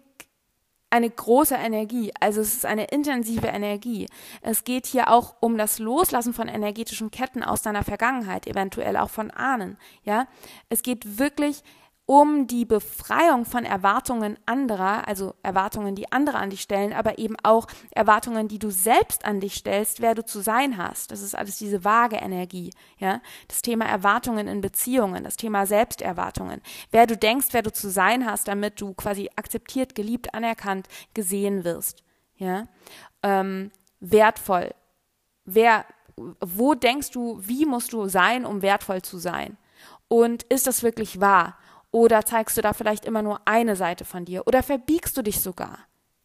eine 0.93 1.09
große 1.09 1.55
Energie, 1.55 2.13
also 2.21 2.43
es 2.43 2.55
ist 2.55 2.67
eine 2.67 2.85
intensive 2.85 3.47
Energie. 3.47 4.07
Es 4.43 4.65
geht 4.65 4.87
hier 4.87 5.11
auch 5.11 5.35
um 5.41 5.57
das 5.57 5.79
Loslassen 5.79 6.35
von 6.35 6.49
energetischen 6.49 7.11
Ketten 7.11 7.43
aus 7.43 7.63
deiner 7.63 7.83
Vergangenheit, 7.83 8.47
eventuell 8.47 8.99
auch 8.99 9.09
von 9.09 9.31
Ahnen, 9.31 9.79
ja. 10.05 10.27
Es 10.69 10.83
geht 10.83 11.19
wirklich 11.19 11.63
um 12.07 12.49
die 12.49 12.65
Befreiung 12.65 13.45
von 13.45 13.65
Erwartungen 13.65 14.37
anderer, 14.45 15.07
also 15.07 15.35
Erwartungen, 15.43 15.95
die 15.95 16.11
andere 16.11 16.39
an 16.39 16.51
dich 16.51 16.61
stellen, 16.61 16.93
aber 16.93 17.19
eben 17.19 17.37
auch 17.43 17.69
Erwartungen, 17.93 18.49
die 18.49 18.59
du 18.59 18.71
selbst 18.71 19.25
an 19.25 19.39
dich 19.41 19.55
stellst, 19.55 20.01
wer 20.01 20.15
du 20.15 20.25
zu 20.25 20.41
sein 20.41 20.79
hast. 20.79 21.13
Das 21.13 21.23
ist 21.23 21.37
alles 21.37 21.59
diese 21.59 21.85
vage 21.85 22.17
Energie, 22.17 22.73
ja. 22.99 23.21
Das 23.47 23.63
Thema 23.63 23.85
Erwartungen 23.87 24.49
in 24.49 24.61
Beziehungen, 24.61 25.23
das 25.23 25.37
Thema 25.37 25.65
Selbsterwartungen. 25.65 26.61
Wer 26.91 27.07
du 27.07 27.17
denkst, 27.17 27.49
wer 27.53 27.63
du 27.63 27.73
zu 27.73 27.89
sein 27.89 28.27
hast, 28.27 28.49
damit 28.49 28.81
du 28.81 28.95
quasi 28.95 29.31
akzeptiert, 29.37 29.95
geliebt, 29.95 30.35
anerkannt, 30.35 30.89
gesehen 31.15 31.65
wirst, 31.65 32.03
ja. 32.37 32.67
Ähm, 33.23 33.71
wertvoll. 34.01 34.75
Wer, 35.45 35.85
wo 36.17 36.75
denkst 36.75 37.13
du, 37.13 37.39
wie 37.41 37.65
musst 37.65 37.93
du 37.93 38.09
sein, 38.09 38.45
um 38.45 38.61
wertvoll 38.61 39.03
zu 39.03 39.19
sein? 39.19 39.57
Und 40.09 40.43
ist 40.45 40.67
das 40.67 40.83
wirklich 40.83 41.21
wahr? 41.21 41.57
Oder 41.93 42.25
zeigst 42.25 42.57
du 42.57 42.63
da 42.63 42.73
vielleicht 42.73 43.05
immer 43.05 43.23
nur 43.23 43.41
eine 43.45 43.77
Seite 43.77 44.05
von 44.05 44.25
dir? 44.25 44.47
Oder 44.47 44.63
verbiegst 44.63 45.17
du 45.17 45.23
dich 45.23 45.41
sogar? 45.41 45.79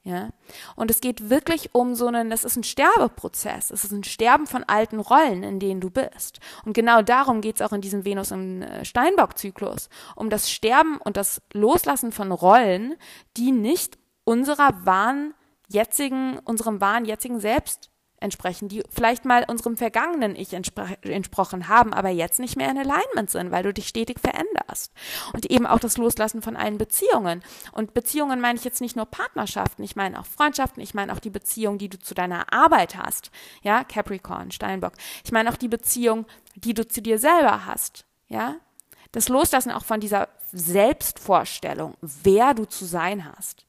Ja. 0.04 0.30
Und 0.78 0.90
es 0.90 1.02
geht 1.02 1.30
wirklich 1.30 1.76
um 1.76 1.94
so 1.94 2.08
einen, 2.08 2.30
das 2.30 2.46
ist 2.46 2.56
ein 2.56 2.64
Sterbeprozess. 2.64 3.72
Es 3.72 3.84
ist 3.84 3.92
ein 3.92 4.06
Sterben 4.06 4.48
von 4.48 4.64
alten 4.64 5.02
Rollen, 5.02 5.44
in 5.44 5.60
denen 5.60 5.82
du 5.82 5.90
bist. 5.90 6.40
Und 6.64 6.72
genau 6.72 7.02
darum 7.02 7.42
geht 7.42 7.58
es 7.58 7.62
auch 7.62 7.74
in 7.74 7.82
diesem 7.82 8.06
Venus 8.06 8.32
im 8.32 8.62
äh, 8.62 8.86
Steinbock-Zyklus. 8.86 9.90
Um 10.16 10.30
das 10.30 10.50
Sterben 10.50 10.98
und 10.98 11.18
das 11.18 11.42
Loslassen 11.52 12.14
von 12.14 12.32
Rollen, 12.32 12.96
die 13.36 13.52
nicht 13.52 13.98
unserer 14.24 14.86
wahren 14.86 15.34
jetzigen, 15.68 16.40
unserem 16.46 16.80
wahren 16.80 17.04
jetzigen 17.04 17.42
Selbst 17.42 17.92
entsprechen, 18.20 18.68
die 18.68 18.84
vielleicht 18.90 19.26
mal 19.26 19.46
unserem 19.48 19.78
vergangenen 19.78 20.36
Ich 20.36 20.54
entsprochen 20.54 21.68
haben, 21.68 21.94
aber 21.94 22.10
jetzt 22.10 22.40
nicht 22.40 22.56
mehr 22.56 22.70
in 22.72 22.78
Alignment 22.78 23.30
sind, 23.30 23.52
weil 23.52 23.64
du 23.64 23.74
dich 23.74 23.88
stetig 23.88 24.20
veränderst. 24.20 24.92
Und 25.34 25.46
eben 25.52 25.68
auch 25.68 25.80
das 25.80 25.98
Loslassen 25.98 26.42
von 26.42 26.56
allen 26.56 26.78
Beziehungen. 26.78 27.44
Und 27.72 27.94
Beziehungen 27.94 28.42
meine 28.42 28.58
ich 28.58 28.66
jetzt 28.66 28.82
nicht 28.82 28.96
nur 28.96 29.06
Partnerschaften, 29.06 29.84
ich 29.84 29.96
meine 29.96 30.20
auch 30.20 30.26
Freundschaften, 30.26 30.82
ich 30.82 30.94
meine 30.94 31.14
auch 31.14 31.20
die 31.20 31.30
Beziehung, 31.30 31.78
die 31.78 31.90
du 31.90 32.00
zu 32.00 32.16
deiner 32.16 32.52
Arbeit 32.52 32.98
hast. 32.98 33.30
Ja, 33.62 33.84
Capricorn, 33.84 34.52
Steinbock. 34.52 34.94
Ich 35.24 35.32
meine 35.32 35.52
auch 35.52 35.58
die 35.58 35.68
Beziehung, 35.68 36.26
die 36.56 36.74
du 36.74 36.88
zu 36.88 37.02
dir 37.02 37.20
selber 37.20 37.66
hast. 37.66 38.06
Ja, 38.30 38.56
das 39.12 39.30
Loslassen 39.30 39.72
auch 39.72 39.86
von 39.86 40.00
dieser 40.00 40.28
Selbstvorstellung, 40.52 41.96
wer 42.02 42.54
du 42.54 42.66
zu 42.66 42.86
sein 42.86 43.32
hast. 43.32 43.67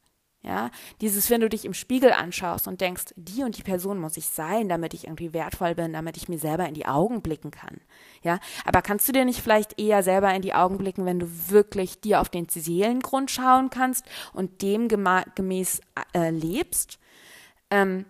Ja, 0.48 0.70
dieses, 1.02 1.28
wenn 1.28 1.42
du 1.42 1.50
dich 1.50 1.66
im 1.66 1.74
Spiegel 1.74 2.10
anschaust 2.10 2.68
und 2.68 2.80
denkst, 2.80 3.12
die 3.16 3.42
und 3.42 3.58
die 3.58 3.62
Person 3.62 3.98
muss 3.98 4.16
ich 4.16 4.28
sein, 4.28 4.70
damit 4.70 4.94
ich 4.94 5.04
irgendwie 5.04 5.34
wertvoll 5.34 5.74
bin, 5.74 5.92
damit 5.92 6.16
ich 6.16 6.30
mir 6.30 6.38
selber 6.38 6.66
in 6.66 6.72
die 6.72 6.86
Augen 6.86 7.20
blicken 7.20 7.50
kann. 7.50 7.82
Ja, 8.22 8.38
aber 8.64 8.80
kannst 8.80 9.06
du 9.06 9.12
dir 9.12 9.26
nicht 9.26 9.42
vielleicht 9.42 9.78
eher 9.78 10.02
selber 10.02 10.32
in 10.32 10.40
die 10.40 10.54
Augen 10.54 10.78
blicken, 10.78 11.04
wenn 11.04 11.18
du 11.18 11.28
wirklich 11.50 12.00
dir 12.00 12.22
auf 12.22 12.30
den 12.30 12.48
Seelengrund 12.48 13.30
schauen 13.30 13.68
kannst 13.68 14.06
und 14.32 14.62
dem 14.62 14.88
gemäß 14.88 15.82
äh, 16.14 16.30
lebst? 16.30 16.98
Ähm, 17.70 18.06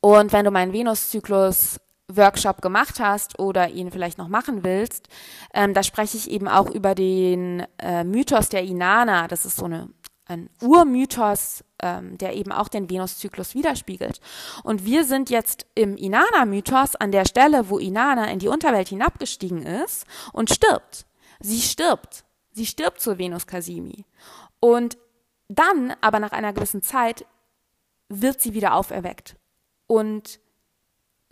und 0.00 0.32
wenn 0.32 0.46
du 0.46 0.50
meinen 0.50 0.72
Venuszyklus 0.72 1.80
Workshop 2.10 2.62
gemacht 2.62 2.98
hast 2.98 3.38
oder 3.38 3.68
ihn 3.68 3.90
vielleicht 3.90 4.16
noch 4.16 4.28
machen 4.28 4.64
willst, 4.64 5.08
ähm, 5.52 5.74
da 5.74 5.82
spreche 5.82 6.16
ich 6.16 6.30
eben 6.30 6.48
auch 6.48 6.70
über 6.70 6.94
den 6.94 7.66
äh, 7.78 8.04
Mythos 8.04 8.48
der 8.48 8.62
Inanna. 8.62 9.28
Das 9.28 9.44
ist 9.44 9.56
so 9.56 9.66
eine 9.66 9.90
ein 10.28 10.50
Urmythos, 10.62 11.64
ähm, 11.80 12.18
der 12.18 12.36
eben 12.36 12.52
auch 12.52 12.68
den 12.68 12.88
Venuszyklus 12.90 13.54
widerspiegelt. 13.54 14.20
Und 14.62 14.84
wir 14.84 15.04
sind 15.04 15.30
jetzt 15.30 15.66
im 15.74 15.96
Inanna-Mythos 15.96 16.96
an 16.96 17.12
der 17.12 17.24
Stelle, 17.24 17.70
wo 17.70 17.78
Inanna 17.78 18.30
in 18.30 18.38
die 18.38 18.48
Unterwelt 18.48 18.88
hinabgestiegen 18.88 19.64
ist 19.64 20.06
und 20.32 20.50
stirbt. 20.50 21.06
Sie 21.40 21.60
stirbt. 21.60 22.24
Sie 22.52 22.66
stirbt 22.66 23.00
zur 23.00 23.18
Venus 23.18 23.46
Casimi. 23.46 24.04
Und 24.60 24.98
dann, 25.48 25.94
aber 26.00 26.20
nach 26.20 26.32
einer 26.32 26.52
gewissen 26.52 26.82
Zeit, 26.82 27.24
wird 28.08 28.40
sie 28.40 28.54
wieder 28.54 28.74
auferweckt 28.74 29.36
und 29.86 30.40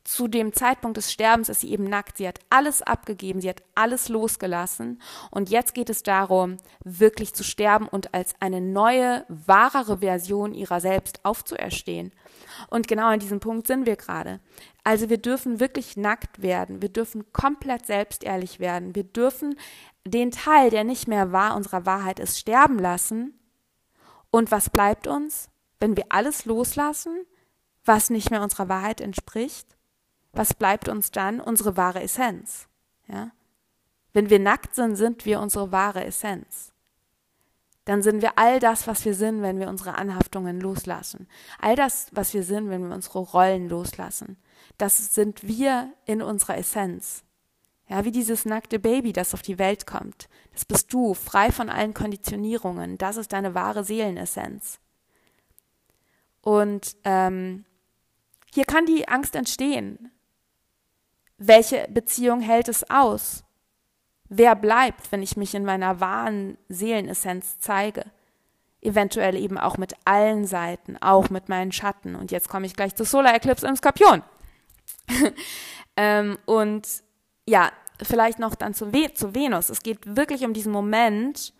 zu 0.06 0.28
dem 0.28 0.52
Zeitpunkt 0.52 0.96
des 0.96 1.12
Sterbens 1.12 1.48
ist 1.48 1.62
sie 1.62 1.72
eben 1.72 1.84
nackt. 1.84 2.18
Sie 2.18 2.28
hat 2.28 2.38
alles 2.48 2.80
abgegeben, 2.80 3.40
sie 3.40 3.48
hat 3.48 3.62
alles 3.74 4.08
losgelassen. 4.08 5.02
Und 5.32 5.50
jetzt 5.50 5.74
geht 5.74 5.90
es 5.90 6.04
darum, 6.04 6.58
wirklich 6.84 7.34
zu 7.34 7.42
sterben 7.42 7.88
und 7.88 8.14
als 8.14 8.34
eine 8.38 8.60
neue, 8.60 9.24
wahrere 9.28 9.98
Version 9.98 10.54
ihrer 10.54 10.80
selbst 10.80 11.24
aufzuerstehen. 11.24 12.12
Und 12.70 12.86
genau 12.86 13.08
an 13.08 13.18
diesem 13.18 13.40
Punkt 13.40 13.66
sind 13.66 13.84
wir 13.84 13.96
gerade. 13.96 14.38
Also 14.84 15.10
wir 15.10 15.18
dürfen 15.18 15.58
wirklich 15.58 15.96
nackt 15.96 16.40
werden. 16.40 16.82
Wir 16.82 16.88
dürfen 16.88 17.32
komplett 17.32 17.86
selbstehrlich 17.86 18.60
werden. 18.60 18.94
Wir 18.94 19.04
dürfen 19.04 19.58
den 20.04 20.30
Teil, 20.30 20.70
der 20.70 20.84
nicht 20.84 21.08
mehr 21.08 21.32
wahr 21.32 21.56
unserer 21.56 21.84
Wahrheit 21.84 22.20
ist, 22.20 22.38
sterben 22.38 22.78
lassen. 22.78 23.40
Und 24.30 24.52
was 24.52 24.70
bleibt 24.70 25.08
uns, 25.08 25.48
wenn 25.80 25.96
wir 25.96 26.04
alles 26.10 26.44
loslassen, 26.44 27.26
was 27.84 28.08
nicht 28.08 28.30
mehr 28.30 28.42
unserer 28.42 28.68
Wahrheit 28.68 29.00
entspricht? 29.00 29.75
Was 30.36 30.54
bleibt 30.54 30.88
uns 30.88 31.10
dann? 31.10 31.40
Unsere 31.40 31.76
wahre 31.76 32.02
Essenz. 32.02 32.68
Ja? 33.08 33.30
Wenn 34.12 34.30
wir 34.30 34.38
nackt 34.38 34.74
sind, 34.74 34.96
sind 34.96 35.24
wir 35.24 35.40
unsere 35.40 35.72
wahre 35.72 36.04
Essenz 36.04 36.72
dann 37.86 38.02
sind 38.02 38.20
wir 38.20 38.36
all 38.36 38.58
das, 38.58 38.88
was 38.88 39.04
wir 39.04 39.14
sind, 39.14 39.42
wenn 39.42 39.60
wir 39.60 39.68
unsere 39.68 39.94
Anhaftungen 39.94 40.60
loslassen. 40.60 41.28
All 41.60 41.76
das, 41.76 42.08
was 42.10 42.34
wir 42.34 42.42
sind, 42.42 42.68
wenn 42.68 42.86
wir 42.86 42.94
unsere 42.94 43.20
Rollen 43.20 43.68
loslassen. 43.68 44.36
Das 44.76 45.14
sind 45.14 45.46
wir 45.46 45.92
in 46.04 46.20
unserer 46.20 46.58
Essenz. 46.58 47.22
Ja, 47.88 48.04
wie 48.04 48.10
dieses 48.10 48.44
nackte 48.44 48.80
Baby, 48.80 49.12
das 49.12 49.34
auf 49.34 49.42
die 49.42 49.60
Welt 49.60 49.86
kommt. 49.86 50.28
Das 50.52 50.64
bist 50.64 50.92
du, 50.92 51.14
frei 51.14 51.52
von 51.52 51.70
allen 51.70 51.94
Konditionierungen. 51.94 52.98
Das 52.98 53.16
ist 53.16 53.32
deine 53.32 53.54
wahre 53.54 53.84
Seelenessenz. 53.84 54.80
Und 56.40 56.96
ähm, 57.04 57.64
hier 58.52 58.64
kann 58.64 58.86
die 58.86 59.06
Angst 59.06 59.36
entstehen. 59.36 60.10
Welche 61.38 61.86
Beziehung 61.90 62.40
hält 62.40 62.68
es 62.68 62.88
aus? 62.90 63.44
Wer 64.28 64.56
bleibt, 64.56 65.12
wenn 65.12 65.22
ich 65.22 65.36
mich 65.36 65.54
in 65.54 65.64
meiner 65.64 66.00
wahren 66.00 66.58
Seelenessenz 66.68 67.58
zeige? 67.58 68.04
Eventuell 68.80 69.36
eben 69.36 69.58
auch 69.58 69.78
mit 69.78 69.94
allen 70.04 70.46
Seiten, 70.46 70.96
auch 71.00 71.30
mit 71.30 71.48
meinen 71.48 71.72
Schatten. 71.72 72.14
Und 72.14 72.30
jetzt 72.30 72.48
komme 72.48 72.66
ich 72.66 72.74
gleich 72.74 72.94
zur 72.94 73.06
Solar 73.06 73.34
Eclipse 73.34 73.66
im 73.66 73.76
Skorpion. 73.76 74.22
ähm, 75.96 76.38
und 76.44 76.86
ja, 77.48 77.70
vielleicht 78.02 78.38
noch 78.38 78.54
dann 78.54 78.74
zu, 78.74 78.92
We 78.92 79.12
zu 79.14 79.34
Venus. 79.34 79.70
Es 79.70 79.82
geht 79.82 80.16
wirklich 80.16 80.44
um 80.44 80.52
diesen 80.52 80.72
Moment 80.72 81.52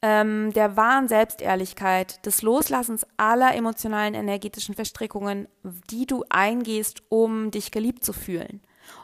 ähm, 0.00 0.52
der 0.52 0.76
wahren 0.76 1.08
Selbstehrlichkeit, 1.08 2.24
des 2.24 2.42
Loslassens 2.42 3.06
aller 3.16 3.54
emotionalen, 3.54 4.14
energetischen 4.14 4.74
Verstrickungen, 4.74 5.48
die 5.90 6.06
du 6.06 6.24
eingehst, 6.28 7.02
um 7.08 7.50
dich 7.50 7.72
geliebt 7.72 8.04
zu 8.04 8.12
fühlen, 8.12 8.60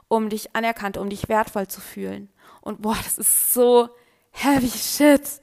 um 0.08 0.28
dich 0.28 0.54
anerkannt, 0.54 0.96
um 0.96 1.08
dich 1.08 1.28
wertvoll 1.28 1.68
zu 1.68 1.80
fühlen. 1.80 2.30
Und 2.60 2.82
boah, 2.82 2.96
das 3.04 3.18
ist 3.18 3.52
so 3.52 3.88
heavy 4.30 4.70
shit. 4.70 5.40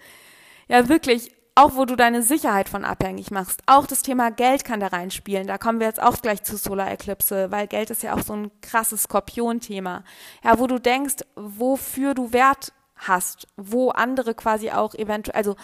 Ja, 0.67 0.89
wirklich, 0.89 1.31
auch 1.55 1.75
wo 1.75 1.85
du 1.85 1.95
deine 1.95 2.23
Sicherheit 2.23 2.69
von 2.69 2.85
abhängig 2.85 3.29
machst. 3.31 3.61
Auch 3.65 3.85
das 3.85 4.01
Thema 4.01 4.31
Geld 4.31 4.63
kann 4.63 4.79
da 4.79 4.87
reinspielen. 4.87 5.47
Da 5.47 5.57
kommen 5.57 5.79
wir 5.79 5.87
jetzt 5.87 6.01
auch 6.01 6.21
gleich 6.21 6.43
zu 6.43 6.57
Solar 6.57 6.89
Eclipse, 6.89 7.51
weil 7.51 7.67
Geld 7.67 7.89
ist 7.89 8.03
ja 8.03 8.15
auch 8.15 8.23
so 8.23 8.33
ein 8.33 8.51
krasses 8.61 9.03
Skorpion-Thema. 9.03 10.03
Ja, 10.43 10.59
wo 10.59 10.67
du 10.67 10.79
denkst, 10.79 11.17
wofür 11.35 12.13
du 12.13 12.33
Wert 12.33 12.71
hast, 12.95 13.47
wo 13.57 13.89
andere 13.89 14.33
quasi 14.33 14.71
auch 14.71 14.93
eventuell, 14.93 15.35
also 15.35 15.55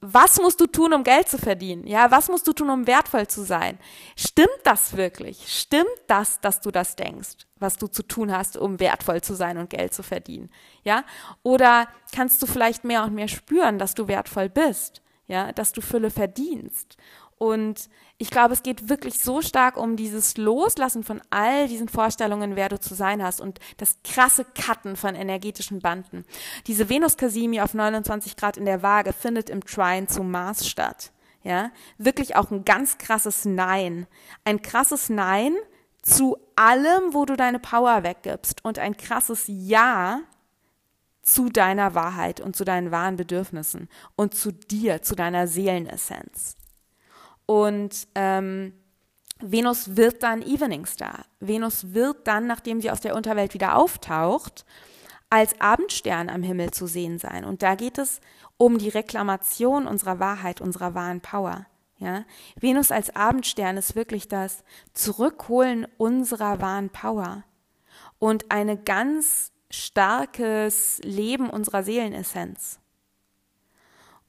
was 0.00 0.40
musst 0.40 0.60
du 0.60 0.66
tun, 0.66 0.92
um 0.92 1.02
Geld 1.02 1.28
zu 1.28 1.36
verdienen? 1.36 1.86
Ja, 1.86 2.10
was 2.10 2.28
musst 2.28 2.46
du 2.46 2.52
tun, 2.52 2.70
um 2.70 2.86
wertvoll 2.86 3.26
zu 3.26 3.42
sein? 3.42 3.78
Stimmt 4.16 4.60
das 4.62 4.96
wirklich? 4.96 5.44
Stimmt 5.48 5.88
das, 6.06 6.40
dass 6.40 6.60
du 6.60 6.70
das 6.70 6.94
denkst, 6.94 7.46
was 7.58 7.76
du 7.76 7.88
zu 7.88 8.04
tun 8.04 8.30
hast, 8.30 8.56
um 8.56 8.78
wertvoll 8.78 9.20
zu 9.20 9.34
sein 9.34 9.58
und 9.58 9.70
Geld 9.70 9.94
zu 9.94 10.04
verdienen? 10.04 10.50
Ja? 10.84 11.04
Oder 11.42 11.88
kannst 12.14 12.40
du 12.42 12.46
vielleicht 12.46 12.84
mehr 12.84 13.02
und 13.02 13.14
mehr 13.14 13.28
spüren, 13.28 13.78
dass 13.78 13.94
du 13.94 14.06
wertvoll 14.06 14.48
bist? 14.48 15.02
Ja, 15.26 15.52
dass 15.52 15.72
du 15.72 15.80
Fülle 15.80 16.10
verdienst 16.10 16.96
und 17.38 17.88
ich 18.22 18.30
glaube, 18.30 18.54
es 18.54 18.62
geht 18.62 18.88
wirklich 18.88 19.18
so 19.18 19.42
stark 19.42 19.76
um 19.76 19.96
dieses 19.96 20.36
Loslassen 20.36 21.02
von 21.02 21.20
all 21.30 21.66
diesen 21.66 21.88
Vorstellungen, 21.88 22.54
wer 22.54 22.68
du 22.68 22.78
zu 22.78 22.94
sein 22.94 23.20
hast 23.20 23.40
und 23.40 23.58
das 23.78 23.96
krasse 24.04 24.44
Cutten 24.44 24.94
von 24.94 25.16
energetischen 25.16 25.80
Banden. 25.80 26.24
Diese 26.68 26.88
Venus-Kasimi 26.88 27.60
auf 27.60 27.74
29 27.74 28.36
Grad 28.36 28.58
in 28.58 28.64
der 28.64 28.80
Waage 28.80 29.12
findet 29.12 29.50
im 29.50 29.64
Trine 29.64 30.06
zu 30.06 30.22
Mars 30.22 30.68
statt. 30.68 31.10
Ja, 31.42 31.72
wirklich 31.98 32.36
auch 32.36 32.52
ein 32.52 32.64
ganz 32.64 32.96
krasses 32.96 33.44
Nein. 33.44 34.06
Ein 34.44 34.62
krasses 34.62 35.08
Nein 35.08 35.56
zu 36.00 36.36
allem, 36.54 37.14
wo 37.14 37.24
du 37.24 37.34
deine 37.34 37.58
Power 37.58 38.04
weggibst 38.04 38.64
und 38.64 38.78
ein 38.78 38.96
krasses 38.96 39.46
Ja 39.48 40.20
zu 41.22 41.48
deiner 41.48 41.96
Wahrheit 41.96 42.40
und 42.40 42.54
zu 42.54 42.64
deinen 42.64 42.92
wahren 42.92 43.16
Bedürfnissen 43.16 43.88
und 44.14 44.36
zu 44.36 44.52
dir, 44.52 45.02
zu 45.02 45.16
deiner 45.16 45.48
Seelenessenz. 45.48 46.56
Und 47.46 48.06
ähm, 48.14 48.72
Venus 49.40 49.96
wird 49.96 50.22
dann 50.22 50.42
Evening 50.42 50.86
Star. 50.86 51.24
Venus 51.40 51.92
wird 51.92 52.26
dann, 52.26 52.46
nachdem 52.46 52.80
sie 52.80 52.90
aus 52.90 53.00
der 53.00 53.16
Unterwelt 53.16 53.54
wieder 53.54 53.76
auftaucht, 53.76 54.64
als 55.30 55.60
Abendstern 55.60 56.28
am 56.28 56.42
Himmel 56.42 56.70
zu 56.70 56.86
sehen 56.86 57.18
sein. 57.18 57.44
Und 57.44 57.62
da 57.62 57.74
geht 57.74 57.98
es 57.98 58.20
um 58.58 58.78
die 58.78 58.90
Reklamation 58.90 59.86
unserer 59.86 60.20
Wahrheit, 60.20 60.60
unserer 60.60 60.94
wahren 60.94 61.20
Power. 61.20 61.66
Ja? 61.98 62.24
Venus 62.60 62.92
als 62.92 63.16
Abendstern 63.16 63.76
ist 63.76 63.96
wirklich 63.96 64.28
das 64.28 64.62
Zurückholen 64.92 65.86
unserer 65.96 66.60
wahren 66.60 66.90
Power 66.90 67.44
und 68.18 68.50
ein 68.50 68.84
ganz 68.84 69.52
starkes 69.70 71.00
Leben 71.02 71.48
unserer 71.48 71.82
Seelenessenz 71.82 72.78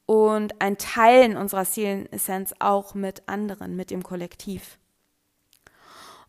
und 0.05 0.61
ein 0.61 0.77
Teilen 0.77 1.37
unserer 1.37 1.65
Seelenessenz 1.65 2.53
auch 2.59 2.93
mit 2.93 3.23
anderen, 3.27 3.75
mit 3.75 3.91
dem 3.91 4.03
Kollektiv. 4.03 4.77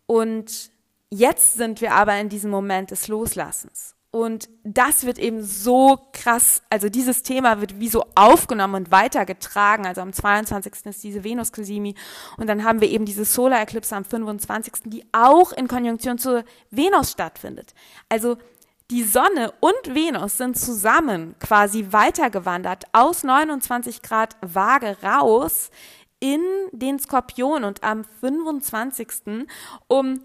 Und 0.06 0.70
jetzt 1.10 1.54
sind 1.54 1.80
wir 1.80 1.92
aber 1.92 2.16
in 2.18 2.28
diesem 2.28 2.50
Moment 2.50 2.90
des 2.90 3.08
Loslassens. 3.08 3.94
Und 4.14 4.48
das 4.62 5.06
wird 5.06 5.18
eben 5.18 5.42
so 5.42 5.98
krass, 6.12 6.62
also 6.70 6.88
dieses 6.88 7.24
Thema 7.24 7.60
wird 7.60 7.80
wie 7.80 7.88
so 7.88 8.04
aufgenommen 8.14 8.76
und 8.76 8.92
weitergetragen. 8.92 9.86
Also 9.86 10.02
am 10.02 10.12
22. 10.12 10.86
ist 10.86 11.02
diese 11.02 11.24
Venus-Kasimi 11.24 11.96
und 12.36 12.46
dann 12.46 12.62
haben 12.62 12.80
wir 12.80 12.88
eben 12.90 13.06
diese 13.06 13.24
Solar-Eclipse 13.24 13.96
am 13.96 14.04
25., 14.04 14.72
die 14.84 15.04
auch 15.10 15.50
in 15.50 15.66
Konjunktion 15.66 16.18
zur 16.18 16.44
Venus 16.70 17.10
stattfindet. 17.10 17.74
Also 18.08 18.36
die 18.90 19.02
Sonne 19.02 19.52
und 19.60 19.94
Venus 19.94 20.38
sind 20.38 20.58
zusammen 20.58 21.34
quasi 21.40 21.86
weitergewandert 21.90 22.84
aus 22.92 23.24
29 23.24 24.02
Grad 24.02 24.36
Waage 24.42 24.98
raus 25.02 25.70
in 26.20 26.42
den 26.72 26.98
Skorpion 26.98 27.64
und 27.64 27.82
am 27.82 28.04
25. 28.04 29.46
um 29.88 30.20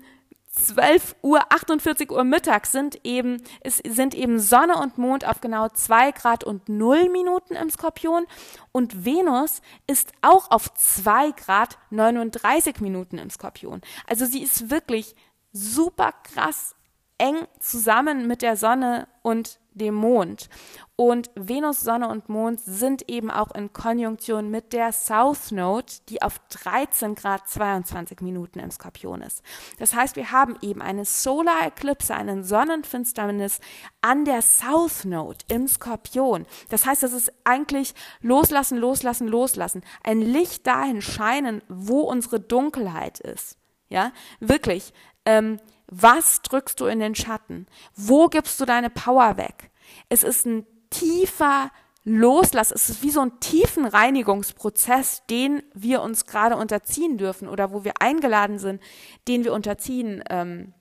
12 0.51 1.15
Uhr, 1.21 1.41
48 1.51 2.11
Uhr 2.11 2.23
mittags 2.23 2.71
sind 2.71 2.99
eben, 3.05 3.41
es 3.61 3.77
sind 3.77 4.13
eben 4.13 4.39
Sonne 4.39 4.77
und 4.77 4.97
Mond 4.97 5.25
auf 5.25 5.41
genau 5.41 5.69
2 5.69 6.11
Grad 6.11 6.43
und 6.43 6.67
0 6.67 7.09
Minuten 7.09 7.55
im 7.55 7.69
Skorpion 7.69 8.25
und 8.71 9.05
Venus 9.05 9.61
ist 9.87 10.11
auch 10.21 10.51
auf 10.51 10.73
2 10.73 11.31
Grad 11.31 11.77
39 11.91 12.81
Minuten 12.81 13.19
im 13.19 13.29
Skorpion. 13.29 13.81
Also 14.07 14.25
sie 14.25 14.41
ist 14.41 14.69
wirklich 14.69 15.15
super 15.53 16.13
krass 16.23 16.75
eng 17.19 17.47
zusammen 17.59 18.27
mit 18.27 18.41
der 18.41 18.57
Sonne 18.57 19.07
und 19.21 19.59
dem 19.79 19.93
Mond. 19.93 20.49
Und 20.95 21.31
Venus, 21.35 21.79
Sonne 21.79 22.09
und 22.09 22.27
Mond 22.27 22.59
sind 22.59 23.09
eben 23.09 23.31
auch 23.31 23.55
in 23.55 23.71
Konjunktion 23.71 24.49
mit 24.49 24.73
der 24.73 24.91
South 24.91 25.51
Node, 25.51 25.93
die 26.09 26.21
auf 26.21 26.39
13 26.49 27.15
Grad 27.15 27.47
22 27.47 28.19
Minuten 28.19 28.59
im 28.59 28.69
Skorpion 28.69 29.21
ist. 29.21 29.41
Das 29.77 29.93
heißt, 29.93 30.17
wir 30.17 30.31
haben 30.31 30.57
eben 30.61 30.81
eine 30.81 31.05
Solar 31.05 31.65
Eclipse, 31.65 32.13
einen 32.13 32.43
Sonnenfinsternis 32.43 33.61
an 34.01 34.25
der 34.25 34.41
South 34.41 35.05
Node 35.05 35.37
im 35.47 35.67
Skorpion. 35.67 36.45
Das 36.69 36.85
heißt, 36.85 37.03
das 37.03 37.13
ist 37.13 37.31
eigentlich 37.45 37.93
loslassen, 38.21 38.77
loslassen, 38.77 39.27
loslassen. 39.27 39.83
Ein 40.03 40.21
Licht 40.21 40.67
dahin 40.67 41.01
scheinen, 41.01 41.61
wo 41.69 42.01
unsere 42.01 42.41
Dunkelheit 42.41 43.19
ist. 43.19 43.57
Ja, 43.87 44.11
wirklich. 44.39 44.93
Ähm, 45.25 45.59
was 45.89 46.41
drückst 46.41 46.79
du 46.79 46.85
in 46.85 46.99
den 46.99 47.15
Schatten? 47.15 47.67
Wo 47.95 48.27
gibst 48.27 48.59
du 48.59 48.65
deine 48.65 48.89
Power 48.89 49.37
weg? 49.37 49.71
Es 50.07 50.23
ist 50.23 50.45
ein 50.45 50.65
tiefer 50.89 51.71
Loslass. 52.03 52.71
Es 52.71 52.89
ist 52.89 53.03
wie 53.03 53.11
so 53.11 53.21
ein 53.21 53.39
tiefen 53.39 53.85
Reinigungsprozess, 53.85 55.23
den 55.29 55.63
wir 55.73 56.01
uns 56.01 56.25
gerade 56.25 56.57
unterziehen 56.57 57.17
dürfen 57.17 57.47
oder 57.47 57.71
wo 57.71 57.83
wir 57.83 58.01
eingeladen 58.01 58.59
sind, 58.59 58.81
den 59.27 59.43
wir 59.43 59.53
unterziehen 59.53 60.23
ähm, 60.29 60.73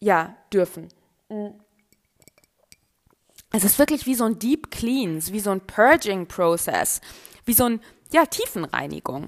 ja, 0.00 0.36
dürfen. 0.52 0.88
Es 3.52 3.64
ist 3.64 3.78
wirklich 3.78 4.06
wie 4.06 4.14
so 4.14 4.24
ein 4.24 4.38
Deep 4.38 4.70
Cleans, 4.70 5.32
wie 5.32 5.40
so 5.40 5.50
ein 5.50 5.60
Purging-Prozess, 5.60 7.00
wie 7.44 7.54
so 7.54 7.64
ein, 7.64 7.80
ja, 8.12 8.24
Tiefenreinigung. 8.26 9.26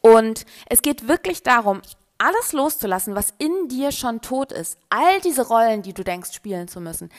Und 0.00 0.44
es 0.66 0.82
geht 0.82 1.08
wirklich 1.08 1.42
darum, 1.42 1.80
alles 2.18 2.52
loszulassen, 2.52 3.14
was 3.14 3.34
in 3.38 3.68
dir 3.68 3.92
schon 3.92 4.20
tot 4.20 4.52
ist. 4.52 4.78
All 4.88 5.20
diese 5.20 5.46
Rollen, 5.46 5.82
die 5.82 5.94
du 5.94 6.04
denkst, 6.04 6.32
spielen 6.32 6.68
zu 6.68 6.80
müssen. 6.80 7.10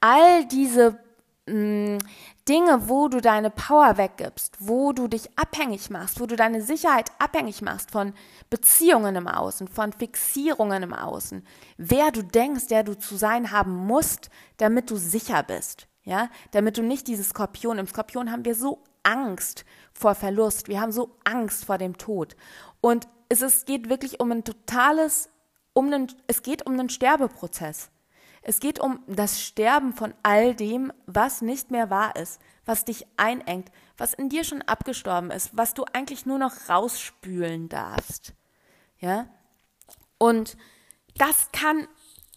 All 0.00 0.46
diese 0.46 0.98
mh, 1.46 1.96
mm, 1.96 1.98
Dinge, 2.48 2.88
wo 2.88 3.08
du 3.08 3.20
deine 3.20 3.50
Power 3.50 3.96
weggibst, 3.96 4.56
wo 4.58 4.92
du 4.92 5.06
dich 5.06 5.30
abhängig 5.38 5.90
machst, 5.90 6.20
wo 6.20 6.26
du 6.26 6.34
deine 6.34 6.60
Sicherheit 6.60 7.12
abhängig 7.20 7.62
machst 7.62 7.92
von 7.92 8.14
Beziehungen 8.50 9.14
im 9.14 9.28
Außen, 9.28 9.68
von 9.68 9.92
Fixierungen 9.92 10.82
im 10.82 10.92
Außen, 10.92 11.46
wer 11.76 12.10
du 12.10 12.22
denkst, 12.22 12.66
der 12.66 12.82
du 12.82 12.98
zu 12.98 13.16
sein 13.16 13.52
haben 13.52 13.74
musst, 13.86 14.28
damit 14.56 14.90
du 14.90 14.96
sicher 14.96 15.44
bist, 15.44 15.86
ja, 16.02 16.28
damit 16.50 16.78
du 16.78 16.82
nicht 16.82 17.06
dieses 17.06 17.28
Skorpion, 17.28 17.78
im 17.78 17.86
Skorpion 17.86 18.32
haben 18.32 18.44
wir 18.44 18.56
so 18.56 18.82
Angst 19.04 19.64
vor 19.92 20.16
Verlust, 20.16 20.66
wir 20.66 20.80
haben 20.80 20.92
so 20.92 21.16
Angst 21.22 21.64
vor 21.64 21.78
dem 21.78 21.96
Tod 21.96 22.34
und 22.80 23.06
es 23.32 23.40
ist, 23.40 23.66
geht 23.66 23.88
wirklich 23.88 24.20
um 24.20 24.30
ein 24.30 24.44
totales, 24.44 25.30
um 25.72 25.86
einen, 25.86 26.12
es 26.26 26.42
geht 26.42 26.66
um 26.66 26.74
einen 26.74 26.90
Sterbeprozess. 26.90 27.90
Es 28.42 28.60
geht 28.60 28.78
um 28.78 29.02
das 29.06 29.40
Sterben 29.40 29.94
von 29.94 30.12
all 30.22 30.54
dem, 30.54 30.92
was 31.06 31.40
nicht 31.40 31.70
mehr 31.70 31.88
wahr 31.88 32.14
ist, 32.16 32.40
was 32.66 32.84
dich 32.84 33.06
einengt, 33.16 33.70
was 33.96 34.12
in 34.12 34.28
dir 34.28 34.44
schon 34.44 34.60
abgestorben 34.60 35.30
ist, 35.30 35.56
was 35.56 35.72
du 35.72 35.84
eigentlich 35.94 36.26
nur 36.26 36.38
noch 36.38 36.68
rausspülen 36.68 37.70
darfst. 37.70 38.34
Ja? 38.98 39.28
Und 40.18 40.58
das 41.16 41.50
kann, 41.52 41.88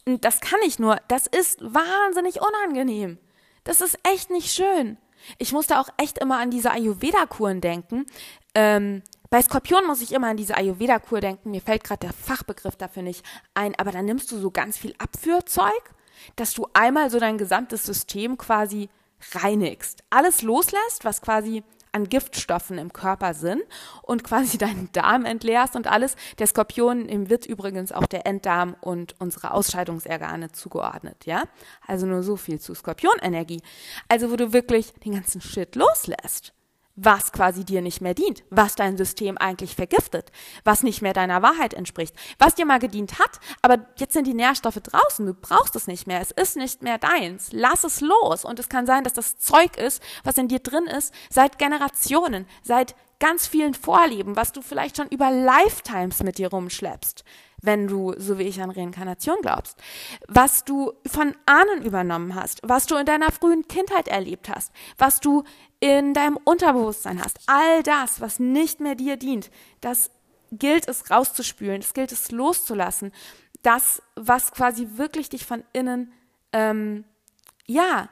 das 0.06 0.40
kann 0.40 0.62
ich 0.66 0.80
nur, 0.80 1.02
das 1.10 1.28
ist 1.28 1.60
wahnsinnig 1.62 2.40
unangenehm. 2.40 3.18
Das 3.66 3.82
ist 3.82 4.00
echt 4.04 4.30
nicht 4.30 4.54
schön. 4.54 4.98
Ich 5.40 5.52
musste 5.52 5.80
auch 5.80 5.90
echt 5.98 6.20
immer 6.20 6.38
an 6.38 6.52
diese 6.52 6.72
Ayurveda-Kuren 6.72 7.60
denken. 7.60 8.06
Ähm, 8.54 9.04
bei 9.30 9.42
Skorpion 9.42 9.86
muss 9.88 10.02
ich 10.02 10.12
immer 10.12 10.28
an 10.28 10.38
diese 10.38 10.56
Ayurveda-Kur 10.56 11.20
denken. 11.20 11.52
Mir 11.52 11.62
fällt 11.62 11.84
gerade 11.84 12.08
der 12.08 12.14
Fachbegriff 12.14 12.76
dafür 12.76 13.04
nicht 13.04 13.26
ein, 13.54 13.76
aber 13.76 13.92
dann 13.92 14.06
nimmst 14.06 14.32
du 14.32 14.38
so 14.38 14.52
ganz 14.52 14.78
viel 14.78 14.96
Abführzeug 14.98 15.96
dass 16.36 16.54
du 16.54 16.68
einmal 16.74 17.10
so 17.10 17.20
dein 17.20 17.38
gesamtes 17.38 17.86
System 17.86 18.38
quasi 18.38 18.90
reinigst. 19.34 20.04
Alles 20.10 20.42
loslässt, 20.42 21.04
was 21.04 21.22
quasi 21.22 21.64
an 21.92 22.10
Giftstoffen 22.10 22.78
im 22.78 22.92
Körper 22.92 23.34
sind 23.34 23.64
und 24.02 24.24
quasi 24.24 24.58
deinen 24.58 24.92
Darm 24.92 25.26
entleerst 25.26 25.76
und 25.76 25.88
alles. 25.88 26.16
Der 26.40 26.48
Skorpion 26.48 27.08
im 27.08 27.30
wird 27.30 27.46
übrigens 27.46 27.92
auch 27.92 28.06
der 28.06 28.26
Enddarm 28.28 28.76
und 28.82 29.16
unsere 29.20 29.52
Ausscheidungsorgane 29.52 30.52
zugeordnet, 30.52 31.26
ja? 31.26 31.44
Also 31.88 32.06
nur 32.06 32.22
so 32.22 32.36
viel 32.36 32.60
zu 32.60 32.74
Skorpionenergie. 32.74 33.62
Also 34.10 34.30
wo 34.30 34.36
du 34.36 34.52
wirklich 34.52 34.94
den 35.06 35.14
ganzen 35.14 35.40
Shit 35.40 35.76
loslässt 35.76 36.55
was 36.96 37.32
quasi 37.32 37.66
dir 37.66 37.82
nicht 37.82 38.02
mehr 38.02 38.14
dient, 38.14 38.44
was 38.50 38.76
dein 38.76 38.98
System 38.98 39.38
eigentlich 39.38 39.76
vergiftet, 39.76 40.32
was 40.64 40.84
nicht 40.84 41.02
mehr 41.02 41.14
deiner 41.14 41.42
Wahrheit 41.42 41.74
entspricht, 41.74 42.16
was 42.40 42.56
dir 42.56 42.66
mal 42.66 42.80
gedient 42.80 43.20
hat, 43.20 43.40
aber 43.62 43.86
jetzt 43.98 44.14
sind 44.14 44.28
die 44.28 44.34
Nährstoffe 44.34 44.80
draußen, 44.82 45.26
du 45.26 45.34
brauchst 45.34 45.76
es 45.76 45.88
nicht 45.88 46.08
mehr, 46.08 46.22
es 46.22 46.32
ist 46.32 46.56
nicht 46.56 46.82
mehr 46.82 46.98
deins, 46.98 47.50
lass 47.52 47.84
es 47.84 48.02
los 48.02 48.46
und 48.46 48.60
es 48.60 48.70
kann 48.70 48.86
sein, 48.86 49.04
dass 49.04 49.14
das 49.14 49.38
Zeug 49.38 49.78
ist, 49.78 50.02
was 50.24 50.38
in 50.38 50.48
dir 50.48 50.60
drin 50.60 50.86
ist, 50.86 51.14
seit 51.30 51.60
Generationen, 51.60 52.48
seit 52.64 52.96
ganz 53.20 53.48
vielen 53.48 53.74
Vorlieben, 53.74 54.36
was 54.36 54.52
du 54.52 54.62
vielleicht 54.62 54.98
schon 54.98 55.08
über 55.08 55.32
Lifetimes 55.32 56.24
mit 56.24 56.38
dir 56.38 56.50
rumschleppst, 56.50 57.24
wenn 57.66 57.88
du, 57.88 58.14
so 58.18 58.38
wie 58.38 58.44
ich, 58.44 58.62
an 58.62 58.70
Reinkarnation 58.70 59.38
glaubst, 59.42 59.78
was 60.28 60.64
du 60.64 60.94
von 61.06 61.36
Ahnen 61.46 61.84
übernommen 61.84 62.36
hast, 62.36 62.62
was 62.64 62.86
du 62.86 62.96
in 62.96 63.06
deiner 63.06 63.32
frühen 63.32 63.68
Kindheit 63.68 64.08
erlebt 64.08 64.50
hast, 64.50 64.72
was 64.98 65.20
du 65.20 65.44
in 65.80 66.14
deinem 66.14 66.38
Unterbewusstsein 66.44 67.24
hast. 67.24 67.40
All 67.48 67.84
das, 67.84 68.22
was 68.22 68.40
nicht 68.40 68.80
mehr 68.80 68.96
dir 68.96 69.18
dient, 69.18 69.52
das 69.82 70.12
gilt 70.52 70.88
es 70.88 71.10
rauszuspülen, 71.10 71.82
das 71.82 71.94
gilt 71.94 72.12
es 72.12 72.32
loszulassen. 72.32 73.12
Das, 73.62 74.02
was 74.16 74.52
quasi 74.52 74.88
wirklich 74.94 75.30
dich 75.30 75.46
von 75.46 75.64
innen, 75.74 76.12
ähm, 76.54 77.04
ja, 77.66 78.10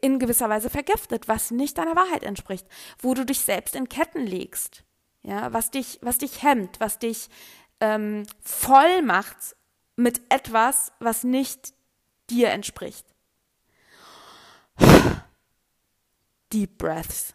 in 0.00 0.18
gewisser 0.18 0.48
Weise 0.48 0.70
vergiftet, 0.70 1.26
was 1.26 1.50
nicht 1.50 1.78
deiner 1.78 1.96
Wahrheit 1.96 2.22
entspricht, 2.22 2.66
wo 2.98 3.14
du 3.14 3.26
dich 3.26 3.40
selbst 3.40 3.74
in 3.74 3.88
Ketten 3.88 4.26
legst, 4.26 4.84
ja, 5.22 5.52
was 5.52 5.70
dich, 5.70 5.98
was 6.00 6.18
dich 6.18 6.42
hemmt, 6.42 6.78
was 6.80 6.98
dich 6.98 7.28
ähm, 7.84 8.26
voll 8.42 9.02
macht 9.02 9.56
mit 9.96 10.22
etwas, 10.30 10.92
was 11.00 11.22
nicht 11.22 11.74
dir 12.30 12.48
entspricht. 12.50 13.04
Deep 16.52 16.78
Breaths. 16.78 17.34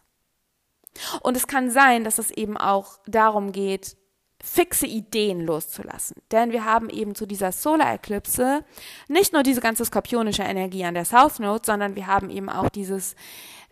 Und 1.22 1.36
es 1.36 1.46
kann 1.46 1.70
sein, 1.70 2.02
dass 2.02 2.18
es 2.18 2.32
eben 2.32 2.56
auch 2.56 2.98
darum 3.06 3.52
geht, 3.52 3.96
fixe 4.42 4.86
Ideen 4.86 5.40
loszulassen. 5.40 6.16
Denn 6.32 6.50
wir 6.50 6.64
haben 6.64 6.90
eben 6.90 7.14
zu 7.14 7.26
dieser 7.26 7.52
Solar-Eklipse 7.52 8.64
nicht 9.06 9.32
nur 9.32 9.42
diese 9.42 9.60
ganze 9.60 9.84
skorpionische 9.84 10.42
Energie 10.42 10.84
an 10.84 10.94
der 10.94 11.04
South 11.04 11.38
Node, 11.38 11.62
sondern 11.64 11.94
wir 11.94 12.06
haben 12.06 12.28
eben 12.30 12.48
auch 12.48 12.70
dieses 12.70 13.14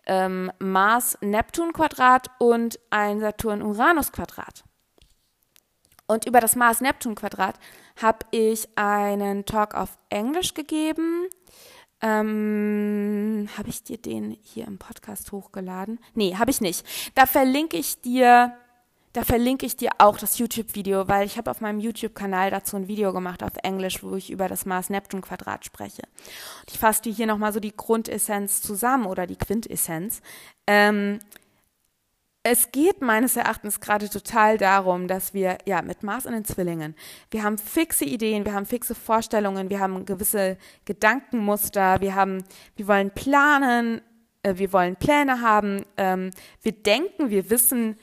ähm, 0.05 0.51
Mars-Neptun-Quadrat 0.59 2.27
und 2.37 2.79
ein 2.89 3.19
Saturn-Uranus-Quadrat. 3.19 4.63
Und 6.09 6.25
über 6.25 6.39
das 6.39 6.55
Mars-Neptun-Quadrat 6.55 7.59
habe 8.01 8.25
ich 8.31 8.67
einen 8.75 9.45
Talk 9.45 9.75
auf 9.75 9.99
Englisch 10.09 10.55
gegeben. 10.55 11.27
Ähm, 12.01 13.47
habe 13.55 13.69
ich 13.69 13.83
dir 13.83 13.99
den 13.99 14.35
hier 14.41 14.65
im 14.65 14.79
Podcast 14.79 15.31
hochgeladen? 15.31 15.99
Nee, 16.15 16.35
habe 16.35 16.49
ich 16.49 16.61
nicht. 16.61 16.83
Da 17.13 17.27
verlinke 17.27 17.77
ich 17.77 18.01
dir 18.01 18.53
da 19.13 19.23
verlinke 19.23 19.65
ich 19.65 19.75
dir 19.75 19.89
auch 19.97 20.17
das 20.17 20.37
YouTube-Video, 20.37 21.07
weil 21.07 21.25
ich 21.25 21.37
habe 21.37 21.49
auf 21.49 21.61
meinem 21.61 21.79
YouTube-Kanal 21.79 22.51
dazu 22.51 22.75
ein 22.75 22.87
Video 22.87 23.11
gemacht 23.11 23.41
auf 23.41 23.53
Englisch, 23.63 24.03
wo 24.03 24.15
ich 24.15 24.29
über 24.29 24.47
das 24.47 24.65
Mars-Neptun-Quadrat 24.65 25.65
spreche. 25.65 26.03
Und 26.61 26.71
ich 26.71 26.77
fasse 26.77 27.01
dir 27.01 27.13
hier 27.13 27.25
nochmal 27.25 27.51
so 27.51 27.59
die 27.59 27.75
Grundessenz 27.75 28.61
zusammen 28.61 29.07
oder 29.07 29.25
die 29.25 29.35
Quintessenz. 29.35 30.21
Ähm, 30.67 31.19
es 32.43 32.71
geht 32.71 33.01
meines 33.01 33.35
Erachtens 33.35 33.79
gerade 33.79 34.09
total 34.09 34.57
darum, 34.57 35.07
dass 35.07 35.33
wir, 35.33 35.57
ja, 35.65 35.81
mit 35.81 36.03
Mars 36.03 36.25
in 36.25 36.31
den 36.31 36.45
Zwillingen, 36.45 36.95
wir 37.31 37.43
haben 37.43 37.57
fixe 37.57 38.05
Ideen, 38.05 38.45
wir 38.45 38.53
haben 38.53 38.65
fixe 38.65 38.95
Vorstellungen, 38.95 39.69
wir 39.69 39.79
haben 39.79 40.05
gewisse 40.05 40.57
Gedankenmuster, 40.85 41.99
wir 41.99 42.15
haben, 42.15 42.43
wir 42.77 42.87
wollen 42.87 43.11
planen, 43.11 44.01
äh, 44.43 44.55
wir 44.55 44.71
wollen 44.71 44.95
Pläne 44.95 45.41
haben, 45.41 45.83
ähm, 45.97 46.31
wir 46.61 46.71
denken, 46.71 47.29
wir 47.29 47.49
wissen, 47.49 47.97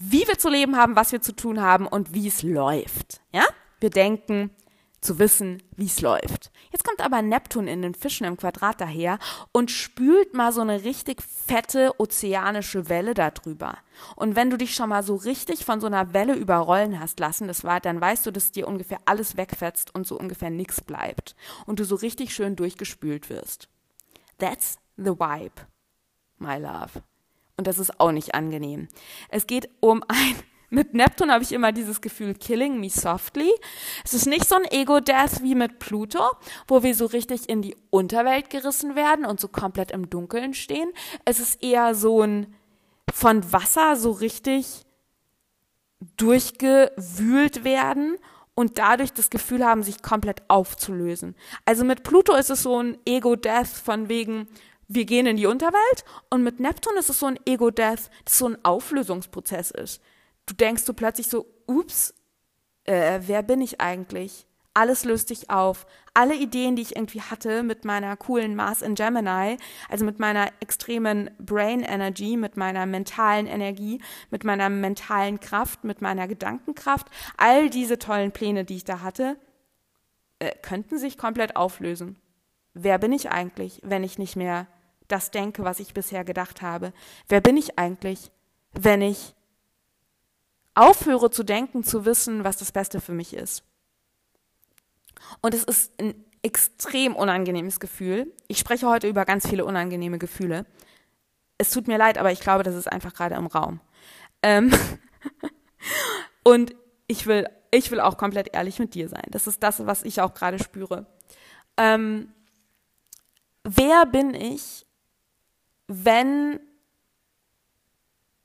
wie 0.00 0.26
wir 0.26 0.38
zu 0.38 0.48
leben 0.48 0.76
haben, 0.76 0.96
was 0.96 1.12
wir 1.12 1.20
zu 1.20 1.34
tun 1.34 1.60
haben 1.60 1.86
und 1.86 2.14
wie 2.14 2.28
es 2.28 2.42
läuft. 2.42 3.20
Ja? 3.32 3.44
Wir 3.80 3.90
denken 3.90 4.50
zu 5.04 5.18
wissen, 5.18 5.62
wie 5.76 5.86
es 5.86 6.00
läuft. 6.00 6.50
Jetzt 6.72 6.84
kommt 6.84 7.00
aber 7.00 7.22
Neptun 7.22 7.68
in 7.68 7.82
den 7.82 7.94
Fischen 7.94 8.24
im 8.24 8.36
Quadrat 8.36 8.80
daher 8.80 9.18
und 9.52 9.70
spült 9.70 10.34
mal 10.34 10.52
so 10.52 10.62
eine 10.62 10.84
richtig 10.84 11.22
fette 11.22 11.92
ozeanische 11.98 12.88
Welle 12.88 13.14
darüber. 13.14 13.78
Und 14.16 14.34
wenn 14.34 14.50
du 14.50 14.56
dich 14.56 14.74
schon 14.74 14.88
mal 14.88 15.02
so 15.02 15.14
richtig 15.14 15.64
von 15.64 15.80
so 15.80 15.86
einer 15.86 16.12
Welle 16.14 16.34
überrollen 16.34 16.98
hast 16.98 17.20
lassen, 17.20 17.46
das 17.46 17.64
war, 17.64 17.80
dann 17.80 18.00
weißt 18.00 18.26
du, 18.26 18.30
dass 18.30 18.50
dir 18.50 18.66
ungefähr 18.66 18.98
alles 19.04 19.36
wegfetzt 19.36 19.94
und 19.94 20.06
so 20.06 20.18
ungefähr 20.18 20.50
nichts 20.50 20.80
bleibt. 20.80 21.36
Und 21.66 21.78
du 21.78 21.84
so 21.84 21.96
richtig 21.96 22.34
schön 22.34 22.56
durchgespült 22.56 23.28
wirst. 23.28 23.68
That's 24.38 24.78
the 24.96 25.12
vibe, 25.12 25.62
my 26.38 26.56
love. 26.56 27.02
Und 27.56 27.66
das 27.66 27.78
ist 27.78 28.00
auch 28.00 28.10
nicht 28.10 28.34
angenehm. 28.34 28.88
Es 29.28 29.46
geht 29.46 29.68
um 29.80 30.02
ein, 30.08 30.34
mit 30.70 30.94
Neptun 30.94 31.30
habe 31.30 31.44
ich 31.44 31.52
immer 31.52 31.72
dieses 31.72 32.00
Gefühl, 32.00 32.34
killing 32.34 32.80
me 32.80 32.90
softly. 32.90 33.52
Es 34.04 34.14
ist 34.14 34.26
nicht 34.26 34.48
so 34.48 34.56
ein 34.56 34.64
Ego-Death 34.64 35.42
wie 35.42 35.54
mit 35.54 35.78
Pluto, 35.78 36.22
wo 36.66 36.82
wir 36.82 36.94
so 36.94 37.06
richtig 37.06 37.48
in 37.48 37.62
die 37.62 37.76
Unterwelt 37.90 38.50
gerissen 38.50 38.96
werden 38.96 39.24
und 39.24 39.40
so 39.40 39.48
komplett 39.48 39.90
im 39.90 40.10
Dunkeln 40.10 40.54
stehen. 40.54 40.90
Es 41.24 41.38
ist 41.38 41.62
eher 41.62 41.94
so 41.94 42.22
ein 42.22 42.54
von 43.12 43.52
Wasser 43.52 43.96
so 43.96 44.10
richtig 44.10 44.84
durchgewühlt 46.16 47.64
werden 47.64 48.16
und 48.54 48.78
dadurch 48.78 49.12
das 49.12 49.30
Gefühl 49.30 49.64
haben, 49.64 49.82
sich 49.82 50.02
komplett 50.02 50.42
aufzulösen. 50.48 51.34
Also 51.64 51.84
mit 51.84 52.02
Pluto 52.02 52.34
ist 52.34 52.50
es 52.50 52.62
so 52.62 52.80
ein 52.80 52.98
Ego-Death 53.04 53.68
von 53.68 54.08
wegen, 54.08 54.48
wir 54.86 55.04
gehen 55.04 55.26
in 55.26 55.36
die 55.36 55.46
Unterwelt 55.46 56.04
und 56.30 56.42
mit 56.42 56.60
Neptun 56.60 56.96
ist 56.98 57.10
es 57.10 57.18
so 57.18 57.26
ein 57.26 57.38
Ego-Death, 57.46 58.10
das 58.24 58.38
so 58.38 58.48
ein 58.48 58.64
Auflösungsprozess 58.64 59.70
ist. 59.70 60.00
Du 60.46 60.54
denkst 60.54 60.84
du 60.84 60.92
plötzlich 60.92 61.28
so, 61.28 61.46
ups, 61.66 62.14
äh, 62.84 63.20
wer 63.22 63.42
bin 63.42 63.60
ich 63.60 63.80
eigentlich? 63.80 64.46
Alles 64.76 65.04
löst 65.04 65.30
dich 65.30 65.50
auf. 65.50 65.86
Alle 66.14 66.34
Ideen, 66.34 66.74
die 66.74 66.82
ich 66.82 66.96
irgendwie 66.96 67.22
hatte 67.22 67.62
mit 67.62 67.84
meiner 67.84 68.16
coolen 68.16 68.56
Mars 68.56 68.82
in 68.82 68.96
Gemini, 68.96 69.56
also 69.88 70.04
mit 70.04 70.18
meiner 70.18 70.48
extremen 70.60 71.30
Brain 71.38 71.80
Energy, 71.80 72.36
mit 72.36 72.56
meiner 72.56 72.84
mentalen 72.84 73.46
Energie, 73.46 74.00
mit 74.30 74.42
meiner 74.42 74.68
mentalen 74.68 75.38
Kraft, 75.38 75.84
mit 75.84 76.02
meiner 76.02 76.26
Gedankenkraft, 76.26 77.06
all 77.36 77.70
diese 77.70 78.00
tollen 78.00 78.32
Pläne, 78.32 78.64
die 78.64 78.76
ich 78.76 78.84
da 78.84 79.00
hatte, 79.00 79.36
äh, 80.40 80.50
könnten 80.62 80.98
sich 80.98 81.18
komplett 81.18 81.54
auflösen. 81.54 82.16
Wer 82.74 82.98
bin 82.98 83.12
ich 83.12 83.30
eigentlich, 83.30 83.80
wenn 83.84 84.02
ich 84.02 84.18
nicht 84.18 84.34
mehr 84.34 84.66
das 85.06 85.30
denke, 85.30 85.62
was 85.62 85.78
ich 85.78 85.94
bisher 85.94 86.24
gedacht 86.24 86.62
habe? 86.62 86.92
Wer 87.28 87.40
bin 87.40 87.56
ich 87.56 87.78
eigentlich, 87.78 88.32
wenn 88.72 89.02
ich 89.02 89.34
aufhöre 90.74 91.30
zu 91.30 91.44
denken, 91.44 91.84
zu 91.84 92.04
wissen, 92.04 92.44
was 92.44 92.56
das 92.56 92.72
Beste 92.72 93.00
für 93.00 93.12
mich 93.12 93.34
ist. 93.34 93.64
Und 95.40 95.54
es 95.54 95.64
ist 95.64 95.92
ein 96.00 96.14
extrem 96.42 97.16
unangenehmes 97.16 97.80
Gefühl. 97.80 98.32
Ich 98.48 98.58
spreche 98.58 98.88
heute 98.88 99.08
über 99.08 99.24
ganz 99.24 99.48
viele 99.48 99.64
unangenehme 99.64 100.18
Gefühle. 100.18 100.66
Es 101.56 101.70
tut 101.70 101.88
mir 101.88 101.96
leid, 101.96 102.18
aber 102.18 102.32
ich 102.32 102.40
glaube, 102.40 102.64
das 102.64 102.74
ist 102.74 102.90
einfach 102.90 103.14
gerade 103.14 103.36
im 103.36 103.46
Raum. 103.46 103.80
Ähm 104.42 104.72
und 106.44 106.74
ich 107.06 107.26
will, 107.26 107.48
ich 107.70 107.90
will 107.90 108.00
auch 108.00 108.18
komplett 108.18 108.54
ehrlich 108.54 108.78
mit 108.78 108.94
dir 108.94 109.08
sein. 109.08 109.24
Das 109.30 109.46
ist 109.46 109.62
das, 109.62 109.86
was 109.86 110.02
ich 110.02 110.20
auch 110.20 110.34
gerade 110.34 110.58
spüre. 110.58 111.06
Ähm, 111.76 112.32
wer 113.62 114.06
bin 114.06 114.34
ich, 114.34 114.86
wenn 115.86 116.60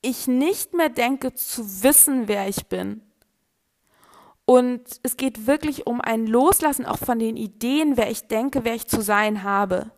ich 0.02 0.28
nicht 0.28 0.74
mehr 0.74 0.90
denke 0.90 1.34
zu 1.34 1.84
wissen, 1.84 2.28
wer 2.28 2.48
ich 2.48 2.68
bin? 2.68 3.02
Und 4.46 4.82
es 5.04 5.16
geht 5.16 5.46
wirklich 5.46 5.86
um 5.86 6.02
ein 6.02 6.26
Loslassen 6.26 6.86
auch 6.86 6.98
von 6.98 7.20
den 7.20 7.38
Ideen, 7.38 7.98
wer 7.98 8.10
ich 8.10 8.28
denke, 8.28 8.64
wer 8.64 8.74
ich 8.74 8.88
zu 8.88 9.02
sein 9.02 9.44
habe. 9.44 9.92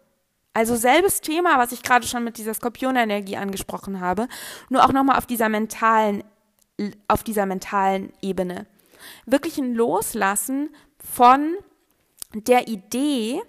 Also 0.53 0.75
selbes 0.75 1.21
Thema, 1.21 1.57
was 1.57 1.71
ich 1.71 1.83
gerade 1.83 2.05
schon 2.05 2.25
mit 2.25 2.37
dieser 2.37 2.53
Skorpionenergie 2.53 3.37
angesprochen 3.37 4.01
habe, 4.01 4.27
nur 4.69 4.83
auch 4.83 4.91
nochmal 4.91 5.17
auf 5.17 5.25
dieser 5.25 5.47
mentalen, 5.47 6.25
auf 7.07 7.23
dieser 7.23 7.45
mentalen 7.45 8.11
Ebene. 8.21 8.67
Wirklich 9.25 9.57
ein 9.57 9.73
Loslassen 9.73 10.75
von 10.97 11.55
der 12.33 12.67
Idee, 12.67 13.41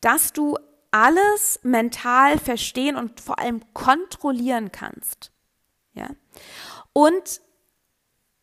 dass 0.00 0.32
du 0.32 0.58
alles 0.90 1.60
mental 1.62 2.38
verstehen 2.38 2.96
und 2.96 3.20
vor 3.20 3.38
allem 3.38 3.60
kontrollieren 3.72 4.72
kannst. 4.72 5.30
Ja. 5.94 6.08
Und 6.92 7.40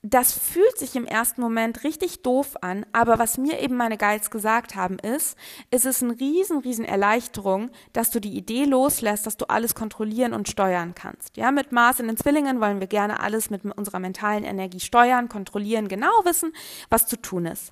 das 0.03 0.31
fühlt 0.31 0.77
sich 0.77 0.95
im 0.95 1.05
ersten 1.05 1.41
Moment 1.41 1.83
richtig 1.83 2.21
doof 2.21 2.55
an, 2.61 2.85
aber 2.93 3.19
was 3.19 3.37
mir 3.37 3.59
eben 3.59 3.75
meine 3.75 3.97
Guides 3.97 4.29
gesagt 4.29 4.75
haben 4.75 4.99
ist, 4.99 5.35
es 5.69 5.85
ist 5.85 6.01
eine 6.03 6.17
riesen, 6.19 6.59
riesen 6.59 6.85
Erleichterung, 6.85 7.71
dass 7.93 8.11
du 8.11 8.21
die 8.21 8.37
Idee 8.37 8.65
loslässt, 8.65 9.25
dass 9.25 9.37
du 9.37 9.49
alles 9.49 9.75
kontrollieren 9.75 10.33
und 10.33 10.47
steuern 10.47 10.93
kannst. 10.95 11.35
Ja, 11.35 11.51
mit 11.51 11.71
Mars 11.71 11.99
in 11.99 12.07
den 12.07 12.15
Zwillingen 12.15 12.61
wollen 12.61 12.79
wir 12.79 12.87
gerne 12.87 13.19
alles 13.19 13.49
mit 13.49 13.65
unserer 13.65 13.99
mentalen 13.99 14.43
Energie 14.43 14.79
steuern, 14.79 15.29
kontrollieren, 15.29 15.87
genau 15.87 16.13
wissen, 16.23 16.53
was 16.89 17.07
zu 17.07 17.19
tun 17.19 17.45
ist. 17.45 17.71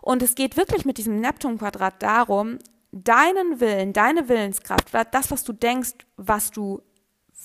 Und 0.00 0.22
es 0.22 0.34
geht 0.34 0.56
wirklich 0.56 0.84
mit 0.84 0.98
diesem 0.98 1.20
Neptun-Quadrat 1.20 2.02
darum, 2.02 2.58
deinen 2.90 3.60
Willen, 3.60 3.92
deine 3.92 4.28
Willenskraft, 4.28 4.88
das, 5.12 5.30
was 5.30 5.44
du 5.44 5.52
denkst, 5.52 5.92
was 6.16 6.50
du 6.50 6.82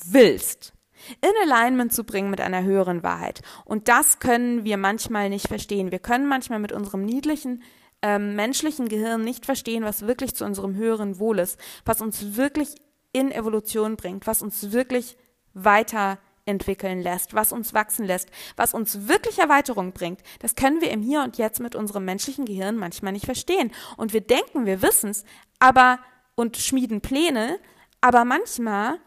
willst, 0.06 0.74
in 1.22 1.50
Alignment 1.50 1.94
zu 1.94 2.04
bringen 2.04 2.30
mit 2.30 2.42
einer 2.42 2.64
höheren 2.64 3.04
Wahrheit. 3.04 3.42
Und 3.66 3.88
das 3.88 4.20
können 4.20 4.64
wir 4.64 4.78
manchmal 4.78 5.30
nicht 5.30 5.48
verstehen. 5.48 5.92
Wir 5.92 6.00
können 6.00 6.28
manchmal 6.28 6.60
mit 6.60 6.72
unserem 6.72 7.06
niedlichen 7.06 7.64
ähm, 8.02 8.36
menschlichen 8.36 8.88
Gehirn 8.88 9.24
nicht 9.24 9.46
verstehen, 9.46 9.84
was 9.84 10.08
wirklich 10.08 10.36
zu 10.36 10.46
unserem 10.46 10.76
höheren 10.76 11.20
Wohl 11.20 11.40
ist, 11.40 11.60
was 11.86 12.02
uns 12.02 12.36
wirklich 12.38 12.76
in 13.12 13.32
Evolution 13.32 13.96
bringt, 13.96 14.28
was 14.28 14.42
uns 14.42 14.72
wirklich 14.72 15.18
weiterentwickeln 15.54 17.02
lässt, 17.02 17.34
was 17.34 17.52
uns 17.52 17.74
wachsen 17.74 18.06
lässt, 18.06 18.30
was 18.56 18.74
uns 18.74 19.08
wirklich 19.08 19.40
Erweiterung 19.40 19.94
bringt. 19.94 20.22
Das 20.40 20.56
können 20.56 20.82
wir 20.82 20.92
im 20.92 21.02
Hier 21.02 21.24
und 21.24 21.38
Jetzt 21.38 21.60
mit 21.60 21.76
unserem 21.76 22.06
menschlichen 22.06 22.46
Gehirn 22.46 22.78
manchmal 22.78 23.14
nicht 23.14 23.26
verstehen. 23.26 23.72
Und 23.98 24.14
wir 24.14 24.22
denken, 24.22 24.66
wir 24.66 24.82
wissen 24.82 25.10
es, 25.10 25.24
aber 25.60 26.00
und 26.36 26.56
schmieden 26.58 27.02
Pläne, 27.02 27.60
aber 28.00 28.24
manchmal 28.24 29.00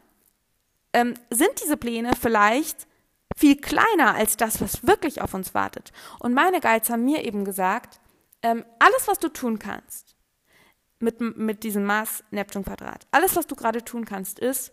ähm, 0.92 1.14
sind 1.30 1.60
diese 1.62 1.76
Pläne 1.76 2.12
vielleicht 2.18 2.86
viel 3.36 3.56
kleiner 3.60 4.14
als 4.14 4.36
das, 4.36 4.60
was 4.60 4.86
wirklich 4.86 5.22
auf 5.22 5.34
uns 5.34 5.54
wartet. 5.54 5.92
Und 6.18 6.34
meine 6.34 6.60
Guides 6.60 6.90
haben 6.90 7.04
mir 7.04 7.24
eben 7.24 7.44
gesagt, 7.44 8.00
ähm, 8.42 8.64
alles, 8.78 9.08
was 9.08 9.18
du 9.18 9.28
tun 9.28 9.58
kannst 9.58 10.16
mit, 10.98 11.20
mit 11.20 11.62
diesem 11.62 11.84
Mars-Neptun-Quadrat, 11.84 13.06
alles, 13.10 13.36
was 13.36 13.46
du 13.46 13.56
gerade 13.56 13.84
tun 13.84 14.04
kannst, 14.04 14.38
ist 14.38 14.72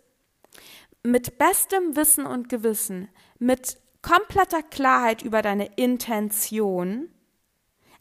mit 1.04 1.38
bestem 1.38 1.96
Wissen 1.96 2.26
und 2.26 2.50
Gewissen, 2.50 3.10
mit 3.38 3.78
kompletter 4.02 4.64
Klarheit 4.64 5.22
über 5.22 5.42
deine 5.42 5.68
Intention 5.76 7.10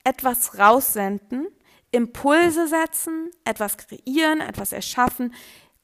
etwas 0.04 0.58
raussenden, 0.58 1.48
Impulse 1.90 2.66
setzen, 2.66 3.30
etwas 3.44 3.76
kreieren, 3.76 4.40
etwas 4.40 4.72
erschaffen, 4.72 5.34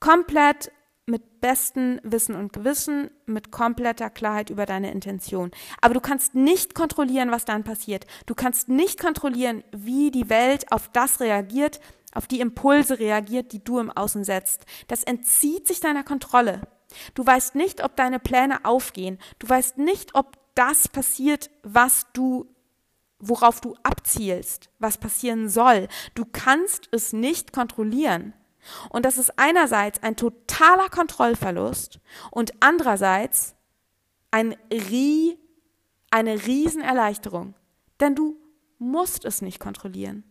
komplett 0.00 0.70
mit 1.06 1.40
bestem 1.40 2.00
Wissen 2.02 2.34
und 2.34 2.52
Gewissen, 2.52 3.10
mit 3.26 3.50
kompletter 3.50 4.08
Klarheit 4.10 4.50
über 4.50 4.64
deine 4.64 4.90
Intention. 4.90 5.50
Aber 5.80 5.94
du 5.94 6.00
kannst 6.00 6.34
nicht 6.34 6.74
kontrollieren, 6.74 7.30
was 7.30 7.44
dann 7.44 7.64
passiert. 7.64 8.06
Du 8.26 8.34
kannst 8.34 8.68
nicht 8.68 8.98
kontrollieren, 8.98 9.62
wie 9.72 10.10
die 10.10 10.30
Welt 10.30 10.72
auf 10.72 10.88
das 10.92 11.20
reagiert, 11.20 11.80
auf 12.14 12.26
die 12.26 12.40
Impulse 12.40 12.98
reagiert, 12.98 13.52
die 13.52 13.62
du 13.62 13.78
im 13.78 13.90
Außen 13.90 14.24
setzt. 14.24 14.64
Das 14.88 15.04
entzieht 15.04 15.68
sich 15.68 15.80
deiner 15.80 16.04
Kontrolle. 16.04 16.62
Du 17.14 17.26
weißt 17.26 17.54
nicht, 17.54 17.82
ob 17.82 17.96
deine 17.96 18.20
Pläne 18.20 18.64
aufgehen. 18.64 19.18
Du 19.38 19.48
weißt 19.48 19.78
nicht, 19.78 20.14
ob 20.14 20.38
das 20.54 20.88
passiert, 20.88 21.50
was 21.62 22.06
du 22.12 22.46
worauf 23.18 23.60
du 23.60 23.74
abzielst, 23.82 24.70
was 24.78 24.98
passieren 24.98 25.48
soll. 25.48 25.88
Du 26.14 26.24
kannst 26.30 26.88
es 26.92 27.12
nicht 27.12 27.52
kontrollieren. 27.52 28.34
Und 28.90 29.04
das 29.04 29.18
ist 29.18 29.38
einerseits 29.38 30.02
ein 30.02 30.16
totaler 30.16 30.88
Kontrollverlust 30.88 32.00
und 32.30 32.52
andererseits 32.60 33.54
ein 34.30 34.56
Rie, 34.72 35.38
eine 36.10 36.46
Riesenerleichterung. 36.46 37.54
Denn 38.00 38.14
du 38.14 38.36
musst 38.78 39.24
es 39.24 39.42
nicht 39.42 39.60
kontrollieren. 39.60 40.24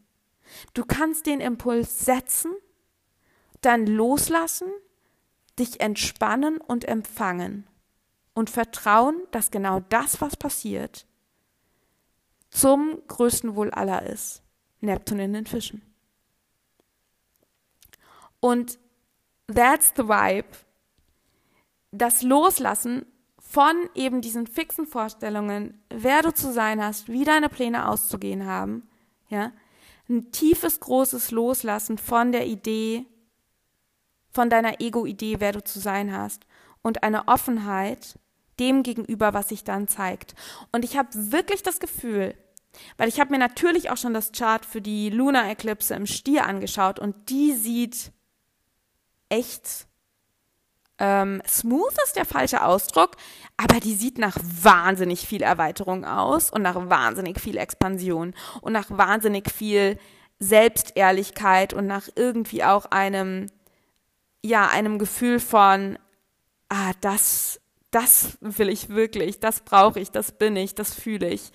Du 0.74 0.86
kannst 0.86 1.26
den 1.26 1.40
Impuls 1.40 2.06
setzen, 2.06 2.52
dann 3.62 3.88
loslassen, 3.88 4.68
dich 5.58 5.80
entspannen 5.80 6.58
und 6.58 6.86
empfangen 6.86 7.68
und 8.34 8.50
vertrauen, 8.50 9.16
dass 9.32 9.52
genau 9.52 9.80
das, 9.90 10.20
was 10.20 10.36
passiert, 10.36 11.08
zum 12.50 13.02
größten 13.08 13.56
Wohl 13.56 13.72
aller 13.72 14.04
ist. 14.04 14.42
Neptun 14.82 15.20
in 15.20 15.34
den 15.34 15.46
Fischen. 15.46 15.82
Und 18.44 18.78
that's 19.48 19.94
the 19.96 20.04
vibe. 20.04 20.50
Das 21.91 22.24
Loslassen 22.24 23.06
von 23.39 23.74
eben 23.96 24.20
diesen 24.20 24.48
fixen 24.48 24.86
Vorstellungen, 24.86 25.82
wer 25.89 26.24
du 26.24 26.34
zu 26.34 26.52
sein 26.52 26.84
hast, 26.84 27.08
wie 27.08 27.24
deine 27.24 27.48
Pläne 27.48 27.88
auszugehen 27.88 28.46
haben, 28.46 28.89
ja, 29.30 29.54
ein 30.10 30.34
tiefes, 30.34 30.82
großes 30.82 31.32
Loslassen 31.32 31.98
von 31.98 32.34
der 32.34 32.46
Idee, 32.46 33.06
von 34.30 34.50
deiner 34.50 34.82
Ego-Idee, 34.82 35.39
wer 35.39 35.54
du 35.54 35.64
zu 35.64 35.80
sein 35.80 36.12
hast 36.12 36.46
und 36.82 37.02
eine 37.02 37.30
Offenheit 37.30 38.20
dem 38.60 38.84
gegenüber, 38.84 39.34
was 39.34 39.48
sich 39.50 39.64
dann 39.64 39.88
zeigt. 39.88 40.36
Und 40.74 40.84
ich 40.84 40.98
habe 40.98 41.08
wirklich 41.14 41.64
das 41.64 41.80
Gefühl, 41.80 42.36
weil 42.98 43.08
ich 43.08 43.22
habe 43.22 43.32
mir 43.32 43.39
natürlich 43.39 43.89
auch 43.89 43.98
schon 43.98 44.14
das 44.14 44.34
Chart 44.34 44.66
für 44.66 44.82
die 44.82 45.10
Lunar 45.10 45.50
Eclipse 45.50 45.96
im 45.96 46.08
Stier 46.08 46.46
angeschaut 46.46 47.00
und 47.00 47.30
die 47.30 47.54
sieht 47.54 48.12
echt 49.34 49.88
ähm, 51.00 51.42
smooth 51.48 51.96
ist 52.06 52.16
der 52.16 52.26
falsche 52.26 52.64
Ausdruck, 52.64 53.12
aber 53.58 53.80
die 53.80 53.96
sieht 53.96 54.20
nach 54.20 54.38
wahnsinnig 54.42 55.28
viel 55.28 55.42
Erweiterung 55.42 56.06
aus 56.06 56.50
und 56.50 56.62
nach 56.62 56.76
wahnsinnig 56.90 57.40
viel 57.40 57.58
Expansion 57.58 58.36
und 58.62 58.74
nach 58.74 58.90
wahnsinnig 58.90 59.52
viel 59.52 59.98
Selbstehrlichkeit 60.40 61.74
und 61.74 61.88
nach 61.88 62.10
irgendwie 62.16 62.64
auch 62.64 62.86
einem, 62.86 63.50
ja, 64.44 64.68
einem 64.68 65.00
Gefühl 65.00 65.40
von, 65.40 65.98
ah, 66.70 66.92
das, 67.02 67.60
das 67.92 68.38
will 68.42 68.70
ich 68.70 68.90
wirklich, 68.90 69.40
das 69.40 69.62
brauche 69.62 70.00
ich, 70.00 70.12
das 70.12 70.32
bin 70.32 70.56
ich, 70.56 70.76
das 70.76 70.94
fühle 70.94 71.30
ich. 71.30 71.52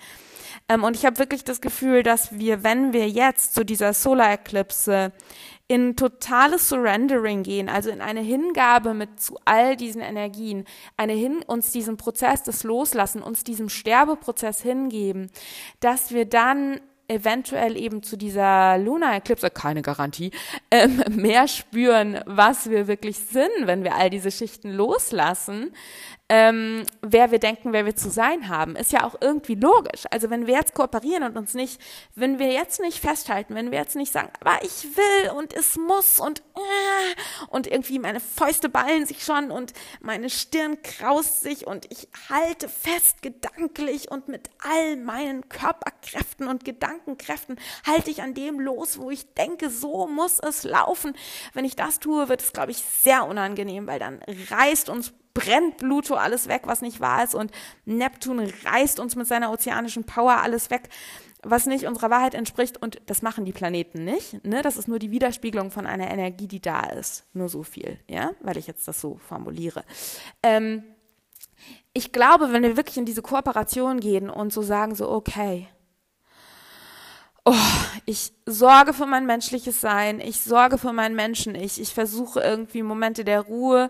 Ähm, 0.67 0.83
und 0.83 0.95
ich 0.95 1.05
habe 1.05 1.17
wirklich 1.17 1.43
das 1.43 1.61
Gefühl, 1.61 2.03
dass 2.03 2.37
wir, 2.37 2.63
wenn 2.63 2.91
wir 2.93 3.07
jetzt 3.07 3.55
zu 3.55 3.63
dieser 3.63 3.93
Solar 3.93 4.33
Eclipse 4.33 5.13
in 5.69 5.95
totales 5.95 6.67
Surrendering 6.67 7.43
gehen, 7.43 7.69
also 7.69 7.91
in 7.91 8.01
eine 8.01 8.21
Hingabe 8.21 8.95
mit 8.95 9.21
zu 9.21 9.37
all 9.45 9.77
diesen 9.77 10.01
Energien, 10.01 10.65
eine 10.97 11.13
hin, 11.13 11.43
uns 11.45 11.71
diesen 11.71 11.95
Prozess 11.95 12.41
des 12.41 12.63
Loslassen, 12.63 13.21
uns 13.21 13.43
diesem 13.43 13.69
Sterbeprozess 13.69 14.63
hingeben, 14.63 15.29
dass 15.79 16.11
wir 16.11 16.25
dann 16.25 16.81
eventuell 17.07 17.77
eben 17.77 18.01
zu 18.01 18.17
dieser 18.17 18.79
Lunar 18.79 19.15
Eclipse, 19.15 19.51
keine 19.51 19.83
Garantie, 19.83 20.31
ähm, 20.71 21.03
mehr 21.09 21.47
spüren, 21.47 22.19
was 22.25 22.69
wir 22.71 22.87
wirklich 22.87 23.17
sind, 23.17 23.49
wenn 23.61 23.83
wir 23.83 23.95
all 23.95 24.09
diese 24.09 24.31
Schichten 24.31 24.71
loslassen 24.71 25.71
ähm, 26.31 26.83
wer 27.01 27.31
wir 27.31 27.39
denken, 27.39 27.73
wer 27.73 27.85
wir 27.85 27.95
zu 27.95 28.11
sein 28.11 28.49
haben. 28.49 28.75
Ist 28.75 28.91
ja 28.91 29.03
auch 29.03 29.15
irgendwie 29.19 29.55
logisch. 29.55 30.03
Also 30.11 30.29
wenn 30.29 30.45
wir 30.45 30.53
jetzt 30.53 30.75
kooperieren 30.75 31.23
und 31.23 31.35
uns 31.35 31.55
nicht, 31.55 31.81
wenn 32.13 32.37
wir 32.37 32.51
jetzt 32.51 32.79
nicht 32.79 32.99
festhalten, 32.99 33.55
wenn 33.55 33.71
wir 33.71 33.79
jetzt 33.79 33.95
nicht 33.95 34.13
sagen, 34.13 34.29
aber 34.39 34.63
ich 34.63 34.95
will 34.95 35.31
und 35.35 35.53
es 35.53 35.75
muss 35.75 36.19
und 36.19 36.39
äh, 36.55 37.47
und 37.47 37.65
irgendwie 37.65 37.97
meine 37.97 38.19
Fäuste 38.19 38.69
ballen 38.69 39.07
sich 39.07 39.25
schon 39.25 39.49
und 39.49 39.73
meine 40.01 40.29
Stirn 40.29 40.81
kraust 40.83 41.41
sich 41.41 41.65
und 41.65 41.87
ich 41.91 42.07
halte 42.29 42.69
fest 42.69 43.23
gedanklich 43.23 44.11
und 44.11 44.27
mit 44.27 44.51
all 44.59 44.97
meinen 44.97 45.49
Körperkräften 45.49 46.47
und 46.47 46.63
Gedankenkräften 46.63 47.59
halte 47.87 48.11
ich 48.11 48.21
an 48.21 48.35
dem 48.35 48.59
los, 48.59 48.99
wo 48.99 49.09
ich 49.09 49.33
denke, 49.33 49.71
so 49.71 50.05
muss 50.05 50.37
es 50.37 50.63
laufen. 50.63 51.13
Wenn 51.53 51.65
ich 51.65 51.75
das 51.75 51.99
tue, 51.99 52.29
wird 52.29 52.41
es, 52.41 52.53
glaube 52.53 52.71
ich, 52.71 52.77
sehr 52.77 53.25
unangenehm, 53.25 53.87
weil 53.87 53.99
dann 53.99 54.19
reißt 54.51 54.89
uns 54.89 55.13
brennt 55.39 55.77
Pluto 55.77 56.15
alles 56.15 56.47
weg, 56.47 56.63
was 56.65 56.81
nicht 56.81 56.99
wahr 56.99 57.23
ist 57.23 57.33
und 57.33 57.51
Neptun 57.85 58.51
reißt 58.65 58.99
uns 58.99 59.15
mit 59.15 59.27
seiner 59.27 59.51
ozeanischen 59.51 60.03
Power 60.03 60.41
alles 60.41 60.69
weg, 60.69 60.89
was 61.41 61.65
nicht 61.65 61.85
unserer 61.85 62.09
Wahrheit 62.09 62.33
entspricht 62.33 62.81
und 62.81 62.99
das 63.05 63.21
machen 63.21 63.45
die 63.45 63.53
Planeten 63.53 64.03
nicht, 64.03 64.43
ne? 64.45 64.61
Das 64.61 64.75
ist 64.75 64.89
nur 64.89 64.99
die 64.99 65.11
Widerspiegelung 65.11 65.71
von 65.71 65.87
einer 65.87 66.11
Energie, 66.11 66.47
die 66.47 66.59
da 66.59 66.81
ist, 66.81 67.23
nur 67.33 67.47
so 67.47 67.63
viel, 67.63 67.97
ja, 68.09 68.31
weil 68.41 68.57
ich 68.57 68.67
jetzt 68.67 68.87
das 68.87 68.99
so 68.99 69.17
formuliere. 69.29 69.85
Ähm, 70.43 70.83
ich 71.93 72.11
glaube, 72.11 72.51
wenn 72.51 72.63
wir 72.63 72.75
wirklich 72.75 72.97
in 72.97 73.05
diese 73.05 73.21
Kooperation 73.21 74.01
gehen 74.01 74.29
und 74.29 74.51
so 74.51 74.61
sagen 74.61 74.95
so, 74.95 75.09
okay, 75.09 75.67
oh, 77.45 77.55
ich 78.05 78.33
sorge 78.45 78.93
für 78.93 79.05
mein 79.05 79.25
menschliches 79.25 79.79
Sein, 79.79 80.19
ich 80.19 80.41
sorge 80.41 80.77
für 80.77 80.91
meinen 80.91 81.15
Menschen, 81.15 81.55
ich, 81.55 81.79
ich 81.79 81.93
versuche 81.93 82.41
irgendwie 82.41 82.83
Momente 82.83 83.23
der 83.23 83.41
Ruhe, 83.41 83.89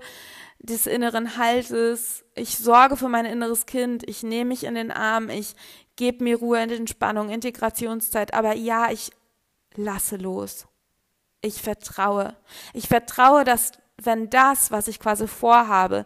des 0.60 0.88
inneren 0.88 1.38
Haltes, 1.38 2.26
ich 2.36 2.58
sorge 2.58 2.98
für 2.98 3.08
mein 3.08 3.26
inneres 3.26 3.66
Kind, 3.66 4.08
ich 4.08 4.24
nehme 4.24 4.50
mich 4.50 4.66
in 4.66 4.76
den 4.76 4.92
Arm, 4.92 5.30
ich 5.30 5.56
gebe 5.96 6.24
mir 6.24 6.38
Ruhe 6.38 6.62
in 6.62 6.70
Entspannung, 6.70 7.30
Integrationszeit, 7.30 8.34
aber 8.34 8.54
ja, 8.54 8.92
ich 8.92 9.12
lasse 9.76 10.18
los. 10.18 10.68
Ich 11.42 11.62
vertraue. 11.62 12.36
Ich 12.74 12.88
vertraue, 12.88 13.46
dass 13.46 13.72
wenn 14.02 14.30
das, 14.30 14.72
was 14.72 14.88
ich 14.88 15.00
quasi 15.00 15.28
vorhabe, 15.28 16.06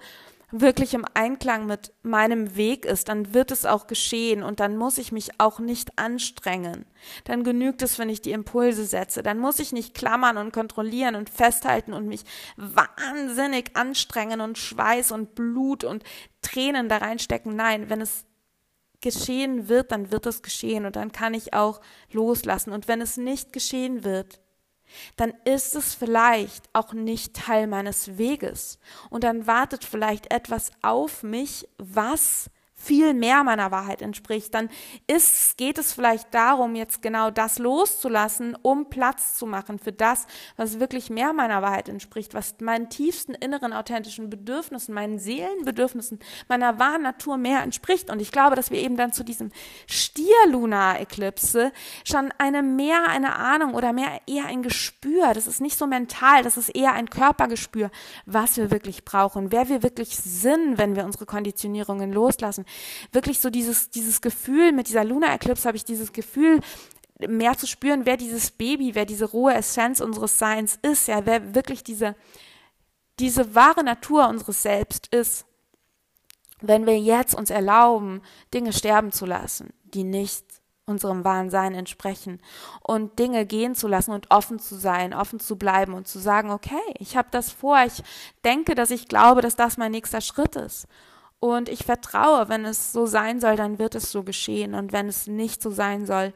wirklich 0.54 0.94
im 0.94 1.04
Einklang 1.16 1.66
mit 1.66 1.92
meinem 2.04 2.56
Weg 2.56 2.86
ist, 2.86 3.10
dann 3.10 3.34
wird 3.34 3.50
es 3.50 3.66
auch 3.66 3.88
geschehen 3.88 4.44
und 4.44 4.60
dann 4.60 4.78
muss 4.78 5.00
ich 5.00 5.12
mich 5.12 5.40
auch 5.40 5.60
nicht 5.60 5.98
anstrengen. 5.98 6.86
Dann 7.24 7.44
genügt 7.44 7.82
es, 7.82 7.98
wenn 7.98 8.08
ich 8.08 8.22
die 8.22 8.32
Impulse 8.32 8.86
setze. 8.86 9.24
Dann 9.24 9.40
muss 9.40 9.58
ich 9.58 9.74
nicht 9.74 9.96
klammern 9.96 10.38
und 10.38 10.54
kontrollieren 10.54 11.16
und 11.16 11.32
festhalten 11.32 11.94
und 11.94 12.08
mich 12.08 12.24
wahnsinnig 12.56 13.76
anstrengen 13.76 14.42
und 14.42 14.60
Schweiß 14.60 15.12
und 15.12 15.34
Blut 15.34 15.84
und 15.84 16.04
Tränen 16.42 16.88
da 16.88 16.98
reinstecken. 16.98 17.56
Nein, 17.56 17.90
wenn 17.90 18.02
es 18.02 18.26
geschehen 19.02 19.68
wird, 19.68 19.92
dann 19.92 20.12
wird 20.12 20.28
es 20.28 20.44
geschehen 20.44 20.86
und 20.86 20.96
dann 20.96 21.12
kann 21.12 21.34
ich 21.34 21.54
auch 21.54 21.82
loslassen. 22.12 22.72
Und 22.72 22.88
wenn 22.88 23.02
es 23.02 23.18
nicht 23.18 23.54
geschehen 23.54 24.04
wird, 24.04 24.40
dann 25.16 25.34
ist 25.46 25.76
es 25.76 25.94
vielleicht 25.94 26.70
auch 26.74 26.94
nicht 26.94 27.36
Teil 27.36 27.68
meines 27.68 28.18
Weges. 28.18 28.80
Und 29.10 29.24
dann 29.24 29.48
wartet 29.48 29.84
vielleicht 29.84 30.34
etwas 30.34 30.72
auf 30.82 31.24
mich, 31.24 31.68
was 31.78 32.50
viel 32.84 33.14
mehr 33.14 33.44
meiner 33.44 33.72
Wahrheit 33.72 34.02
entspricht, 34.02 34.54
dann 34.54 34.70
ist, 35.08 35.58
geht 35.58 35.78
es 35.78 35.94
vielleicht 35.94 36.34
darum, 36.34 36.76
jetzt 36.76 37.02
genau 37.02 37.32
das 37.32 37.58
loszulassen, 37.60 38.58
um 38.62 38.90
Platz 38.90 39.36
zu 39.36 39.46
machen 39.46 39.80
für 39.80 39.94
das, 39.94 40.28
was 40.58 40.80
wirklich 40.80 41.10
mehr 41.10 41.34
meiner 41.34 41.62
Wahrheit 41.62 41.88
entspricht, 41.88 42.34
was 42.34 42.56
meinen 42.60 42.90
tiefsten 42.90 43.34
inneren 43.34 43.72
authentischen 43.72 44.30
Bedürfnissen, 44.30 44.94
meinen 44.94 45.18
Seelenbedürfnissen, 45.18 46.20
meiner 46.50 46.78
wahren 46.78 47.04
Natur 47.04 47.38
mehr 47.38 47.62
entspricht. 47.62 48.10
Und 48.10 48.22
ich 48.22 48.32
glaube, 48.32 48.56
dass 48.56 48.70
wir 48.70 48.80
eben 48.80 48.98
dann 48.98 49.14
zu 49.14 49.24
diesem 49.24 49.52
Stier-Lunar-Eklipse 49.88 51.72
schon 52.04 52.34
eine 52.38 52.62
mehr 52.62 53.08
eine 53.08 53.36
Ahnung 53.36 53.76
oder 53.76 53.94
mehr 53.94 54.20
eher 54.28 54.46
ein 54.46 54.62
Gespür, 54.62 55.34
das 55.34 55.48
ist 55.48 55.62
nicht 55.62 55.78
so 55.78 55.88
mental, 55.88 56.44
das 56.44 56.58
ist 56.58 56.70
eher 56.70 56.94
ein 56.94 57.10
Körpergespür, 57.10 57.92
was 58.26 58.58
wir 58.58 58.72
wirklich 58.72 59.06
brauchen, 59.06 59.52
wer 59.52 59.70
wir 59.70 59.84
wirklich 59.84 60.18
sind, 60.18 60.78
wenn 60.78 60.96
wir 60.96 61.06
unsere 61.06 61.26
Konditionierungen 61.26 62.12
loslassen 62.12 62.66
wirklich 63.12 63.40
so 63.40 63.50
dieses, 63.50 63.90
dieses 63.90 64.22
Gefühl, 64.22 64.72
mit 64.72 64.88
dieser 64.88 65.04
Luna 65.04 65.34
Eclipse 65.34 65.68
habe 65.68 65.78
ich 65.78 65.86
dieses 65.86 66.14
Gefühl, 66.14 66.60
mehr 67.28 67.58
zu 67.58 67.68
spüren, 67.68 68.06
wer 68.06 68.18
dieses 68.18 68.52
Baby, 68.52 68.96
wer 68.96 69.06
diese 69.06 69.26
rohe 69.26 69.54
Essenz 69.54 70.00
unseres 70.00 70.40
Seins 70.40 70.80
ist, 70.82 71.08
ja, 71.08 71.26
wer 71.26 71.56
wirklich 71.56 71.84
diese, 71.84 72.16
diese 73.20 73.56
wahre 73.56 73.84
Natur 73.84 74.28
unseres 74.28 74.64
Selbst 74.64 75.08
ist. 75.08 75.46
Wenn 76.62 76.86
wir 76.86 76.98
jetzt 76.98 77.36
uns 77.36 77.50
erlauben, 77.50 78.22
Dinge 78.54 78.74
sterben 78.74 79.12
zu 79.12 79.26
lassen, 79.26 79.74
die 79.84 80.04
nicht 80.04 80.46
unserem 80.86 81.24
wahren 81.24 81.50
Sein 81.50 81.76
entsprechen 81.76 82.42
und 82.82 83.18
Dinge 83.20 83.46
gehen 83.46 83.76
zu 83.76 83.88
lassen 83.88 84.12
und 84.12 84.32
offen 84.32 84.60
zu 84.60 84.76
sein, 84.76 85.14
offen 85.14 85.40
zu 85.40 85.58
bleiben 85.58 85.94
und 85.94 86.08
zu 86.08 86.20
sagen, 86.20 86.52
okay, 86.52 86.82
ich 87.00 87.16
habe 87.16 87.30
das 87.32 87.52
vor, 87.52 87.82
ich 87.86 88.04
denke, 88.44 88.76
dass 88.76 88.92
ich 88.92 89.08
glaube, 89.08 89.42
dass 89.42 89.56
das 89.56 89.78
mein 89.78 89.92
nächster 89.92 90.22
Schritt 90.22 90.56
ist 90.56 90.88
und 91.44 91.68
ich 91.68 91.84
vertraue, 91.84 92.48
wenn 92.48 92.64
es 92.64 92.94
so 92.94 93.06
sein 93.06 93.42
soll, 93.42 93.58
dann 93.58 93.78
wird 93.78 93.96
es 93.96 94.14
so 94.14 94.24
geschehen. 94.24 94.74
Und 94.74 94.94
wenn 94.94 95.10
es 95.10 95.28
nicht 95.28 95.62
so 95.62 95.72
sein 95.72 96.06
soll, 96.06 96.34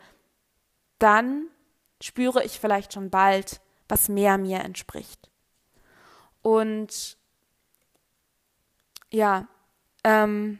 dann 1.00 1.48
spüre 2.02 2.44
ich 2.44 2.60
vielleicht 2.60 2.92
schon 2.92 3.10
bald, 3.10 3.62
was 3.88 4.10
mehr 4.10 4.38
mir 4.38 4.60
entspricht. 4.60 5.30
Und 6.42 7.18
ja, 9.10 9.48
ähm, 10.04 10.60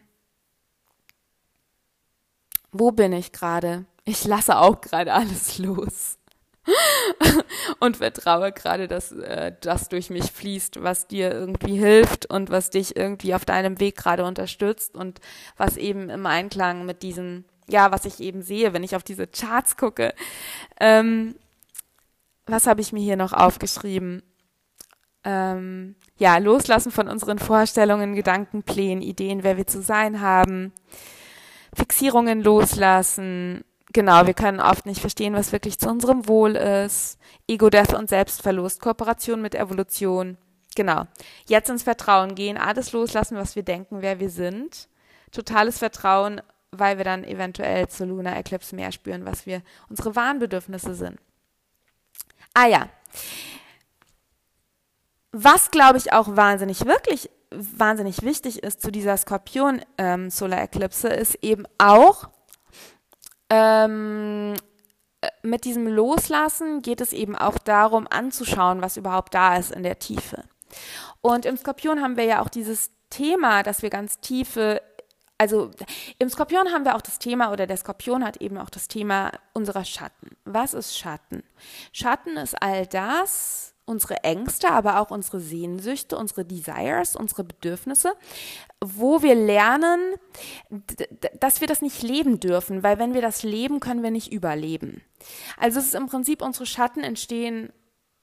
wo 2.72 2.92
bin 2.92 3.12
ich 3.12 3.34
gerade? 3.34 3.84
Ich 4.06 4.24
lasse 4.24 4.60
auch 4.60 4.80
gerade 4.80 5.12
alles 5.14 5.58
los. 5.58 6.17
und 7.80 7.98
vertraue 7.98 8.52
gerade, 8.52 8.88
dass 8.88 9.12
äh, 9.12 9.54
das 9.62 9.90
durch 9.90 10.10
mich 10.10 10.32
fließt, 10.32 10.84
was 10.84 11.08
dir 11.08 11.32
irgendwie 11.32 11.78
hilft 11.78 12.26
und 12.26 12.50
was 12.50 12.70
dich 12.70 12.96
irgendwie 12.96 13.34
auf 13.34 13.46
deinem 13.46 13.80
Weg 13.80 13.98
gerade 13.98 14.26
unterstützt 14.26 14.96
und 14.96 15.20
was 15.58 15.78
eben 15.78 16.10
im 16.10 16.26
Einklang 16.26 16.86
mit 16.86 17.04
diesen, 17.04 17.46
ja, 17.68 17.92
was 17.92 18.06
ich 18.06 18.20
eben 18.20 18.42
sehe, 18.42 18.74
wenn 18.74 18.84
ich 18.84 18.96
auf 18.96 19.04
diese 19.04 19.28
Charts 19.28 19.78
gucke. 19.78 20.14
Ähm, 20.80 21.36
was 22.46 22.68
habe 22.68 22.82
ich 22.82 22.94
mir 22.94 23.04
hier 23.04 23.18
noch 23.18 23.34
aufgeschrieben? 23.34 24.24
Ähm, 25.24 25.96
ja, 26.18 26.38
loslassen 26.38 26.92
von 26.92 27.08
unseren 27.08 27.40
Vorstellungen, 27.40 28.16
Gedankenplänen, 28.16 29.02
Ideen, 29.02 29.44
wer 29.44 29.58
wir 29.58 29.68
zu 29.68 29.82
sein 29.82 30.22
haben. 30.22 30.72
Fixierungen 31.76 32.42
loslassen, 32.42 33.64
genau, 33.98 34.28
wir 34.28 34.36
können 34.36 34.60
oft 34.60 34.86
nicht 34.86 35.02
verstehen, 35.02 35.34
was 35.34 35.52
wirklich 35.52 35.80
zu 35.80 35.90
unserem 35.90 36.28
Wohl 36.28 36.56
ist. 36.56 37.18
Ego-Death 37.48 37.96
und 37.96 38.10
Selbstverlust, 38.10 38.80
Kooperation 38.80 39.42
mit 39.42 39.56
Evolution. 39.56 40.38
Genau. 40.76 41.08
Jetzt 41.48 41.72
ins 41.72 41.82
Vertrauen 41.82 42.36
gehen, 42.36 42.60
alles 42.60 42.92
loslassen, 42.92 43.38
was 43.38 43.56
wir 43.56 43.64
denken, 43.64 44.04
wer 44.04 44.20
wir 44.20 44.30
sind. 44.30 44.88
Totales 45.32 45.80
Vertrauen, 45.80 46.44
weil 46.70 47.00
wir 47.00 47.06
dann 47.06 47.24
eventuell 47.24 47.88
zur 47.88 48.06
Lunar 48.06 48.38
Eclipse 48.38 48.76
mehr 48.76 48.92
spüren, 48.92 49.26
was 49.26 49.48
wir, 49.48 49.64
unsere 49.90 50.16
wahren 50.16 50.38
Bedürfnisse 50.38 50.94
sind. 50.94 51.18
Ah 52.54 52.68
ja. 52.68 52.90
Was, 55.32 55.72
glaube 55.72 55.98
ich, 55.98 56.14
auch 56.14 56.36
wahnsinnig, 56.36 56.86
wirklich 56.86 57.32
wahnsinnig 57.50 58.22
wichtig 58.22 58.62
ist 58.62 58.80
zu 58.80 58.92
dieser 58.92 59.18
Skorpion 59.18 59.82
ähm, 59.98 60.30
Solar 60.30 60.62
Eclipse, 60.62 61.08
ist 61.08 61.34
eben 61.42 61.66
auch, 61.80 62.30
ähm, 63.50 64.54
äh, 65.22 65.30
mit 65.44 65.66
diesem 65.66 65.88
Loslassen 65.88 66.82
geht 66.82 67.02
es 67.02 67.14
eben 67.14 67.36
auch 67.36 67.58
darum, 67.58 68.08
anzuschauen, 68.10 68.82
was 68.82 68.98
überhaupt 68.98 69.34
da 69.34 69.58
ist 69.58 69.72
in 69.72 69.84
der 69.84 70.00
Tiefe. 70.00 70.44
Und 71.22 71.46
im 71.46 71.58
Skorpion 71.58 72.02
haben 72.02 72.18
wir 72.18 72.26
ja 72.26 72.42
auch 72.42 72.50
dieses 72.50 72.92
Thema, 73.10 73.64
dass 73.64 73.82
wir 73.82 73.90
ganz 73.90 74.20
tiefe, 74.20 74.82
also 75.38 75.72
im 76.20 76.30
Skorpion 76.30 76.72
haben 76.72 76.86
wir 76.86 76.96
auch 76.96 77.02
das 77.02 77.20
Thema, 77.20 77.52
oder 77.52 77.68
der 77.68 77.78
Skorpion 77.78 78.24
hat 78.24 78.38
eben 78.38 78.58
auch 78.58 78.70
das 78.70 78.88
Thema 78.88 79.32
unserer 79.54 79.86
Schatten. 79.86 80.36
Was 80.46 80.74
ist 80.74 80.98
Schatten? 80.98 81.44
Schatten 81.92 82.38
ist 82.38 82.62
all 82.62 82.86
das, 82.86 83.74
unsere 83.88 84.24
Ängste, 84.24 84.70
aber 84.70 85.00
auch 85.00 85.12
unsere 85.12 85.40
Sehnsüchte, 85.40 86.18
unsere 86.18 86.46
Desires, 86.46 87.16
unsere 87.16 87.44
Bedürfnisse, 87.44 88.14
wo 88.84 89.22
wir 89.22 89.34
lernen, 89.34 90.16
dass 91.40 91.62
wir 91.62 91.68
das 91.68 91.82
nicht 91.82 92.04
leben 92.04 92.40
dürfen, 92.40 92.84
weil 92.84 93.00
wenn 93.00 93.14
wir 93.14 93.22
das 93.22 93.44
leben, 93.44 93.80
können 93.80 94.04
wir 94.04 94.12
nicht 94.12 94.32
überleben. 94.32 95.02
Also 95.58 95.80
es 95.80 95.88
ist 95.88 95.96
im 95.96 96.08
Prinzip, 96.08 96.42
unsere 96.42 96.66
Schatten 96.66 97.02
entstehen 97.02 97.72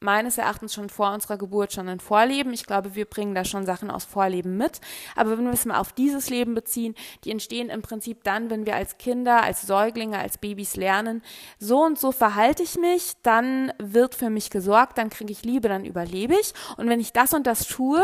meines 0.01 0.39
Erachtens 0.39 0.75
schon 0.75 0.91
vor 0.91 1.13
unserer 1.13 1.39
Geburt 1.39 1.73
schon 1.73 1.89
ein 1.89 2.01
Vorleben. 2.01 2.53
Ich 2.53 2.67
glaube, 2.67 2.95
wir 2.95 3.07
bringen 3.07 3.35
da 3.35 3.45
schon 3.45 3.65
Sachen 3.65 3.91
aus 3.91 4.05
Vorleben 4.05 4.57
mit. 4.57 4.81
Aber 5.17 5.39
wenn 5.39 5.45
wir 5.45 5.53
es 5.53 5.65
mal 5.65 5.79
auf 5.79 5.93
dieses 5.93 6.29
Leben 6.31 6.55
beziehen, 6.55 6.95
die 7.25 7.31
entstehen 7.31 7.71
im 7.71 7.83
Prinzip 7.83 8.23
dann, 8.25 8.51
wenn 8.51 8.67
wir 8.67 8.77
als 8.77 8.99
Kinder, 8.99 9.43
als 9.43 9.63
Säuglinge, 9.63 10.19
als 10.19 10.39
Babys 10.39 10.77
lernen, 10.77 11.23
so 11.59 11.83
und 11.83 11.99
so 11.99 12.13
verhalte 12.13 12.63
ich 12.63 12.77
mich, 12.77 13.15
dann 13.23 13.73
wird 13.79 14.15
für 14.15 14.31
mich 14.31 14.51
gesorgt, 14.51 14.99
dann 14.99 15.11
kriege 15.11 15.33
ich 15.33 15.45
Liebe, 15.45 15.69
dann 15.69 15.85
überlebe 15.85 16.35
ich. 16.35 16.53
Und 16.77 16.89
wenn 16.89 17.01
ich 17.01 17.13
das 17.13 17.33
und 17.33 17.47
das 17.47 17.67
tue, 17.67 18.03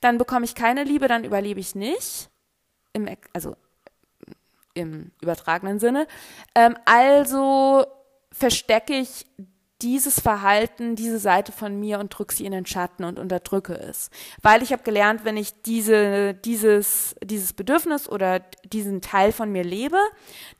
dann 0.00 0.18
bekomme 0.18 0.46
ich 0.46 0.54
keine 0.54 0.84
Liebe, 0.84 1.06
dann 1.06 1.24
überlebe 1.24 1.60
ich 1.60 1.74
nicht. 1.74 2.30
im, 2.92 3.08
also 3.34 3.56
im 4.76 5.10
übertragenen 5.20 5.78
Sinne. 5.78 6.06
Ähm, 6.54 6.76
also 6.84 7.84
verstecke 8.32 8.94
ich 8.94 9.26
dieses 9.82 10.20
Verhalten, 10.20 10.96
diese 10.96 11.18
Seite 11.18 11.52
von 11.52 11.78
mir 11.78 11.98
und 12.00 12.08
drücke 12.10 12.34
sie 12.34 12.46
in 12.46 12.52
den 12.52 12.66
Schatten 12.66 13.04
und 13.04 13.18
unterdrücke 13.18 13.74
es. 13.74 14.10
Weil 14.42 14.62
ich 14.62 14.72
habe 14.72 14.82
gelernt, 14.82 15.24
wenn 15.24 15.36
ich 15.36 15.62
diese, 15.62 16.34
dieses, 16.34 17.14
dieses 17.22 17.52
Bedürfnis 17.52 18.08
oder 18.08 18.40
diesen 18.64 19.02
Teil 19.02 19.32
von 19.32 19.52
mir 19.52 19.64
lebe, 19.64 19.98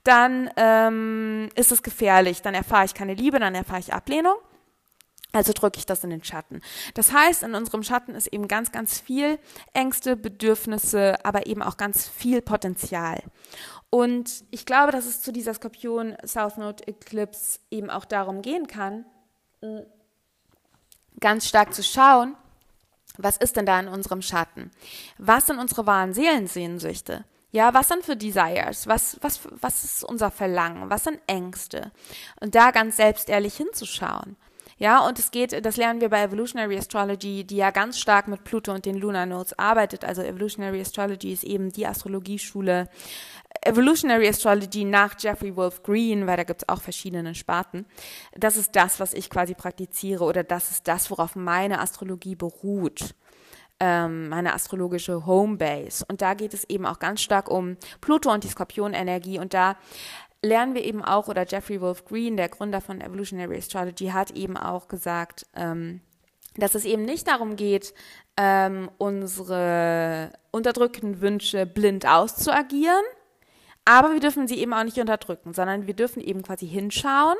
dann 0.03 0.49
ähm, 0.55 1.49
ist 1.55 1.71
es 1.71 1.81
gefährlich. 1.81 2.41
Dann 2.41 2.53
erfahre 2.53 2.85
ich 2.85 2.93
keine 2.93 3.15
Liebe, 3.15 3.39
dann 3.39 3.55
erfahre 3.55 3.79
ich 3.79 3.93
Ablehnung. 3.93 4.35
Also 5.33 5.51
drücke 5.53 5.77
ich 5.77 5.85
das 5.85 6.03
in 6.03 6.09
den 6.09 6.23
Schatten. 6.23 6.61
Das 6.93 7.11
heißt, 7.11 7.43
in 7.43 7.53
unserem 7.53 7.83
Schatten 7.83 8.15
ist 8.15 8.27
eben 8.27 8.47
ganz, 8.47 8.71
ganz 8.71 8.99
viel 8.99 9.39
Ängste, 9.73 10.15
Bedürfnisse, 10.15 11.23
aber 11.25 11.47
eben 11.47 11.61
auch 11.61 11.77
ganz 11.77 12.07
viel 12.07 12.41
Potenzial. 12.41 13.21
Und 13.89 14.43
ich 14.51 14.65
glaube, 14.65 14.91
dass 14.91 15.05
es 15.05 15.21
zu 15.21 15.31
dieser 15.31 15.53
Skorpion 15.53 16.15
South 16.25 16.57
Node 16.57 16.87
Eclipse 16.87 17.59
eben 17.71 17.89
auch 17.89 18.05
darum 18.05 18.41
gehen 18.41 18.67
kann, 18.67 19.05
ganz 21.19 21.47
stark 21.47 21.73
zu 21.73 21.83
schauen, 21.83 22.35
was 23.17 23.37
ist 23.37 23.55
denn 23.55 23.65
da 23.65 23.79
in 23.79 23.87
unserem 23.87 24.21
Schatten? 24.21 24.71
Was 25.17 25.47
sind 25.47 25.57
unsere 25.57 25.87
wahren 25.87 26.13
Seelensehnsüchte? 26.13 27.25
Ja, 27.51 27.73
was 27.73 27.87
sind 27.87 28.03
für 28.03 28.15
Desires? 28.15 28.87
Was, 28.87 29.17
was, 29.21 29.39
was 29.49 29.83
ist 29.83 30.03
unser 30.03 30.29
Verlangen? 30.29 30.89
Was 30.89 31.05
sind 31.05 31.19
Ängste? 31.27 31.91
Und 32.39 32.53
da 32.53 32.71
ganz 32.71 32.97
selbst 32.97 33.29
ehrlich 33.29 33.55
hinzuschauen. 33.55 34.35
Ja, 34.79 34.99
und 35.07 35.17
es 35.17 35.31
geht, 35.31 35.65
das 35.65 35.77
lernen 35.77 36.01
wir 36.01 36.09
bei 36.09 36.21
Evolutionary 36.21 36.77
Astrology, 36.77 37.43
die 37.43 37.55
ja 37.55 37.71
ganz 37.71 37.97
stark 37.97 38.27
mit 38.27 38.43
Pluto 38.43 38.71
und 38.71 38.85
den 38.85 38.97
Lunar 38.97 39.25
Nodes 39.25 39.57
arbeitet. 39.57 40.05
Also 40.05 40.21
Evolutionary 40.21 40.79
Astrology 40.79 41.33
ist 41.33 41.43
eben 41.43 41.71
die 41.71 41.87
Astrologieschule, 41.87 42.87
Evolutionary 43.67 44.27
Astrology 44.27 44.85
nach 44.85 45.15
Jeffrey 45.19 45.55
Wolf 45.55 45.83
Green, 45.83 46.25
weil 46.25 46.37
da 46.37 46.43
gibt 46.43 46.63
es 46.63 46.69
auch 46.69 46.81
verschiedene 46.81 47.35
Sparten. 47.35 47.85
Das 48.33 48.55
ist 48.57 48.75
das, 48.75 48.99
was 48.99 49.13
ich 49.13 49.29
quasi 49.29 49.53
praktiziere 49.53 50.23
oder 50.23 50.43
das 50.43 50.71
ist 50.71 50.87
das, 50.87 51.11
worauf 51.11 51.35
meine 51.35 51.79
Astrologie 51.79 52.35
beruht. 52.35 53.13
Ähm, 53.79 54.29
meine 54.29 54.53
astrologische 54.55 55.27
Homebase. 55.27 56.03
Und 56.07 56.23
da 56.23 56.33
geht 56.33 56.55
es 56.55 56.63
eben 56.67 56.87
auch 56.87 56.97
ganz 56.97 57.21
stark 57.21 57.47
um 57.47 57.77
Pluto 58.01 58.31
und 58.31 58.43
die 58.43 58.47
Skorpionenergie. 58.47 59.37
Und 59.37 59.53
da 59.53 59.75
lernen 60.41 60.73
wir 60.73 60.83
eben 60.83 61.03
auch, 61.03 61.27
oder 61.27 61.45
Jeffrey 61.45 61.79
Wolf 61.79 62.05
Green, 62.05 62.37
der 62.37 62.49
Gründer 62.49 62.81
von 62.81 63.01
Evolutionary 63.01 63.57
Astrology, 63.57 64.07
hat 64.07 64.31
eben 64.31 64.57
auch 64.57 64.87
gesagt, 64.87 65.45
ähm, 65.55 66.01
dass 66.55 66.73
es 66.73 66.85
eben 66.85 67.03
nicht 67.03 67.27
darum 67.27 67.55
geht, 67.55 67.93
ähm, 68.35 68.89
unsere 68.97 70.31
unterdrückten 70.51 71.21
Wünsche 71.21 71.65
blind 71.65 72.07
auszuagieren, 72.07 73.03
aber 73.87 74.11
wir 74.11 74.19
dürfen 74.19 74.47
sie 74.47 74.59
eben 74.59 74.73
auch 74.73 74.83
nicht 74.83 74.97
unterdrücken, 74.97 75.53
sondern 75.53 75.87
wir 75.87 75.93
dürfen 75.93 76.21
eben 76.21 76.43
quasi 76.43 76.67
hinschauen, 76.67 77.37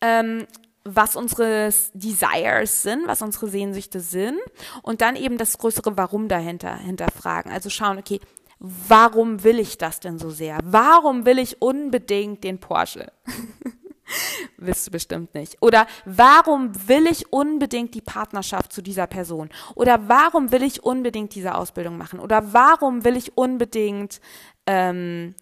ähm, 0.00 0.46
was 0.84 1.16
unsere 1.16 1.68
Desires 1.92 2.82
sind, 2.82 3.06
was 3.06 3.20
unsere 3.20 3.48
Sehnsüchte 3.48 4.00
sind 4.00 4.38
und 4.82 5.02
dann 5.02 5.16
eben 5.16 5.36
das 5.36 5.58
größere 5.58 5.98
Warum 5.98 6.28
dahinter 6.28 6.74
hinterfragen. 6.74 7.52
Also 7.52 7.68
schauen, 7.68 7.98
okay, 7.98 8.20
warum 8.58 9.44
will 9.44 9.58
ich 9.58 9.76
das 9.76 10.00
denn 10.00 10.18
so 10.18 10.30
sehr? 10.30 10.58
Warum 10.64 11.26
will 11.26 11.38
ich 11.38 11.60
unbedingt 11.60 12.42
den 12.42 12.58
Porsche? 12.58 13.12
Wisst 14.56 14.86
du 14.86 14.90
bestimmt 14.90 15.34
nicht. 15.34 15.58
Oder 15.60 15.86
warum 16.06 16.72
will 16.88 17.06
ich 17.06 17.30
unbedingt 17.32 17.94
die 17.94 18.00
Partnerschaft 18.00 18.72
zu 18.72 18.80
dieser 18.80 19.06
Person? 19.06 19.50
Oder 19.74 20.08
warum 20.08 20.52
will 20.52 20.62
ich 20.62 20.82
unbedingt 20.82 21.34
diese 21.34 21.54
Ausbildung 21.54 21.98
machen? 21.98 22.18
Oder 22.18 22.54
warum 22.54 23.04
will 23.04 23.16
ich 23.16 23.36
unbedingt 23.36 24.20
ähm, 24.66 25.34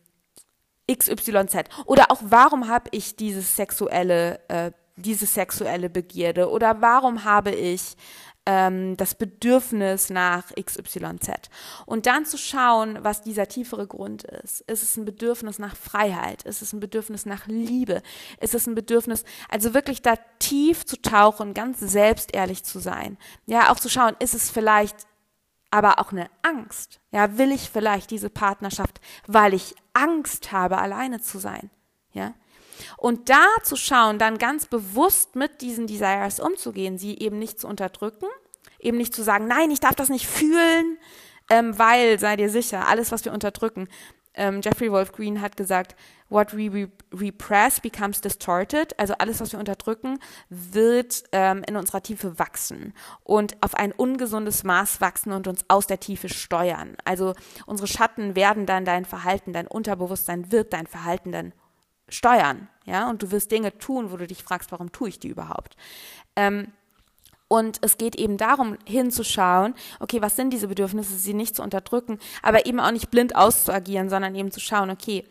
XYZ. 0.90 1.64
Oder 1.86 2.10
auch 2.10 2.20
warum 2.22 2.68
habe 2.68 2.88
ich 2.92 3.16
dieses 3.16 3.56
sexuelle, 3.56 4.40
äh, 4.48 4.72
diese 4.96 5.26
sexuelle 5.26 5.90
Begierde? 5.90 6.50
Oder 6.50 6.80
warum 6.80 7.24
habe 7.24 7.50
ich 7.50 7.96
ähm, 8.46 8.96
das 8.96 9.14
Bedürfnis 9.14 10.10
nach 10.10 10.52
XYZ? 10.54 11.50
Und 11.86 12.06
dann 12.06 12.24
zu 12.24 12.38
schauen, 12.38 12.98
was 13.02 13.22
dieser 13.22 13.46
tiefere 13.46 13.86
Grund 13.86 14.24
ist. 14.24 14.62
Ist 14.62 14.82
es 14.82 14.96
ein 14.96 15.04
Bedürfnis 15.04 15.58
nach 15.58 15.76
Freiheit? 15.76 16.42
Ist 16.44 16.62
es 16.62 16.72
ein 16.72 16.80
Bedürfnis 16.80 17.26
nach 17.26 17.46
Liebe? 17.46 18.02
Ist 18.40 18.54
es 18.54 18.66
ein 18.66 18.74
Bedürfnis, 18.74 19.24
also 19.48 19.74
wirklich 19.74 20.02
da 20.02 20.14
tief 20.38 20.86
zu 20.86 21.00
tauchen, 21.00 21.54
ganz 21.54 21.80
selbstehrlich 21.80 22.64
zu 22.64 22.78
sein? 22.78 23.18
Ja, 23.46 23.70
auch 23.70 23.78
zu 23.78 23.90
schauen, 23.90 24.16
ist 24.18 24.34
es 24.34 24.50
vielleicht 24.50 25.06
aber 25.70 25.98
auch 25.98 26.12
eine 26.12 26.28
Angst. 26.42 27.00
Ja, 27.10 27.38
will 27.38 27.52
ich 27.52 27.70
vielleicht 27.70 28.10
diese 28.10 28.30
Partnerschaft, 28.30 29.00
weil 29.26 29.54
ich 29.54 29.74
Angst 29.92 30.52
habe, 30.52 30.78
alleine 30.78 31.20
zu 31.20 31.38
sein? 31.38 31.70
Ja? 32.12 32.34
Und 32.96 33.28
da 33.28 33.44
zu 33.62 33.76
schauen, 33.76 34.18
dann 34.18 34.38
ganz 34.38 34.66
bewusst 34.66 35.36
mit 35.36 35.60
diesen 35.60 35.86
Desires 35.86 36.40
umzugehen, 36.40 36.98
sie 36.98 37.18
eben 37.18 37.38
nicht 37.38 37.60
zu 37.60 37.66
unterdrücken, 37.66 38.26
eben 38.78 38.96
nicht 38.96 39.14
zu 39.14 39.22
sagen, 39.22 39.46
nein, 39.46 39.70
ich 39.70 39.80
darf 39.80 39.94
das 39.94 40.08
nicht 40.08 40.26
fühlen, 40.26 40.98
ähm, 41.50 41.78
weil, 41.78 42.18
sei 42.18 42.36
dir 42.36 42.50
sicher, 42.50 42.86
alles, 42.86 43.10
was 43.10 43.24
wir 43.24 43.32
unterdrücken, 43.32 43.88
ähm, 44.38 44.60
Jeffrey 44.62 44.90
Wolf 44.90 45.12
Green 45.12 45.42
hat 45.42 45.56
gesagt, 45.56 45.94
what 46.30 46.56
we 46.56 46.88
repress 47.12 47.80
becomes 47.80 48.20
distorted, 48.20 48.98
also 48.98 49.14
alles, 49.18 49.40
was 49.40 49.52
wir 49.52 49.58
unterdrücken, 49.58 50.18
wird 50.48 51.24
ähm, 51.32 51.62
in 51.66 51.76
unserer 51.76 52.02
Tiefe 52.02 52.38
wachsen 52.38 52.94
und 53.24 53.56
auf 53.62 53.74
ein 53.74 53.92
ungesundes 53.92 54.64
Maß 54.64 55.00
wachsen 55.00 55.32
und 55.32 55.48
uns 55.48 55.64
aus 55.68 55.86
der 55.86 56.00
Tiefe 56.00 56.28
steuern. 56.28 56.96
Also 57.04 57.34
unsere 57.66 57.88
Schatten 57.88 58.36
werden 58.36 58.64
dann 58.64 58.84
dein 58.84 59.04
Verhalten, 59.04 59.52
dein 59.52 59.66
Unterbewusstsein 59.66 60.52
wird 60.52 60.72
dein 60.72 60.86
Verhalten 60.86 61.32
dann 61.32 61.52
steuern, 62.08 62.68
ja, 62.86 63.10
und 63.10 63.22
du 63.22 63.30
wirst 63.30 63.50
Dinge 63.50 63.76
tun, 63.76 64.10
wo 64.10 64.16
du 64.16 64.26
dich 64.26 64.42
fragst, 64.42 64.72
warum 64.72 64.92
tue 64.92 65.10
ich 65.10 65.18
die 65.18 65.28
überhaupt? 65.28 65.76
Ähm, 66.36 66.72
und 67.48 67.78
es 67.80 67.96
geht 67.96 68.16
eben 68.16 68.36
darum, 68.36 68.76
hinzuschauen, 68.84 69.74
okay, 70.00 70.20
was 70.20 70.36
sind 70.36 70.50
diese 70.50 70.68
Bedürfnisse, 70.68 71.16
sie 71.16 71.34
nicht 71.34 71.56
zu 71.56 71.62
unterdrücken, 71.62 72.18
aber 72.42 72.66
eben 72.66 72.78
auch 72.78 72.90
nicht 72.90 73.10
blind 73.10 73.34
auszuagieren, 73.34 74.10
sondern 74.10 74.34
eben 74.34 74.50
zu 74.50 74.60
schauen, 74.60 74.90
okay, 74.90 75.24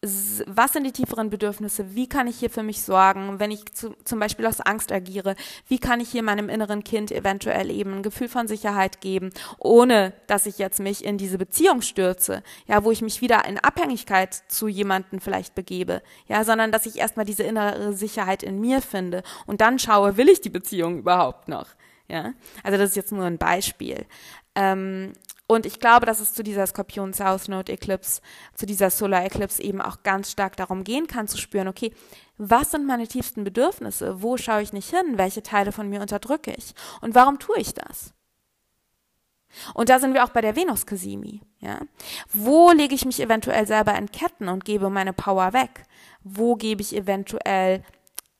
was 0.00 0.74
sind 0.74 0.84
die 0.84 0.92
tieferen 0.92 1.28
Bedürfnisse? 1.28 1.96
Wie 1.96 2.08
kann 2.08 2.28
ich 2.28 2.38
hier 2.38 2.50
für 2.50 2.62
mich 2.62 2.82
sorgen, 2.82 3.40
wenn 3.40 3.50
ich 3.50 3.64
zu, 3.74 3.96
zum 4.04 4.20
Beispiel 4.20 4.46
aus 4.46 4.60
Angst 4.60 4.92
agiere? 4.92 5.34
Wie 5.66 5.80
kann 5.80 5.98
ich 5.98 6.10
hier 6.10 6.22
meinem 6.22 6.48
inneren 6.48 6.84
Kind 6.84 7.10
eventuell 7.10 7.68
eben 7.70 7.94
ein 7.94 8.02
Gefühl 8.04 8.28
von 8.28 8.46
Sicherheit 8.46 9.00
geben, 9.00 9.30
ohne 9.58 10.12
dass 10.28 10.46
ich 10.46 10.58
jetzt 10.58 10.78
mich 10.78 11.04
in 11.04 11.18
diese 11.18 11.36
Beziehung 11.36 11.82
stürze, 11.82 12.44
ja, 12.68 12.84
wo 12.84 12.92
ich 12.92 13.02
mich 13.02 13.20
wieder 13.22 13.44
in 13.44 13.58
Abhängigkeit 13.58 14.34
zu 14.46 14.68
jemanden 14.68 15.18
vielleicht 15.18 15.56
begebe, 15.56 16.00
ja, 16.28 16.44
sondern 16.44 16.70
dass 16.70 16.86
ich 16.86 16.96
erstmal 16.96 17.26
diese 17.26 17.42
innere 17.42 17.92
Sicherheit 17.92 18.44
in 18.44 18.60
mir 18.60 18.80
finde 18.80 19.24
und 19.46 19.60
dann 19.60 19.80
schaue, 19.80 20.16
will 20.16 20.28
ich 20.28 20.40
die 20.40 20.48
Beziehung 20.48 21.00
überhaupt 21.00 21.48
noch? 21.48 21.66
Ja, 22.06 22.34
also 22.62 22.78
das 22.78 22.90
ist 22.90 22.96
jetzt 22.96 23.12
nur 23.12 23.24
ein 23.24 23.36
Beispiel. 23.36 24.06
Ähm, 24.54 25.12
und 25.48 25.64
ich 25.64 25.80
glaube, 25.80 26.04
dass 26.04 26.20
es 26.20 26.34
zu 26.34 26.42
dieser 26.42 26.66
Skorpion 26.66 27.14
South 27.14 27.48
Node 27.48 27.72
Eclipse, 27.72 28.20
zu 28.54 28.66
dieser 28.66 28.90
Solar 28.90 29.24
Eclipse 29.24 29.62
eben 29.62 29.80
auch 29.80 30.02
ganz 30.02 30.30
stark 30.30 30.56
darum 30.56 30.84
gehen 30.84 31.06
kann, 31.06 31.26
zu 31.26 31.38
spüren, 31.38 31.68
okay, 31.68 31.92
was 32.36 32.70
sind 32.70 32.86
meine 32.86 33.08
tiefsten 33.08 33.44
Bedürfnisse? 33.44 34.22
Wo 34.22 34.36
schaue 34.36 34.60
ich 34.60 34.74
nicht 34.74 34.90
hin? 34.90 35.16
Welche 35.16 35.42
Teile 35.42 35.72
von 35.72 35.88
mir 35.88 36.02
unterdrücke 36.02 36.52
ich? 36.52 36.74
Und 37.00 37.14
warum 37.14 37.38
tue 37.38 37.58
ich 37.58 37.72
das? 37.72 38.12
Und 39.72 39.88
da 39.88 39.98
sind 39.98 40.12
wir 40.12 40.22
auch 40.22 40.28
bei 40.28 40.42
der 40.42 40.54
Venus 40.54 40.84
Kasimi, 40.84 41.40
ja. 41.60 41.80
Wo 42.30 42.70
lege 42.70 42.94
ich 42.94 43.06
mich 43.06 43.18
eventuell 43.18 43.66
selber 43.66 43.96
in 43.96 44.12
Ketten 44.12 44.48
und 44.48 44.66
gebe 44.66 44.90
meine 44.90 45.14
Power 45.14 45.54
weg? 45.54 45.84
Wo 46.22 46.56
gebe 46.56 46.82
ich 46.82 46.94
eventuell, 46.94 47.82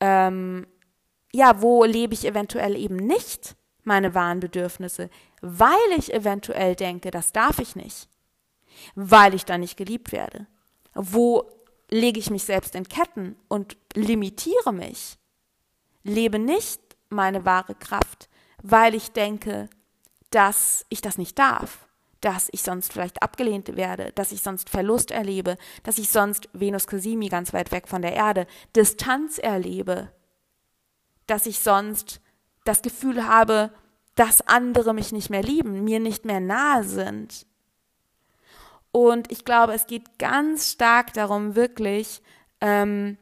ähm, 0.01 0.67
ja, 1.33 1.63
wo 1.63 1.85
lebe 1.85 2.13
ich 2.13 2.27
eventuell 2.27 2.77
eben 2.77 2.97
nicht 2.97 3.57
meine 3.83 4.15
wahren 4.15 4.41
Bedürfnisse? 4.41 5.09
Weil 5.41 5.93
ich 5.97 6.13
eventuell 6.13 6.75
denke, 6.75 7.11
das 7.11 7.33
darf 7.33 7.59
ich 7.59 7.77
nicht, 7.77 8.09
weil 8.95 9.35
ich 9.35 9.45
dann 9.45 9.61
nicht 9.61 9.77
geliebt 9.77 10.13
werde. 10.13 10.47
Wo 10.95 11.49
lege 11.91 12.19
ich 12.19 12.31
mich 12.31 12.45
selbst 12.45 12.75
in 12.75 12.89
Ketten 12.89 13.37
und 13.49 13.77
limitiere 13.95 14.73
mich? 14.73 15.17
Lebe 16.03 16.39
nicht 16.39 16.81
meine 17.09 17.45
wahre 17.45 17.75
Kraft, 17.75 18.29
weil 18.63 18.95
ich 18.95 19.13
denke, 19.13 19.69
dass 20.31 20.85
ich 20.89 21.01
das 21.01 21.19
nicht 21.19 21.39
darf, 21.39 21.87
dass 22.21 22.49
ich 22.53 22.63
sonst 22.63 22.93
vielleicht 22.93 23.23
abgelehnt 23.23 23.77
werde, 23.77 24.13
dass 24.13 24.33
ich 24.33 24.43
sonst 24.43 24.69
Verlust 24.69 25.11
erlebe, 25.11 25.57
dass 25.85 25.99
ich 25.99 26.11
sonst 26.11 26.49
Venus 26.53 26.87
Casimi 26.87 27.29
ganz 27.29 27.53
weit 27.53 27.71
weg 27.71 27.89
von 27.89 28.03
der 28.03 28.15
Erde 28.15 28.47
Distanz 28.75 29.39
erlebe, 29.39 30.13
dass 31.27 31.47
ich 31.47 31.61
sonst 31.61 32.21
das 32.65 32.83
Gefühl 32.83 33.27
habe, 33.27 33.73
dass 34.19 34.47
andere 34.49 34.95
mich 34.95 35.13
nicht 35.13 35.31
mehr 35.31 35.43
lieben, 35.43 35.85
mir 35.85 36.01
nicht 36.01 36.25
mehr 36.25 36.41
nahe 36.41 36.83
sind. 36.83 37.47
Und 38.91 39.31
ich 39.31 39.45
glaube, 39.45 39.75
es 39.75 39.87
geht 39.87 40.19
ganz 40.19 40.73
stark 40.73 41.13
darum, 41.13 41.55
wirklich 41.55 42.21
ähm, 42.61 43.17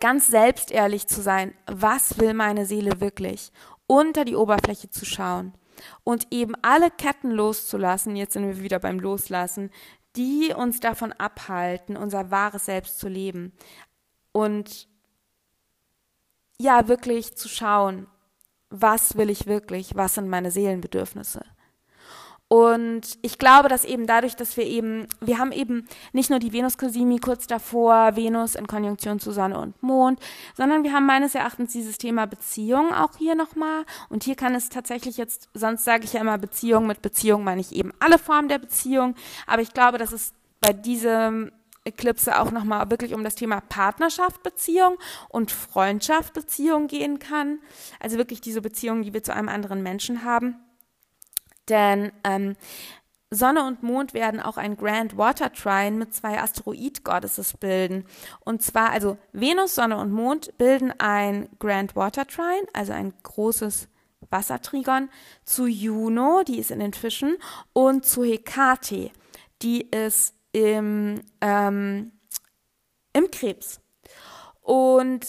ganz 0.00 0.26
selbstehrlich 0.26 1.06
zu 1.06 1.22
sein. 1.22 1.54
Was 1.66 2.18
will 2.18 2.34
meine 2.34 2.66
Seele 2.66 3.00
wirklich? 3.00 3.52
Unter 3.86 4.24
die 4.24 4.34
Oberfläche 4.34 4.90
zu 4.90 5.04
schauen 5.04 5.54
und 6.02 6.26
eben 6.32 6.54
alle 6.62 6.90
Ketten 6.90 7.30
loszulassen. 7.30 8.16
Jetzt 8.16 8.32
sind 8.32 8.48
wir 8.48 8.60
wieder 8.60 8.80
beim 8.80 8.98
Loslassen, 8.98 9.70
die 10.16 10.52
uns 10.56 10.80
davon 10.80 11.12
abhalten, 11.12 11.96
unser 11.96 12.32
wahres 12.32 12.64
Selbst 12.64 12.98
zu 12.98 13.08
leben. 13.08 13.52
Und 14.32 14.88
ja, 16.60 16.88
wirklich 16.88 17.36
zu 17.36 17.48
schauen, 17.48 18.08
was 18.70 19.16
will 19.16 19.30
ich 19.30 19.46
wirklich, 19.46 19.94
was 19.94 20.14
sind 20.14 20.28
meine 20.28 20.50
Seelenbedürfnisse. 20.50 21.42
Und 22.48 23.18
ich 23.20 23.38
glaube, 23.38 23.68
dass 23.68 23.84
eben 23.84 24.06
dadurch, 24.06 24.34
dass 24.34 24.56
wir 24.56 24.64
eben, 24.64 25.06
wir 25.20 25.36
haben 25.36 25.52
eben 25.52 25.86
nicht 26.14 26.30
nur 26.30 26.38
die 26.38 26.54
Venus-Cosimi 26.54 27.18
kurz 27.18 27.46
davor, 27.46 28.16
Venus 28.16 28.54
in 28.54 28.66
Konjunktion 28.66 29.20
zu 29.20 29.32
Sonne 29.32 29.58
und 29.58 29.82
Mond, 29.82 30.18
sondern 30.56 30.82
wir 30.82 30.94
haben 30.94 31.04
meines 31.04 31.34
Erachtens 31.34 31.72
dieses 31.72 31.98
Thema 31.98 32.26
Beziehung 32.26 32.94
auch 32.94 33.18
hier 33.18 33.34
nochmal. 33.34 33.84
Und 34.08 34.24
hier 34.24 34.34
kann 34.34 34.54
es 34.54 34.70
tatsächlich 34.70 35.18
jetzt, 35.18 35.50
sonst 35.52 35.84
sage 35.84 36.04
ich 36.04 36.14
ja 36.14 36.22
immer 36.22 36.38
Beziehung, 36.38 36.86
mit 36.86 37.02
Beziehung 37.02 37.44
meine 37.44 37.60
ich 37.60 37.72
eben 37.72 37.92
alle 38.00 38.18
Formen 38.18 38.48
der 38.48 38.58
Beziehung. 38.58 39.14
Aber 39.46 39.60
ich 39.60 39.74
glaube, 39.74 39.98
dass 39.98 40.12
es 40.12 40.32
bei 40.62 40.72
diesem 40.72 41.52
Eclipse 41.88 42.38
auch 42.38 42.50
nochmal 42.50 42.90
wirklich 42.90 43.14
um 43.14 43.24
das 43.24 43.34
Thema 43.34 43.60
Partnerschaft, 43.60 44.42
Beziehung 44.42 44.96
und 45.28 45.50
Freundschaft, 45.50 46.32
Beziehung 46.34 46.86
gehen 46.86 47.18
kann. 47.18 47.60
Also 48.00 48.16
wirklich 48.16 48.40
diese 48.40 48.62
Beziehung, 48.62 49.02
die 49.02 49.12
wir 49.12 49.22
zu 49.22 49.34
einem 49.34 49.48
anderen 49.48 49.82
Menschen 49.82 50.24
haben. 50.24 50.56
Denn 51.68 52.12
ähm, 52.24 52.56
Sonne 53.30 53.66
und 53.66 53.82
Mond 53.82 54.14
werden 54.14 54.40
auch 54.40 54.56
ein 54.56 54.76
Grand 54.76 55.18
Water 55.18 55.52
Trine 55.52 55.92
mit 55.92 56.14
zwei 56.14 56.40
Asteroid-Goddesses 56.40 57.58
bilden. 57.58 58.06
Und 58.40 58.62
zwar, 58.62 58.90
also 58.90 59.18
Venus, 59.32 59.74
Sonne 59.74 59.98
und 59.98 60.12
Mond 60.12 60.56
bilden 60.56 60.92
ein 60.98 61.48
Grand 61.58 61.94
Water 61.94 62.26
Trine, 62.26 62.66
also 62.72 62.92
ein 62.92 63.12
großes 63.22 63.88
Wassertrigon, 64.30 65.10
zu 65.44 65.66
Juno, 65.66 66.42
die 66.46 66.58
ist 66.58 66.70
in 66.70 66.80
den 66.80 66.94
Fischen, 66.94 67.36
und 67.72 68.06
zu 68.06 68.24
Hekate, 68.24 69.10
die 69.62 69.82
ist 69.82 70.34
im, 70.58 71.20
ähm, 71.40 72.12
im 73.12 73.30
Krebs. 73.30 73.80
Und 74.62 75.26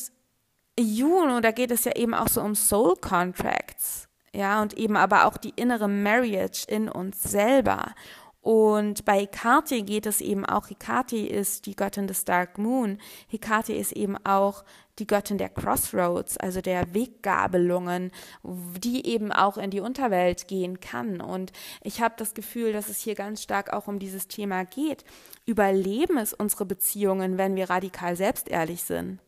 Juno, 0.80 1.40
da 1.42 1.52
geht 1.52 1.72
es 1.72 1.86
ja 1.86 1.96
eben 1.96 2.14
auch 2.14 2.28
so 2.28 2.42
um 2.42 2.56
Soul 2.56 2.96
Contracts 2.96 4.10
ja, 4.34 4.62
und 4.62 4.78
eben 4.78 4.96
aber 4.96 5.26
auch 5.26 5.38
die 5.38 5.54
innere 5.56 5.88
Marriage 5.88 6.66
in 6.68 6.90
uns 6.90 7.24
selber. 7.24 7.94
Und 8.42 9.04
bei 9.06 9.22
Hekate 9.22 9.82
geht 9.84 10.06
es 10.06 10.22
eben 10.22 10.46
auch, 10.46 10.70
Hekate 10.70 11.18
ist 11.18 11.66
die 11.66 11.76
Göttin 11.76 12.08
des 12.08 12.26
Dark 12.26 12.58
Moon. 12.58 13.00
Hekate 13.28 13.74
ist 13.74 13.92
eben 13.92 14.18
auch 14.26 14.64
die 15.00 15.08
Göttin 15.08 15.38
der 15.38 15.50
Crossroads, 15.50 16.38
also 16.38 16.62
der 16.62 16.94
Weggabelungen, 16.94 18.12
die 18.44 19.06
eben 19.06 19.32
auch 19.32 19.58
in 19.58 19.72
die 19.72 19.80
Unterwelt 19.80 20.48
gehen 20.48 20.80
kann. 20.80 21.22
Und 21.22 21.52
ich 21.82 22.02
habe 22.02 22.16
das 22.18 22.34
Gefühl, 22.34 22.74
dass 22.74 22.90
es 22.90 23.00
hier 23.00 23.16
ganz 23.16 23.42
stark 23.42 23.74
auch 23.74 23.88
um 23.88 24.00
dieses 24.00 24.28
Thema 24.28 24.66
geht. 24.66 25.04
Überleben 25.46 26.18
es 26.18 26.34
unsere 26.34 26.66
Beziehungen, 26.66 27.38
wenn 27.38 27.56
wir 27.56 27.70
radikal 27.70 28.16
selbstehrlich 28.16 28.84
sind? 28.84 29.20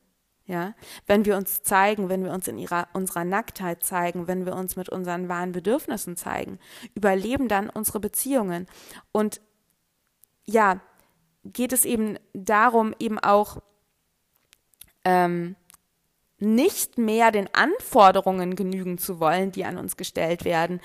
Ja, 0.45 0.73
wenn 1.05 1.23
wir 1.23 1.37
uns 1.37 1.61
zeigen, 1.61 2.09
wenn 2.09 2.25
wir 2.25 2.31
uns 2.31 2.47
in 2.47 2.57
ihrer, 2.57 2.87
unserer 2.93 3.23
Nacktheit 3.23 3.83
zeigen, 3.83 4.27
wenn 4.27 4.45
wir 4.45 4.53
uns 4.55 4.75
mit 4.75 4.89
unseren 4.89 5.29
wahren 5.29 5.53
Bedürfnissen 5.53 6.17
zeigen, 6.17 6.59
überleben 6.93 7.47
dann 7.47 7.69
unsere 7.69 8.01
Beziehungen. 8.01 8.67
Und 9.13 9.39
ja, 10.45 10.81
geht 11.45 11.71
es 11.71 11.85
eben 11.85 12.17
darum, 12.33 12.93
eben 12.99 13.17
auch 13.19 13.61
ähm, 15.05 15.55
nicht 16.41 16.97
mehr 16.97 17.31
den 17.31 17.53
Anforderungen 17.53 18.55
genügen 18.55 18.97
zu 18.97 19.19
wollen, 19.19 19.51
die 19.51 19.65
an 19.65 19.77
uns 19.77 19.97
gestellt 19.97 20.43
werden, 20.43 20.81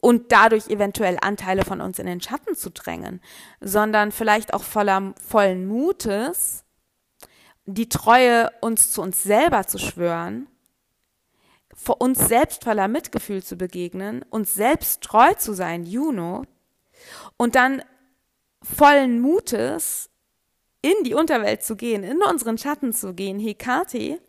und 0.00 0.30
dadurch 0.30 0.68
eventuell 0.68 1.18
Anteile 1.20 1.64
von 1.64 1.80
uns 1.80 1.98
in 1.98 2.06
den 2.06 2.20
Schatten 2.20 2.54
zu 2.54 2.70
drängen, 2.70 3.20
sondern 3.60 4.12
vielleicht 4.12 4.54
auch 4.54 4.62
voller 4.62 5.14
vollen 5.20 5.66
Mutes 5.66 6.64
die 7.64 7.88
Treue 7.88 8.50
uns 8.60 8.92
zu 8.92 9.02
uns 9.02 9.24
selber 9.24 9.66
zu 9.66 9.78
schwören, 9.78 10.46
vor 11.74 12.00
uns 12.00 12.28
selbst 12.28 12.64
voller 12.64 12.88
Mitgefühl 12.88 13.42
zu 13.42 13.56
begegnen, 13.56 14.24
uns 14.30 14.54
selbst 14.54 15.02
treu 15.02 15.34
zu 15.34 15.52
sein, 15.52 15.84
Juno, 15.84 16.44
und 17.36 17.54
dann 17.56 17.82
vollen 18.62 19.20
Mutes 19.20 20.08
in 20.80 20.94
die 21.04 21.14
Unterwelt 21.14 21.62
zu 21.62 21.76
gehen, 21.76 22.04
in 22.04 22.22
unseren 22.22 22.56
Schatten 22.56 22.92
zu 22.92 23.12
gehen, 23.12 23.40
Hekate, 23.40 24.20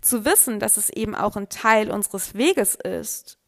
zu 0.00 0.24
wissen, 0.24 0.60
dass 0.60 0.76
es 0.76 0.90
eben 0.90 1.14
auch 1.14 1.36
ein 1.36 1.48
Teil 1.48 1.90
unseres 1.90 2.34
Weges 2.34 2.74
ist, 2.74 3.38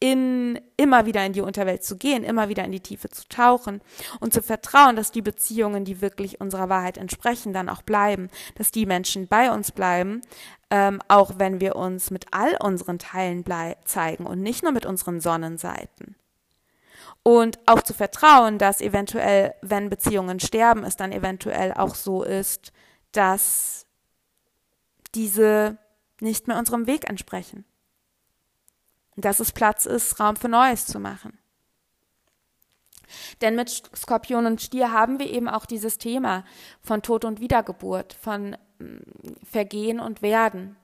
in, 0.00 0.58
immer 0.78 1.04
wieder 1.04 1.24
in 1.26 1.34
die 1.34 1.42
Unterwelt 1.42 1.84
zu 1.84 1.98
gehen, 1.98 2.24
immer 2.24 2.48
wieder 2.48 2.64
in 2.64 2.72
die 2.72 2.80
Tiefe 2.80 3.10
zu 3.10 3.28
tauchen 3.28 3.82
und 4.18 4.32
zu 4.32 4.42
vertrauen, 4.42 4.96
dass 4.96 5.12
die 5.12 5.20
Beziehungen, 5.20 5.84
die 5.84 6.00
wirklich 6.00 6.40
unserer 6.40 6.70
Wahrheit 6.70 6.96
entsprechen, 6.96 7.52
dann 7.52 7.68
auch 7.68 7.82
bleiben, 7.82 8.30
dass 8.54 8.70
die 8.70 8.86
Menschen 8.86 9.28
bei 9.28 9.52
uns 9.52 9.72
bleiben, 9.72 10.22
ähm, 10.70 11.02
auch 11.08 11.32
wenn 11.36 11.60
wir 11.60 11.76
uns 11.76 12.10
mit 12.10 12.26
all 12.32 12.56
unseren 12.60 12.98
Teilen 12.98 13.44
zeigen 13.84 14.26
und 14.26 14.40
nicht 14.40 14.62
nur 14.62 14.72
mit 14.72 14.86
unseren 14.86 15.20
Sonnenseiten. 15.20 16.16
Und 17.22 17.58
auch 17.66 17.82
zu 17.82 17.92
vertrauen, 17.92 18.56
dass 18.56 18.80
eventuell, 18.80 19.54
wenn 19.60 19.90
Beziehungen 19.90 20.40
sterben, 20.40 20.84
es 20.84 20.96
dann 20.96 21.12
eventuell 21.12 21.74
auch 21.74 21.94
so 21.94 22.22
ist, 22.22 22.72
dass 23.12 23.86
diese 25.14 25.78
nicht 26.20 26.48
mehr 26.48 26.58
unserem 26.58 26.86
Weg 26.86 27.08
entsprechen 27.08 27.64
dass 29.24 29.40
es 29.40 29.52
Platz 29.52 29.86
ist, 29.86 30.20
Raum 30.20 30.36
für 30.36 30.48
Neues 30.48 30.86
zu 30.86 30.98
machen. 30.98 31.38
Denn 33.40 33.56
mit 33.56 33.70
Skorpion 33.96 34.46
und 34.46 34.62
Stier 34.62 34.92
haben 34.92 35.18
wir 35.18 35.28
eben 35.28 35.48
auch 35.48 35.66
dieses 35.66 35.98
Thema 35.98 36.44
von 36.80 37.02
Tod 37.02 37.24
und 37.24 37.40
Wiedergeburt, 37.40 38.12
von 38.12 38.56
mm, 38.78 38.98
Vergehen 39.42 39.98
und 39.98 40.22
Werden. 40.22 40.76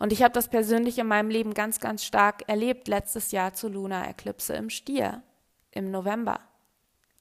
Und 0.00 0.12
ich 0.12 0.22
habe 0.22 0.32
das 0.32 0.48
persönlich 0.48 0.98
in 0.98 1.06
meinem 1.06 1.30
Leben 1.30 1.54
ganz, 1.54 1.78
ganz 1.78 2.04
stark 2.04 2.48
erlebt, 2.48 2.88
letztes 2.88 3.30
Jahr 3.30 3.54
zur 3.54 3.70
Luna-Eklipse 3.70 4.54
im 4.54 4.68
Stier, 4.68 5.22
im 5.70 5.90
November 5.90 6.40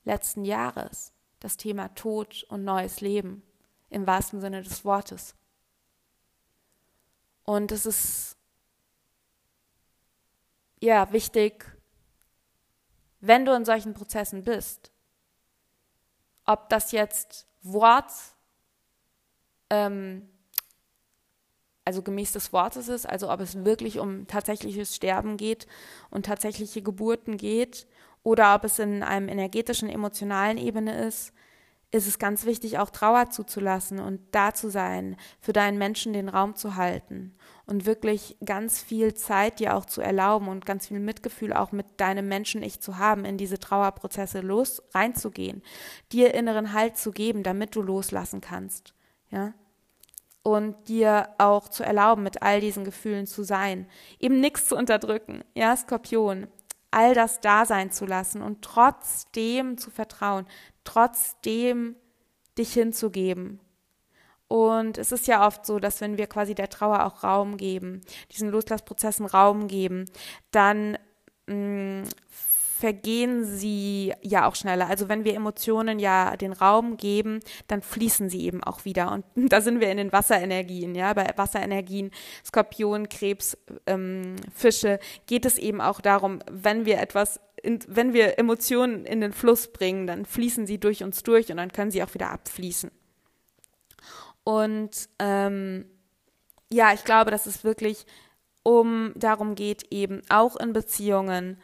letzten 0.04 0.46
Jahres. 0.46 1.12
Das 1.40 1.58
Thema 1.58 1.94
Tod 1.94 2.44
und 2.50 2.64
neues 2.64 3.02
Leben, 3.02 3.44
im 3.90 4.08
wahrsten 4.08 4.42
Sinne 4.42 4.64
des 4.64 4.84
Wortes. 4.84 5.36
Und 7.46 7.72
es 7.72 7.86
ist 7.86 8.36
ja, 10.86 11.12
wichtig, 11.12 11.66
wenn 13.20 13.46
du 13.46 13.54
in 13.54 13.66
solchen 13.66 13.93
Prozessen 13.93 14.43
bist, 14.43 14.91
ob 16.46 16.70
das 16.70 16.91
jetzt 16.91 17.48
Wort, 17.64 18.12
ähm, 19.72 20.30
also 21.86 22.04
gemäß 22.04 22.34
des 22.34 22.54
Wortes 22.54 22.88
ist, 22.88 23.08
also 23.08 23.32
ob 23.32 23.39
es 23.39 23.66
wirklich 23.66 24.00
um 24.00 24.28
tatsächliches 24.28 24.96
Sterben 24.96 25.38
geht 25.38 25.66
und 26.12 26.26
tatsächliche 26.26 26.82
Geburten 26.82 27.38
geht, 27.38 27.88
oder 28.22 28.56
ob 28.56 28.64
es 28.64 28.80
in 28.80 29.04
einem 29.04 29.30
energetischen, 29.30 29.88
emotionalen 29.88 30.58
Ebene 30.58 31.06
ist, 31.06 31.32
ist 31.96 32.08
es 32.08 32.20
ganz 32.20 32.46
wichtig, 32.46 32.78
auch 32.78 32.89
Trauer 32.89 33.30
zuzulassen 33.30 34.00
und 34.00 34.20
da 34.32 34.54
zu 34.54 34.70
sein, 34.70 35.16
für 35.39 35.54
deinen 35.54 35.78
Menschen 35.78 36.12
den 36.12 36.28
Raum 36.28 36.56
zu 36.56 36.76
halten 36.76 37.34
und 37.66 37.86
wirklich 37.86 38.36
ganz 38.43 38.84
viel 38.84 39.14
Zeit 39.14 39.60
dir 39.60 39.76
auch 39.76 39.86
zu 39.86 40.02
erlauben 40.02 40.50
und 40.50 40.66
ganz 40.66 40.88
viel 40.88 41.00
Mitgefühl 41.00 41.54
auch 41.54 41.72
mit 41.72 41.86
deinem 42.02 42.28
Menschen-Ich 42.28 42.82
zu 42.82 42.98
haben, 42.98 43.24
in 43.24 43.38
diese 43.38 43.60
Trauerprozesse 43.60 44.41
los 44.41 44.84
reinzugehen, 44.93 45.64
dir 46.12 46.34
inneren 46.34 46.74
Halt 46.74 46.98
zu 46.98 47.12
geben, 47.12 47.43
damit 47.43 47.76
du 47.76 47.82
loslassen 47.82 48.41
kannst, 48.41 48.93
ja. 49.30 49.54
Und 50.43 50.89
dir 50.89 51.30
auch 51.39 51.70
zu 51.70 51.84
erlauben, 51.84 52.22
mit 52.22 52.43
all 52.43 52.62
diesen 52.62 52.84
Gefühlen 52.84 53.26
zu 53.26 53.41
sein, 53.41 53.88
eben 54.20 54.39
nichts 54.41 54.68
zu 54.68 54.76
unterdrücken, 54.76 55.43
ja, 55.56 55.76
Skorpion, 55.76 56.48
all 56.96 57.14
das 57.14 57.41
da 57.41 57.66
sein 57.66 57.91
zu 57.91 58.06
lassen 58.06 58.41
und 58.41 58.62
trotzdem 58.62 59.78
zu 59.78 59.91
vertrauen, 59.91 60.48
trotzdem 60.86 61.98
dich 62.58 62.72
hinzugeben. 62.72 63.60
Und 64.48 64.98
es 64.98 65.12
ist 65.12 65.28
ja 65.28 65.46
oft 65.46 65.66
so, 65.66 65.80
dass 65.80 66.00
wenn 66.00 66.18
wir 66.18 66.28
quasi 66.28 66.56
der 66.56 66.70
Trauer 66.70 67.06
auch 67.06 67.22
Raum 67.22 67.58
geben, 67.58 68.00
diesen 68.32 68.50
Loslassprozessen 68.50 69.26
Raum 69.26 69.68
geben, 69.68 70.06
dann 70.52 70.98
mh, 71.48 72.04
mm, 72.04 72.04
vergehen 72.86 73.46
sie 73.46 74.14
ja 74.22 74.48
auch 74.48 74.54
schneller. 74.54 74.88
Also 74.88 75.10
wenn 75.10 75.26
wir 75.26 75.34
Emotionen 75.34 75.98
ja 75.98 76.38
den 76.38 76.54
Raum 76.54 76.98
geben, 76.98 77.40
dann 77.66 77.82
fließen 77.82 78.30
sie 78.30 78.46
eben 78.46 78.64
auch 78.64 78.86
wieder. 78.86 79.12
Und 79.12 79.26
da 79.52 79.60
sind 79.60 79.80
wir 79.80 79.90
in 79.90 79.98
den 79.98 80.12
Wasserenergien, 80.12 80.94
ja. 80.94 81.12
Bei 81.16 81.34
Wasserenergien, 81.36 82.12
Skorpion, 82.46 83.10
Krebs, 83.10 83.58
ähm, 83.88 84.36
Fische 84.54 85.00
geht 85.26 85.46
es 85.46 85.58
eben 85.58 85.82
auch 85.82 86.00
darum, 86.00 86.44
wenn 86.52 86.86
wir 86.86 87.00
etwas 87.00 87.40
in, 87.64 87.80
wenn 87.88 88.14
wir 88.14 88.38
Emotionen 88.38 89.04
in 89.04 89.20
den 89.20 89.34
Fluss 89.34 89.74
bringen, 89.74 90.06
dann 90.06 90.26
fließen 90.26 90.68
sie 90.68 90.78
durch 90.78 91.02
uns 91.02 91.24
durch 91.24 91.50
und 91.50 91.58
dann 91.58 91.72
können 91.72 91.90
sie 91.90 92.04
auch 92.04 92.14
wieder 92.14 92.30
abfließen. 92.30 92.92
Und 94.44 95.10
ähm, 95.18 95.86
ja, 96.72 96.94
ich 96.94 97.04
glaube, 97.04 97.32
dass 97.32 97.48
es 97.48 97.64
wirklich 97.64 98.06
um 98.62 99.12
darum 99.16 99.56
geht, 99.56 99.92
eben 99.92 100.22
auch 100.30 100.56
in 100.56 100.72
Beziehungen 100.72 101.58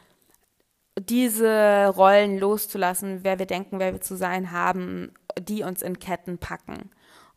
diese 1.09 1.87
Rollen 1.95 2.37
loszulassen, 2.37 3.23
wer 3.23 3.39
wir 3.39 3.45
denken, 3.45 3.79
wer 3.79 3.93
wir 3.93 4.01
zu 4.01 4.15
sein 4.15 4.51
haben, 4.51 5.13
die 5.39 5.63
uns 5.63 5.81
in 5.81 5.99
Ketten 5.99 6.37
packen 6.37 6.91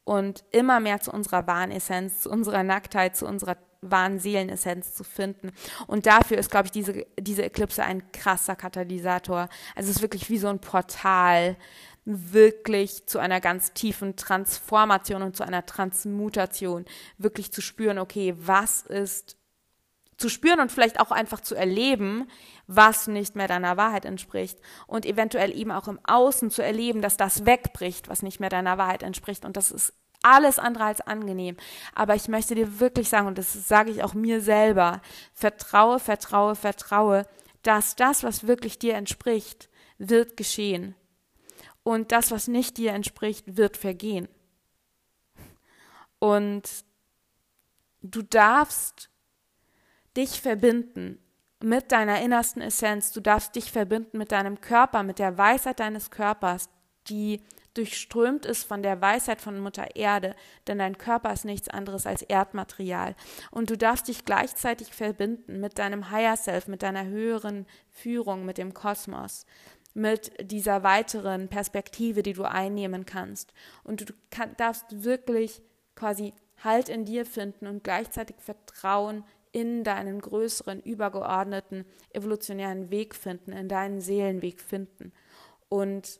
und 0.04 0.44
immer 0.50 0.80
mehr 0.80 1.00
zu 1.00 1.12
unserer 1.12 1.46
wahren 1.46 1.70
Essenz, 1.70 2.20
zu 2.20 2.30
unserer 2.30 2.62
Nacktheit, 2.62 3.16
zu 3.16 3.26
unserer 3.26 3.56
wahren 3.80 4.18
Seelenessenz 4.18 4.94
zu 4.94 5.04
finden. 5.04 5.52
Und 5.86 6.06
dafür 6.06 6.38
ist, 6.38 6.50
glaube 6.50 6.66
ich, 6.66 6.72
diese, 6.72 7.06
diese 7.18 7.42
Eklipse 7.42 7.84
ein 7.84 8.10
krasser 8.12 8.56
Katalysator. 8.56 9.48
Also 9.74 9.90
es 9.90 9.96
ist 9.96 10.02
wirklich 10.02 10.30
wie 10.30 10.38
so 10.38 10.48
ein 10.48 10.60
Portal, 10.60 11.56
wirklich 12.06 13.06
zu 13.06 13.18
einer 13.18 13.40
ganz 13.40 13.72
tiefen 13.72 14.16
Transformation 14.16 15.22
und 15.22 15.36
zu 15.36 15.42
einer 15.42 15.64
Transmutation, 15.64 16.84
wirklich 17.18 17.50
zu 17.52 17.62
spüren, 17.62 17.98
okay, 17.98 18.34
was 18.36 18.82
ist 18.82 19.36
zu 20.16 20.28
spüren 20.28 20.60
und 20.60 20.72
vielleicht 20.72 21.00
auch 21.00 21.10
einfach 21.10 21.40
zu 21.40 21.54
erleben, 21.54 22.28
was 22.66 23.06
nicht 23.06 23.36
mehr 23.36 23.48
deiner 23.48 23.76
Wahrheit 23.76 24.04
entspricht 24.04 24.58
und 24.86 25.06
eventuell 25.06 25.56
eben 25.56 25.70
auch 25.70 25.88
im 25.88 26.00
Außen 26.04 26.50
zu 26.50 26.62
erleben, 26.62 27.02
dass 27.02 27.16
das 27.16 27.46
wegbricht, 27.46 28.08
was 28.08 28.22
nicht 28.22 28.40
mehr 28.40 28.50
deiner 28.50 28.78
Wahrheit 28.78 29.02
entspricht 29.02 29.44
und 29.44 29.56
das 29.56 29.70
ist 29.70 29.92
alles 30.24 30.58
andere 30.58 30.84
als 30.84 31.00
angenehm. 31.02 31.56
Aber 31.94 32.14
ich 32.14 32.28
möchte 32.28 32.54
dir 32.54 32.80
wirklich 32.80 33.08
sagen, 33.08 33.26
und 33.26 33.38
das 33.38 33.68
sage 33.68 33.90
ich 33.90 34.02
auch 34.02 34.14
mir 34.14 34.40
selber, 34.40 35.02
vertraue, 35.34 36.00
vertraue, 36.00 36.56
vertraue, 36.56 37.26
dass 37.62 37.94
das, 37.94 38.22
was 38.22 38.46
wirklich 38.46 38.78
dir 38.78 38.94
entspricht, 38.94 39.68
wird 39.98 40.36
geschehen. 40.36 40.94
Und 41.82 42.12
das, 42.12 42.30
was 42.30 42.48
nicht 42.48 42.78
dir 42.78 42.92
entspricht, 42.92 43.56
wird 43.58 43.76
vergehen. 43.76 44.28
Und 46.18 46.84
du 48.00 48.22
darfst 48.22 49.10
dich 50.16 50.40
verbinden 50.40 51.18
mit 51.62 51.92
deiner 51.92 52.20
innersten 52.20 52.62
Essenz. 52.62 53.12
Du 53.12 53.20
darfst 53.20 53.56
dich 53.56 53.72
verbinden 53.72 54.18
mit 54.18 54.32
deinem 54.32 54.60
Körper, 54.60 55.02
mit 55.02 55.18
der 55.18 55.38
Weisheit 55.38 55.80
deines 55.80 56.10
Körpers, 56.10 56.68
die 57.08 57.42
durchströmt 57.74 58.46
ist 58.46 58.64
von 58.64 58.82
der 58.82 59.00
Weisheit 59.00 59.40
von 59.40 59.58
Mutter 59.58 59.96
Erde, 59.96 60.36
denn 60.68 60.78
dein 60.78 60.96
Körper 60.96 61.32
ist 61.32 61.44
nichts 61.44 61.68
anderes 61.68 62.06
als 62.06 62.22
Erdmaterial. 62.22 63.16
Und 63.50 63.68
du 63.68 63.76
darfst 63.76 64.06
dich 64.06 64.24
gleichzeitig 64.24 64.94
verbinden 64.94 65.58
mit 65.58 65.78
deinem 65.78 66.10
Higher 66.10 66.36
Self, 66.36 66.68
mit 66.68 66.82
deiner 66.82 67.04
höheren 67.04 67.66
Führung, 67.90 68.44
mit 68.44 68.58
dem 68.58 68.74
Kosmos, 68.74 69.44
mit 69.92 70.32
dieser 70.40 70.84
weiteren 70.84 71.48
Perspektive, 71.48 72.22
die 72.22 72.32
du 72.32 72.44
einnehmen 72.44 73.06
kannst. 73.06 73.52
Und 73.82 74.08
du 74.08 74.14
kann, 74.30 74.56
darfst 74.56 75.02
wirklich 75.04 75.62
quasi 75.96 76.32
Halt 76.62 76.88
in 76.88 77.04
dir 77.04 77.26
finden 77.26 77.66
und 77.66 77.84
gleichzeitig 77.84 78.36
Vertrauen 78.38 79.24
in 79.54 79.84
deinen 79.84 80.20
größeren, 80.20 80.82
übergeordneten, 80.82 81.84
evolutionären 82.10 82.90
Weg 82.90 83.14
finden, 83.14 83.52
in 83.52 83.68
deinen 83.68 84.00
Seelenweg 84.00 84.60
finden. 84.60 85.12
Und 85.68 86.18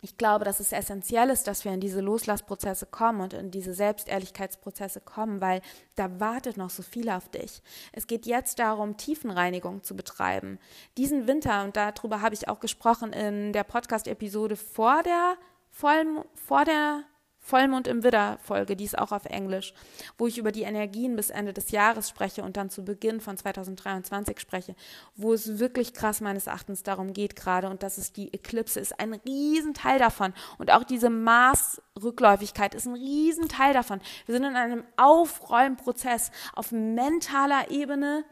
ich 0.00 0.16
glaube, 0.16 0.44
dass 0.44 0.60
es 0.60 0.70
essentiell 0.70 1.30
ist, 1.30 1.48
dass 1.48 1.64
wir 1.64 1.72
in 1.72 1.80
diese 1.80 2.00
Loslassprozesse 2.00 2.86
kommen 2.86 3.20
und 3.22 3.34
in 3.34 3.50
diese 3.50 3.74
Selbstehrlichkeitsprozesse 3.74 5.00
kommen, 5.00 5.40
weil 5.40 5.62
da 5.96 6.20
wartet 6.20 6.56
noch 6.56 6.70
so 6.70 6.84
viel 6.84 7.10
auf 7.10 7.28
dich. 7.28 7.60
Es 7.90 8.06
geht 8.06 8.24
jetzt 8.26 8.60
darum, 8.60 8.96
Tiefenreinigung 8.96 9.82
zu 9.82 9.96
betreiben. 9.96 10.60
Diesen 10.96 11.26
Winter, 11.26 11.64
und 11.64 11.76
darüber 11.76 12.20
habe 12.20 12.36
ich 12.36 12.46
auch 12.46 12.60
gesprochen 12.60 13.12
in 13.12 13.52
der 13.52 13.64
Podcast-Episode 13.64 14.54
vor 14.54 15.02
der, 15.02 15.36
vor 15.70 16.64
der 16.64 17.02
Vollmond 17.44 17.88
im 17.88 18.04
Widder 18.04 18.38
Folge, 18.44 18.76
die 18.76 18.84
ist 18.84 18.96
auch 18.96 19.10
auf 19.10 19.24
Englisch, 19.24 19.74
wo 20.16 20.28
ich 20.28 20.38
über 20.38 20.52
die 20.52 20.62
Energien 20.62 21.16
bis 21.16 21.28
Ende 21.28 21.52
des 21.52 21.72
Jahres 21.72 22.08
spreche 22.08 22.44
und 22.44 22.56
dann 22.56 22.70
zu 22.70 22.84
Beginn 22.84 23.20
von 23.20 23.36
2023 23.36 24.38
spreche, 24.38 24.76
wo 25.16 25.32
es 25.32 25.58
wirklich 25.58 25.92
krass 25.92 26.20
meines 26.20 26.46
Erachtens 26.46 26.84
darum 26.84 27.12
geht 27.12 27.34
gerade 27.34 27.68
und 27.68 27.82
dass 27.82 27.98
es 27.98 28.12
die 28.12 28.32
Eklipse 28.32 28.78
ist 28.78 28.98
ein 29.00 29.14
Riesenteil 29.14 29.98
davon 29.98 30.32
und 30.58 30.70
auch 30.70 30.84
diese 30.84 31.10
Maßrückläufigkeit 31.10 32.76
ist 32.76 32.86
ein 32.86 32.94
Riesenteil 32.94 33.74
davon. 33.74 34.00
Wir 34.26 34.36
sind 34.36 34.44
in 34.44 34.54
einem 34.54 34.84
Aufräumprozess 34.96 36.30
auf 36.54 36.70
mentaler 36.70 37.72
Ebene, 37.72 38.24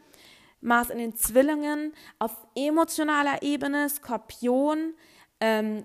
Mars 0.61 0.89
in 0.89 0.99
den 0.99 1.17
Zwillingen, 1.17 1.95
auf 2.21 2.37
emotionaler 2.55 3.43
Ebene, 3.43 3.89
Skorpion, 3.89 4.95
ähm, 5.41 5.85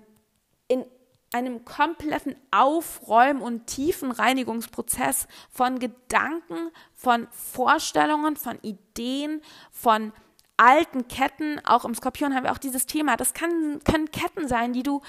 in 0.68 0.84
einem 1.32 1.64
kompletten 1.64 2.36
Aufräumen 2.50 3.42
und 3.42 3.66
tiefen 3.66 4.10
Reinigungsprozess 4.10 5.26
von 5.50 5.78
Gedanken, 5.78 6.70
von 6.94 7.28
Vorstellungen, 7.30 8.36
von 8.36 8.58
Ideen, 8.62 9.42
von 9.70 10.12
alten 10.56 11.08
Ketten, 11.08 11.60
auch 11.66 11.84
im 11.84 11.94
Skorpion 11.94 12.34
haben 12.34 12.44
wir 12.44 12.52
auch 12.52 12.58
dieses 12.58 12.86
Thema. 12.86 13.16
Das 13.16 13.34
kann, 13.34 13.80
können 13.84 14.10
Ketten 14.10 14.48
sein, 14.48 14.72
die 14.72 14.82
du 14.82 15.02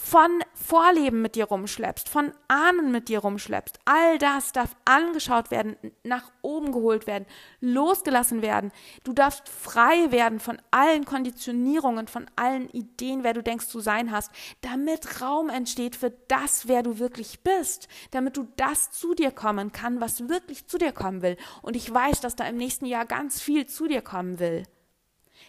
von 0.00 0.30
Vorleben 0.54 1.22
mit 1.22 1.34
dir 1.34 1.46
rumschleppst, 1.46 2.08
von 2.08 2.32
Ahnen 2.46 2.92
mit 2.92 3.08
dir 3.08 3.18
rumschleppst. 3.18 3.80
All 3.84 4.16
das 4.18 4.52
darf 4.52 4.76
angeschaut 4.84 5.50
werden, 5.50 5.76
nach 6.04 6.30
oben 6.40 6.72
geholt 6.72 7.06
werden, 7.06 7.26
losgelassen 7.60 8.40
werden. 8.40 8.70
Du 9.02 9.12
darfst 9.12 9.48
frei 9.48 10.10
werden 10.10 10.38
von 10.38 10.62
allen 10.70 11.04
Konditionierungen, 11.04 12.06
von 12.06 12.26
allen 12.36 12.70
Ideen, 12.70 13.24
wer 13.24 13.34
du 13.34 13.42
denkst 13.42 13.66
zu 13.66 13.80
sein 13.80 14.12
hast, 14.12 14.30
damit 14.60 15.20
Raum 15.20 15.50
entsteht 15.50 15.96
für 15.96 16.10
das, 16.28 16.68
wer 16.68 16.82
du 16.82 16.98
wirklich 17.00 17.40
bist, 17.40 17.88
damit 18.12 18.36
du 18.36 18.46
das 18.56 18.92
zu 18.92 19.14
dir 19.14 19.32
kommen 19.32 19.72
kann, 19.72 20.00
was 20.00 20.28
wirklich 20.28 20.68
zu 20.68 20.78
dir 20.78 20.92
kommen 20.92 21.22
will. 21.22 21.36
Und 21.60 21.74
ich 21.76 21.92
weiß, 21.92 22.20
dass 22.20 22.36
da 22.36 22.46
im 22.46 22.56
nächsten 22.56 22.86
Jahr 22.86 23.04
ganz 23.04 23.42
viel 23.42 23.66
zu 23.66 23.88
dir 23.88 24.00
kommen 24.00 24.38
will 24.38 24.62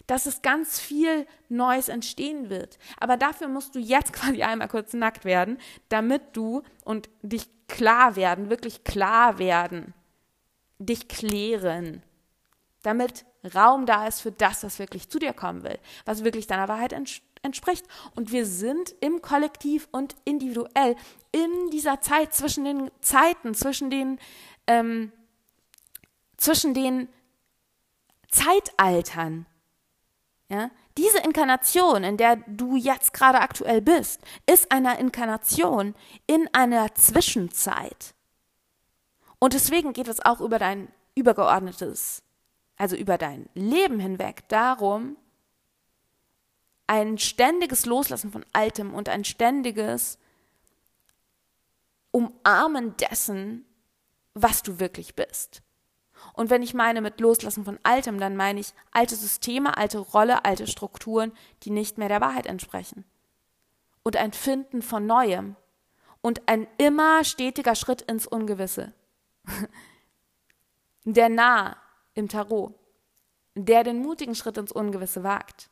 dass 0.09 0.25
es 0.25 0.41
ganz 0.41 0.79
viel 0.79 1.27
Neues 1.49 1.87
entstehen 1.87 2.49
wird. 2.49 2.79
Aber 2.99 3.15
dafür 3.15 3.47
musst 3.47 3.75
du 3.75 3.79
jetzt 3.79 4.11
quasi 4.13 4.41
einmal 4.41 4.67
kurz 4.67 4.93
nackt 4.93 5.23
werden, 5.23 5.59
damit 5.89 6.35
du 6.35 6.63
und 6.83 7.09
dich 7.21 7.47
klar 7.67 8.15
werden, 8.15 8.49
wirklich 8.49 8.83
klar 8.83 9.37
werden, 9.37 9.93
dich 10.79 11.07
klären, 11.07 12.01
damit 12.81 13.25
Raum 13.53 13.85
da 13.85 14.07
ist 14.07 14.21
für 14.21 14.31
das, 14.31 14.63
was 14.63 14.79
wirklich 14.79 15.09
zu 15.09 15.19
dir 15.19 15.33
kommen 15.33 15.63
will, 15.63 15.77
was 16.05 16.23
wirklich 16.23 16.47
deiner 16.47 16.67
Wahrheit 16.67 16.91
entspricht. 17.43 17.85
Und 18.15 18.31
wir 18.31 18.47
sind 18.47 18.95
im 19.01 19.21
Kollektiv 19.21 19.87
und 19.91 20.15
individuell 20.25 20.95
in 21.31 21.69
dieser 21.71 22.01
Zeit 22.01 22.33
zwischen 22.33 22.65
den 22.65 22.89
Zeiten, 22.99 23.53
zwischen 23.53 23.91
den, 23.91 24.19
ähm, 24.65 25.11
zwischen 26.35 26.73
den 26.73 27.09
Zeitaltern. 28.29 29.45
Ja? 30.49 30.71
Diese 30.97 31.19
Inkarnation, 31.19 32.03
in 32.03 32.17
der 32.17 32.37
du 32.47 32.75
jetzt 32.75 33.13
gerade 33.13 33.39
aktuell 33.39 33.81
bist, 33.81 34.21
ist 34.45 34.71
eine 34.71 34.99
Inkarnation 34.99 35.95
in 36.27 36.49
einer 36.53 36.93
Zwischenzeit. 36.95 38.13
Und 39.39 39.53
deswegen 39.53 39.93
geht 39.93 40.07
es 40.07 40.23
auch 40.25 40.41
über 40.41 40.59
dein 40.59 40.89
übergeordnetes, 41.15 42.23
also 42.75 42.95
über 42.95 43.17
dein 43.17 43.49
Leben 43.53 43.99
hinweg 43.99 44.47
darum, 44.49 45.17
ein 46.87 47.17
ständiges 47.19 47.85
Loslassen 47.85 48.31
von 48.31 48.43
Altem 48.51 48.93
und 48.93 49.09
ein 49.09 49.23
ständiges 49.23 50.17
Umarmen 52.11 52.97
dessen, 52.97 53.65
was 54.33 54.63
du 54.63 54.79
wirklich 54.79 55.15
bist. 55.15 55.61
Und 56.33 56.49
wenn 56.49 56.63
ich 56.63 56.73
meine 56.73 57.01
mit 57.01 57.19
Loslassen 57.19 57.65
von 57.65 57.79
Altem, 57.83 58.19
dann 58.19 58.35
meine 58.35 58.59
ich 58.59 58.73
alte 58.91 59.15
Systeme, 59.15 59.77
alte 59.77 59.99
Rolle, 59.99 60.45
alte 60.45 60.67
Strukturen, 60.67 61.31
die 61.63 61.71
nicht 61.71 61.97
mehr 61.97 62.09
der 62.09 62.21
Wahrheit 62.21 62.47
entsprechen. 62.47 63.05
Und 64.03 64.17
ein 64.17 64.33
Finden 64.33 64.81
von 64.81 65.05
Neuem. 65.05 65.55
Und 66.21 66.47
ein 66.47 66.67
immer 66.77 67.23
stetiger 67.23 67.75
Schritt 67.75 68.01
ins 68.01 68.27
Ungewisse. 68.27 68.93
der 71.05 71.29
Nah 71.29 71.77
im 72.13 72.27
Tarot, 72.27 72.73
der 73.55 73.83
den 73.83 74.01
mutigen 74.01 74.35
Schritt 74.35 74.57
ins 74.57 74.71
Ungewisse 74.71 75.23
wagt. 75.23 75.69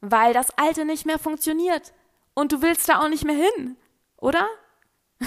Weil 0.00 0.32
das 0.32 0.50
Alte 0.58 0.84
nicht 0.84 1.06
mehr 1.06 1.18
funktioniert. 1.18 1.92
Und 2.34 2.52
du 2.52 2.62
willst 2.62 2.88
da 2.88 3.00
auch 3.00 3.08
nicht 3.08 3.24
mehr 3.24 3.36
hin, 3.36 3.76
oder? 4.16 4.46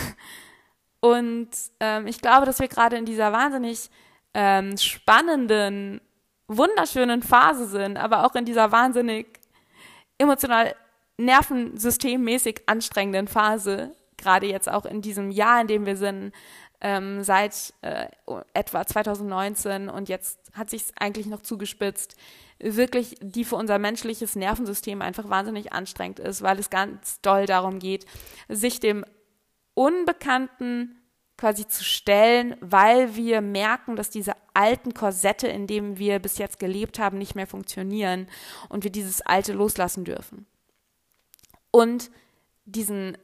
Und 0.99 1.49
ähm, 1.79 2.07
ich 2.07 2.21
glaube, 2.21 2.45
dass 2.45 2.59
wir 2.59 2.67
gerade 2.67 2.97
in 2.97 3.05
dieser 3.05 3.31
wahnsinnig 3.31 3.89
ähm, 4.37 4.77
spannenden, 4.77 5.99
wunderschönen 6.47 7.23
Phase 7.23 7.65
sind, 7.65 7.97
aber 7.97 8.23
auch 8.23 8.35
in 8.35 8.45
dieser 8.45 8.71
wahnsinnig 8.71 9.25
emotional 10.19 10.75
nervensystemmäßig 11.17 12.61
anstrengenden 12.67 13.27
Phase, 13.27 13.95
gerade 14.15 14.45
jetzt 14.45 14.69
auch 14.69 14.85
in 14.85 15.01
diesem 15.01 15.31
Jahr, 15.31 15.59
in 15.61 15.67
dem 15.67 15.85
wir 15.87 15.97
sind, 15.97 16.33
ähm, 16.81 17.23
seit 17.23 17.73
äh, 17.81 18.05
etwa 18.53 18.85
2019 18.85 19.89
und 19.89 20.07
jetzt 20.07 20.39
hat 20.53 20.69
sich 20.69 20.83
eigentlich 20.99 21.25
noch 21.25 21.41
zugespitzt, 21.41 22.15
wirklich 22.59 23.15
die 23.19 23.43
für 23.43 23.55
unser 23.55 23.79
menschliches 23.79 24.35
Nervensystem 24.35 25.01
einfach 25.01 25.29
wahnsinnig 25.29 25.73
anstrengend 25.73 26.19
ist, 26.19 26.43
weil 26.43 26.59
es 26.59 26.69
ganz 26.69 27.21
doll 27.21 27.47
darum 27.47 27.79
geht, 27.79 28.05
sich 28.49 28.79
dem 28.79 29.03
Unbekannten 29.73 30.96
quasi 31.37 31.67
zu 31.67 31.83
stellen, 31.83 32.55
weil 32.61 33.15
wir 33.15 33.41
merken, 33.41 33.95
dass 33.95 34.09
diese 34.09 34.33
alten 34.53 34.93
Korsette, 34.93 35.47
in 35.47 35.67
denen 35.67 35.97
wir 35.97 36.19
bis 36.19 36.37
jetzt 36.39 36.59
gelebt 36.59 36.99
haben, 36.99 37.17
nicht 37.17 37.35
mehr 37.35 37.47
funktionieren 37.47 38.27
und 38.69 38.83
wir 38.83 38.91
dieses 38.91 39.21
alte 39.21 39.53
loslassen 39.53 40.03
dürfen. 40.03 40.47
Und 41.71 42.09
diesen 42.65 43.17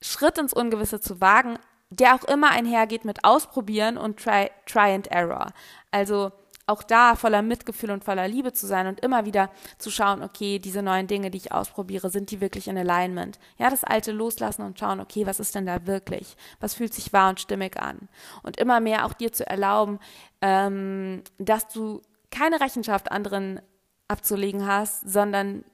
Schritt 0.00 0.38
ins 0.38 0.54
Ungewisse 0.54 1.00
zu 1.00 1.20
wagen, 1.20 1.58
der 1.90 2.14
auch 2.14 2.24
immer 2.24 2.50
einhergeht 2.50 3.04
mit 3.04 3.24
Ausprobieren 3.24 3.96
und 3.96 4.18
Try, 4.18 4.50
try 4.66 4.94
and 4.94 5.08
Error. 5.08 5.52
Also 5.90 6.32
auch 6.68 6.82
da 6.82 7.16
voller 7.16 7.42
Mitgefühl 7.42 7.90
und 7.90 8.04
voller 8.04 8.28
Liebe 8.28 8.52
zu 8.52 8.66
sein 8.66 8.86
und 8.86 9.00
immer 9.00 9.24
wieder 9.24 9.50
zu 9.78 9.90
schauen, 9.90 10.22
okay, 10.22 10.58
diese 10.58 10.82
neuen 10.82 11.06
Dinge, 11.06 11.30
die 11.30 11.38
ich 11.38 11.52
ausprobiere, 11.52 12.10
sind 12.10 12.30
die 12.30 12.40
wirklich 12.40 12.68
in 12.68 12.76
Alignment? 12.76 13.38
Ja, 13.56 13.70
das 13.70 13.84
Alte 13.84 14.12
loslassen 14.12 14.62
und 14.62 14.78
schauen, 14.78 15.00
okay, 15.00 15.26
was 15.26 15.40
ist 15.40 15.54
denn 15.54 15.66
da 15.66 15.86
wirklich? 15.86 16.36
Was 16.60 16.74
fühlt 16.74 16.94
sich 16.94 17.12
wahr 17.12 17.30
und 17.30 17.40
stimmig 17.40 17.80
an? 17.80 18.08
Und 18.42 18.58
immer 18.58 18.80
mehr 18.80 19.06
auch 19.06 19.12
dir 19.12 19.32
zu 19.32 19.46
erlauben, 19.46 19.98
ähm, 20.40 21.22
dass 21.38 21.68
du 21.68 22.02
keine 22.30 22.60
Rechenschaft 22.60 23.10
anderen 23.10 23.60
abzulegen 24.06 24.66
hast, 24.66 25.08
sondern 25.08 25.64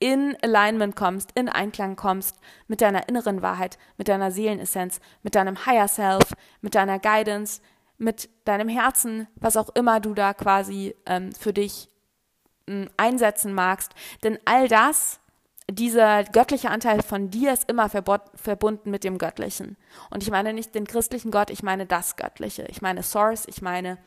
in 0.00 0.36
Alignment 0.42 0.94
kommst, 0.94 1.32
in 1.34 1.48
Einklang 1.48 1.96
kommst 1.96 2.36
mit 2.68 2.80
deiner 2.80 3.08
inneren 3.08 3.42
Wahrheit, 3.42 3.78
mit 3.96 4.08
deiner 4.08 4.30
Seelenessenz, 4.30 5.00
mit 5.22 5.34
deinem 5.34 5.66
Higher 5.66 5.88
Self, 5.88 6.34
mit 6.60 6.74
deiner 6.74 6.98
Guidance, 6.98 7.60
mit 7.98 8.30
deinem 8.44 8.68
Herzen, 8.68 9.28
was 9.36 9.56
auch 9.56 9.68
immer 9.70 10.00
du 10.00 10.14
da 10.14 10.32
quasi 10.34 10.94
ähm, 11.06 11.32
für 11.32 11.52
dich 11.52 11.90
äh, 12.66 12.86
einsetzen 12.96 13.52
magst. 13.52 13.92
Denn 14.22 14.38
all 14.44 14.68
das, 14.68 15.20
dieser 15.70 16.24
göttliche 16.24 16.70
Anteil 16.70 17.02
von 17.02 17.30
dir 17.30 17.52
ist 17.52 17.68
immer 17.68 17.90
verbunden 17.90 18.90
mit 18.90 19.04
dem 19.04 19.18
Göttlichen. 19.18 19.76
Und 20.10 20.22
ich 20.22 20.30
meine 20.30 20.54
nicht 20.54 20.74
den 20.74 20.86
christlichen 20.86 21.30
Gott, 21.30 21.50
ich 21.50 21.62
meine 21.62 21.84
das 21.84 22.16
Göttliche. 22.16 22.64
Ich 22.68 22.80
meine 22.80 23.02
Source, 23.02 23.44
ich 23.46 23.60
meine 23.60 23.98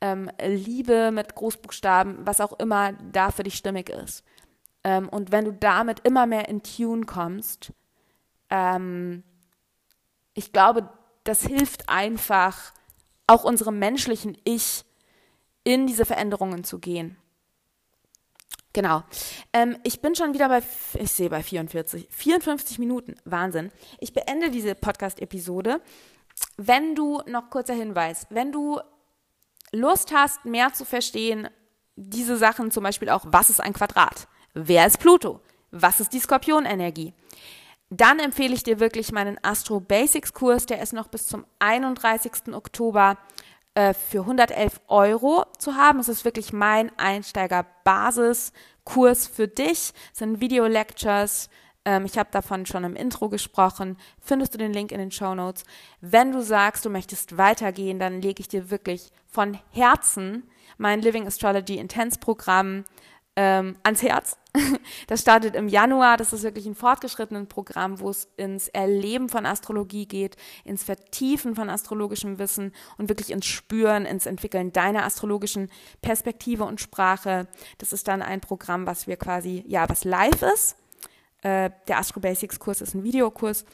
ähm, 0.00 0.28
Liebe 0.42 1.12
mit 1.12 1.36
Großbuchstaben, 1.36 2.26
was 2.26 2.40
auch 2.40 2.58
immer 2.58 2.94
da 3.12 3.30
für 3.30 3.44
dich 3.44 3.54
stimmig 3.54 3.90
ist. 3.90 4.24
Ähm, 4.82 5.08
und 5.08 5.30
wenn 5.30 5.44
du 5.44 5.52
damit 5.52 6.00
immer 6.00 6.26
mehr 6.26 6.48
in 6.48 6.62
Tune 6.62 7.06
kommst, 7.06 7.72
ähm, 8.50 9.22
ich 10.34 10.52
glaube, 10.52 10.90
das 11.22 11.42
hilft 11.42 11.88
einfach, 11.88 12.72
auch 13.26 13.44
unserem 13.44 13.78
menschlichen 13.78 14.36
Ich 14.44 14.84
in 15.64 15.86
diese 15.86 16.04
Veränderungen 16.04 16.64
zu 16.64 16.78
gehen. 16.78 17.16
Genau. 18.74 19.04
Ähm, 19.52 19.78
ich 19.84 20.02
bin 20.02 20.14
schon 20.14 20.34
wieder 20.34 20.48
bei, 20.48 20.62
ich 20.98 21.12
sehe 21.12 21.30
bei 21.30 21.42
44, 21.42 22.08
54 22.10 22.78
Minuten. 22.78 23.14
Wahnsinn. 23.24 23.70
Ich 24.00 24.12
beende 24.12 24.50
diese 24.50 24.74
Podcast-Episode. 24.74 25.80
Wenn 26.56 26.96
du, 26.96 27.22
noch 27.26 27.50
kurzer 27.50 27.74
Hinweis, 27.74 28.26
wenn 28.30 28.50
du 28.50 28.80
Lust 29.70 30.12
hast, 30.12 30.44
mehr 30.44 30.72
zu 30.72 30.84
verstehen, 30.84 31.48
diese 31.96 32.36
Sachen 32.36 32.72
zum 32.72 32.82
Beispiel 32.82 33.10
auch, 33.10 33.24
was 33.26 33.48
ist 33.48 33.60
ein 33.60 33.72
Quadrat? 33.72 34.26
Wer 34.54 34.86
ist 34.86 34.98
Pluto? 34.98 35.40
Was 35.70 36.00
ist 36.00 36.12
die 36.12 36.20
Skorpionenergie? 36.20 37.14
Dann 37.96 38.18
empfehle 38.18 38.54
ich 38.54 38.64
dir 38.64 38.80
wirklich 38.80 39.12
meinen 39.12 39.38
Astro 39.42 39.78
Basics 39.78 40.32
Kurs, 40.32 40.66
der 40.66 40.82
ist 40.82 40.92
noch 40.92 41.06
bis 41.06 41.28
zum 41.28 41.46
31. 41.60 42.52
Oktober 42.52 43.16
äh, 43.74 43.94
für 43.94 44.22
111 44.22 44.80
Euro 44.88 45.46
zu 45.58 45.76
haben. 45.76 46.00
Es 46.00 46.08
ist 46.08 46.24
wirklich 46.24 46.52
mein 46.52 46.90
Einsteiger-Basis-Kurs 46.98 49.28
für 49.28 49.46
dich. 49.46 49.92
Es 50.12 50.18
sind 50.18 50.40
Video-Lectures. 50.40 51.50
Ähm, 51.84 52.04
ich 52.04 52.18
habe 52.18 52.30
davon 52.32 52.66
schon 52.66 52.82
im 52.82 52.96
Intro 52.96 53.28
gesprochen. 53.28 53.96
Findest 54.20 54.54
du 54.54 54.58
den 54.58 54.72
Link 54.72 54.90
in 54.90 54.98
den 54.98 55.12
Show 55.12 55.36
Notes. 55.36 55.62
Wenn 56.00 56.32
du 56.32 56.42
sagst, 56.42 56.84
du 56.84 56.90
möchtest 56.90 57.38
weitergehen, 57.38 58.00
dann 58.00 58.20
lege 58.20 58.40
ich 58.40 58.48
dir 58.48 58.70
wirklich 58.70 59.12
von 59.28 59.56
Herzen 59.70 60.50
mein 60.78 61.00
Living 61.00 61.28
Astrology 61.28 61.76
Intense 61.76 62.18
Programm 62.18 62.82
ähm, 63.36 63.76
ans 63.82 64.02
Herz. 64.02 64.36
Das 65.08 65.20
startet 65.20 65.56
im 65.56 65.68
Januar. 65.68 66.16
Das 66.16 66.32
ist 66.32 66.44
wirklich 66.44 66.66
ein 66.66 66.74
fortgeschrittenes 66.74 67.48
Programm, 67.48 68.00
wo 68.00 68.10
es 68.10 68.28
ins 68.36 68.68
Erleben 68.68 69.28
von 69.28 69.44
Astrologie 69.46 70.06
geht, 70.06 70.36
ins 70.64 70.84
Vertiefen 70.84 71.54
von 71.54 71.68
astrologischem 71.68 72.38
Wissen 72.38 72.72
und 72.96 73.08
wirklich 73.08 73.30
ins 73.30 73.46
Spüren, 73.46 74.06
ins 74.06 74.26
Entwickeln 74.26 74.72
deiner 74.72 75.04
astrologischen 75.04 75.70
Perspektive 76.00 76.64
und 76.64 76.80
Sprache. 76.80 77.48
Das 77.78 77.92
ist 77.92 78.08
dann 78.08 78.22
ein 78.22 78.40
Programm, 78.40 78.86
was 78.86 79.06
wir 79.06 79.16
quasi, 79.16 79.64
ja, 79.66 79.88
was 79.88 80.04
live 80.04 80.42
ist. 80.54 80.76
Äh, 81.42 81.70
der 81.88 81.98
Astro 81.98 82.20
Basics 82.20 82.58
Kurs 82.58 82.80
ist 82.80 82.94
ein 82.94 83.04
Videokurs. 83.04 83.64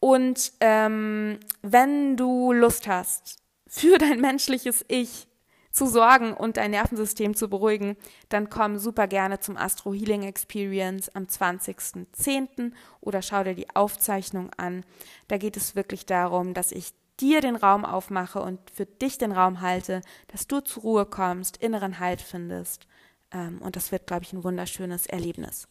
Und 0.00 0.52
ähm, 0.60 1.38
wenn 1.62 2.16
du 2.16 2.52
Lust 2.52 2.88
hast, 2.88 3.38
für 3.66 3.98
dein 3.98 4.20
menschliches 4.20 4.84
Ich 4.88 5.26
zu 5.74 5.86
sorgen 5.86 6.32
und 6.32 6.56
dein 6.56 6.70
Nervensystem 6.70 7.34
zu 7.34 7.48
beruhigen, 7.50 7.96
dann 8.28 8.48
komm 8.48 8.78
super 8.78 9.08
gerne 9.08 9.40
zum 9.40 9.56
Astro 9.56 9.92
Healing 9.92 10.22
Experience 10.22 11.14
am 11.14 11.24
20.10. 11.24 12.72
oder 13.00 13.22
schau 13.22 13.42
dir 13.42 13.54
die 13.54 13.74
Aufzeichnung 13.74 14.50
an. 14.56 14.84
Da 15.26 15.36
geht 15.36 15.56
es 15.56 15.74
wirklich 15.74 16.06
darum, 16.06 16.54
dass 16.54 16.70
ich 16.70 16.94
dir 17.18 17.40
den 17.40 17.56
Raum 17.56 17.84
aufmache 17.84 18.40
und 18.40 18.60
für 18.70 18.86
dich 18.86 19.18
den 19.18 19.32
Raum 19.32 19.60
halte, 19.60 20.00
dass 20.28 20.46
du 20.46 20.60
zur 20.60 20.84
Ruhe 20.84 21.06
kommst, 21.06 21.56
inneren 21.56 21.98
Halt 21.98 22.22
findest. 22.22 22.86
Ähm, 23.32 23.60
und 23.60 23.74
das 23.74 23.90
wird, 23.90 24.06
glaube 24.06 24.22
ich, 24.22 24.32
ein 24.32 24.44
wunderschönes 24.44 25.06
Erlebnis. 25.06 25.66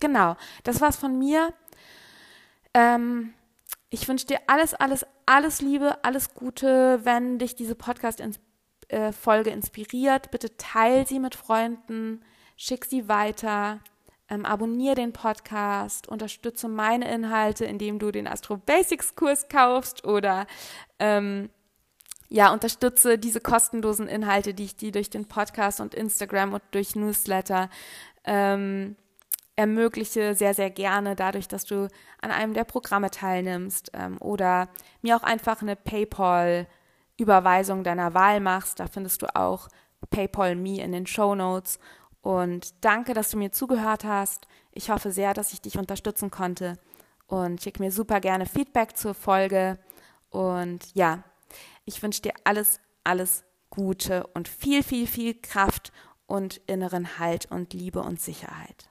Genau, 0.00 0.36
das 0.64 0.82
war's 0.82 0.96
von 0.96 1.18
mir. 1.18 1.54
Ähm, 2.74 3.32
ich 3.88 4.06
wünsche 4.06 4.26
dir 4.26 4.40
alles, 4.48 4.74
alles, 4.74 5.06
alles 5.24 5.62
Liebe, 5.62 6.04
alles 6.04 6.34
Gute, 6.34 7.00
wenn 7.04 7.38
dich 7.38 7.54
diese 7.54 7.74
Podcast 7.74 8.20
inspiriert 8.20 8.45
äh, 8.88 9.12
Folge 9.12 9.50
inspiriert, 9.50 10.30
bitte 10.30 10.56
teil 10.56 11.06
sie 11.06 11.18
mit 11.18 11.34
Freunden, 11.34 12.24
schick 12.56 12.84
sie 12.84 13.08
weiter, 13.08 13.80
ähm, 14.28 14.44
abonniere 14.44 14.96
den 14.96 15.12
Podcast, 15.12 16.08
unterstütze 16.08 16.68
meine 16.68 17.10
Inhalte, 17.12 17.64
indem 17.64 17.98
du 17.98 18.10
den 18.10 18.26
Astro 18.26 18.56
Basics 18.56 19.14
Kurs 19.14 19.48
kaufst 19.48 20.04
oder 20.04 20.46
ähm, 20.98 21.50
ja, 22.28 22.52
unterstütze 22.52 23.18
diese 23.18 23.40
kostenlosen 23.40 24.08
Inhalte, 24.08 24.52
die 24.52 24.64
ich 24.64 24.76
dir 24.76 24.90
durch 24.90 25.10
den 25.10 25.26
Podcast 25.26 25.80
und 25.80 25.94
Instagram 25.94 26.54
und 26.54 26.62
durch 26.72 26.96
Newsletter 26.96 27.70
ähm, 28.24 28.96
ermögliche, 29.54 30.34
sehr, 30.34 30.52
sehr 30.52 30.70
gerne, 30.70 31.16
dadurch, 31.16 31.48
dass 31.48 31.64
du 31.64 31.88
an 32.20 32.30
einem 32.30 32.52
der 32.52 32.64
Programme 32.64 33.10
teilnimmst 33.10 33.90
ähm, 33.94 34.18
oder 34.20 34.68
mir 35.02 35.16
auch 35.16 35.22
einfach 35.22 35.62
eine 35.62 35.76
PayPal 35.76 36.66
Überweisung 37.16 37.84
deiner 37.84 38.14
Wahl 38.14 38.40
machst. 38.40 38.80
Da 38.80 38.86
findest 38.86 39.22
du 39.22 39.34
auch 39.34 39.68
PayPal 40.10 40.54
Me 40.56 40.80
in 40.80 40.92
den 40.92 41.06
Show 41.06 41.34
Notes. 41.34 41.78
Und 42.20 42.84
danke, 42.84 43.14
dass 43.14 43.30
du 43.30 43.38
mir 43.38 43.52
zugehört 43.52 44.04
hast. 44.04 44.46
Ich 44.72 44.90
hoffe 44.90 45.12
sehr, 45.12 45.32
dass 45.32 45.52
ich 45.52 45.60
dich 45.60 45.78
unterstützen 45.78 46.30
konnte. 46.30 46.78
Und 47.26 47.62
schick 47.62 47.80
mir 47.80 47.90
super 47.90 48.20
gerne 48.20 48.46
Feedback 48.46 48.96
zur 48.96 49.14
Folge. 49.14 49.78
Und 50.30 50.94
ja, 50.94 51.22
ich 51.84 52.02
wünsche 52.02 52.22
dir 52.22 52.32
alles, 52.44 52.80
alles 53.04 53.44
Gute 53.70 54.26
und 54.28 54.48
viel, 54.48 54.82
viel, 54.82 55.06
viel 55.06 55.40
Kraft 55.40 55.92
und 56.26 56.58
inneren 56.66 57.18
Halt 57.18 57.46
und 57.50 57.72
Liebe 57.72 58.00
und 58.00 58.20
Sicherheit. 58.20 58.90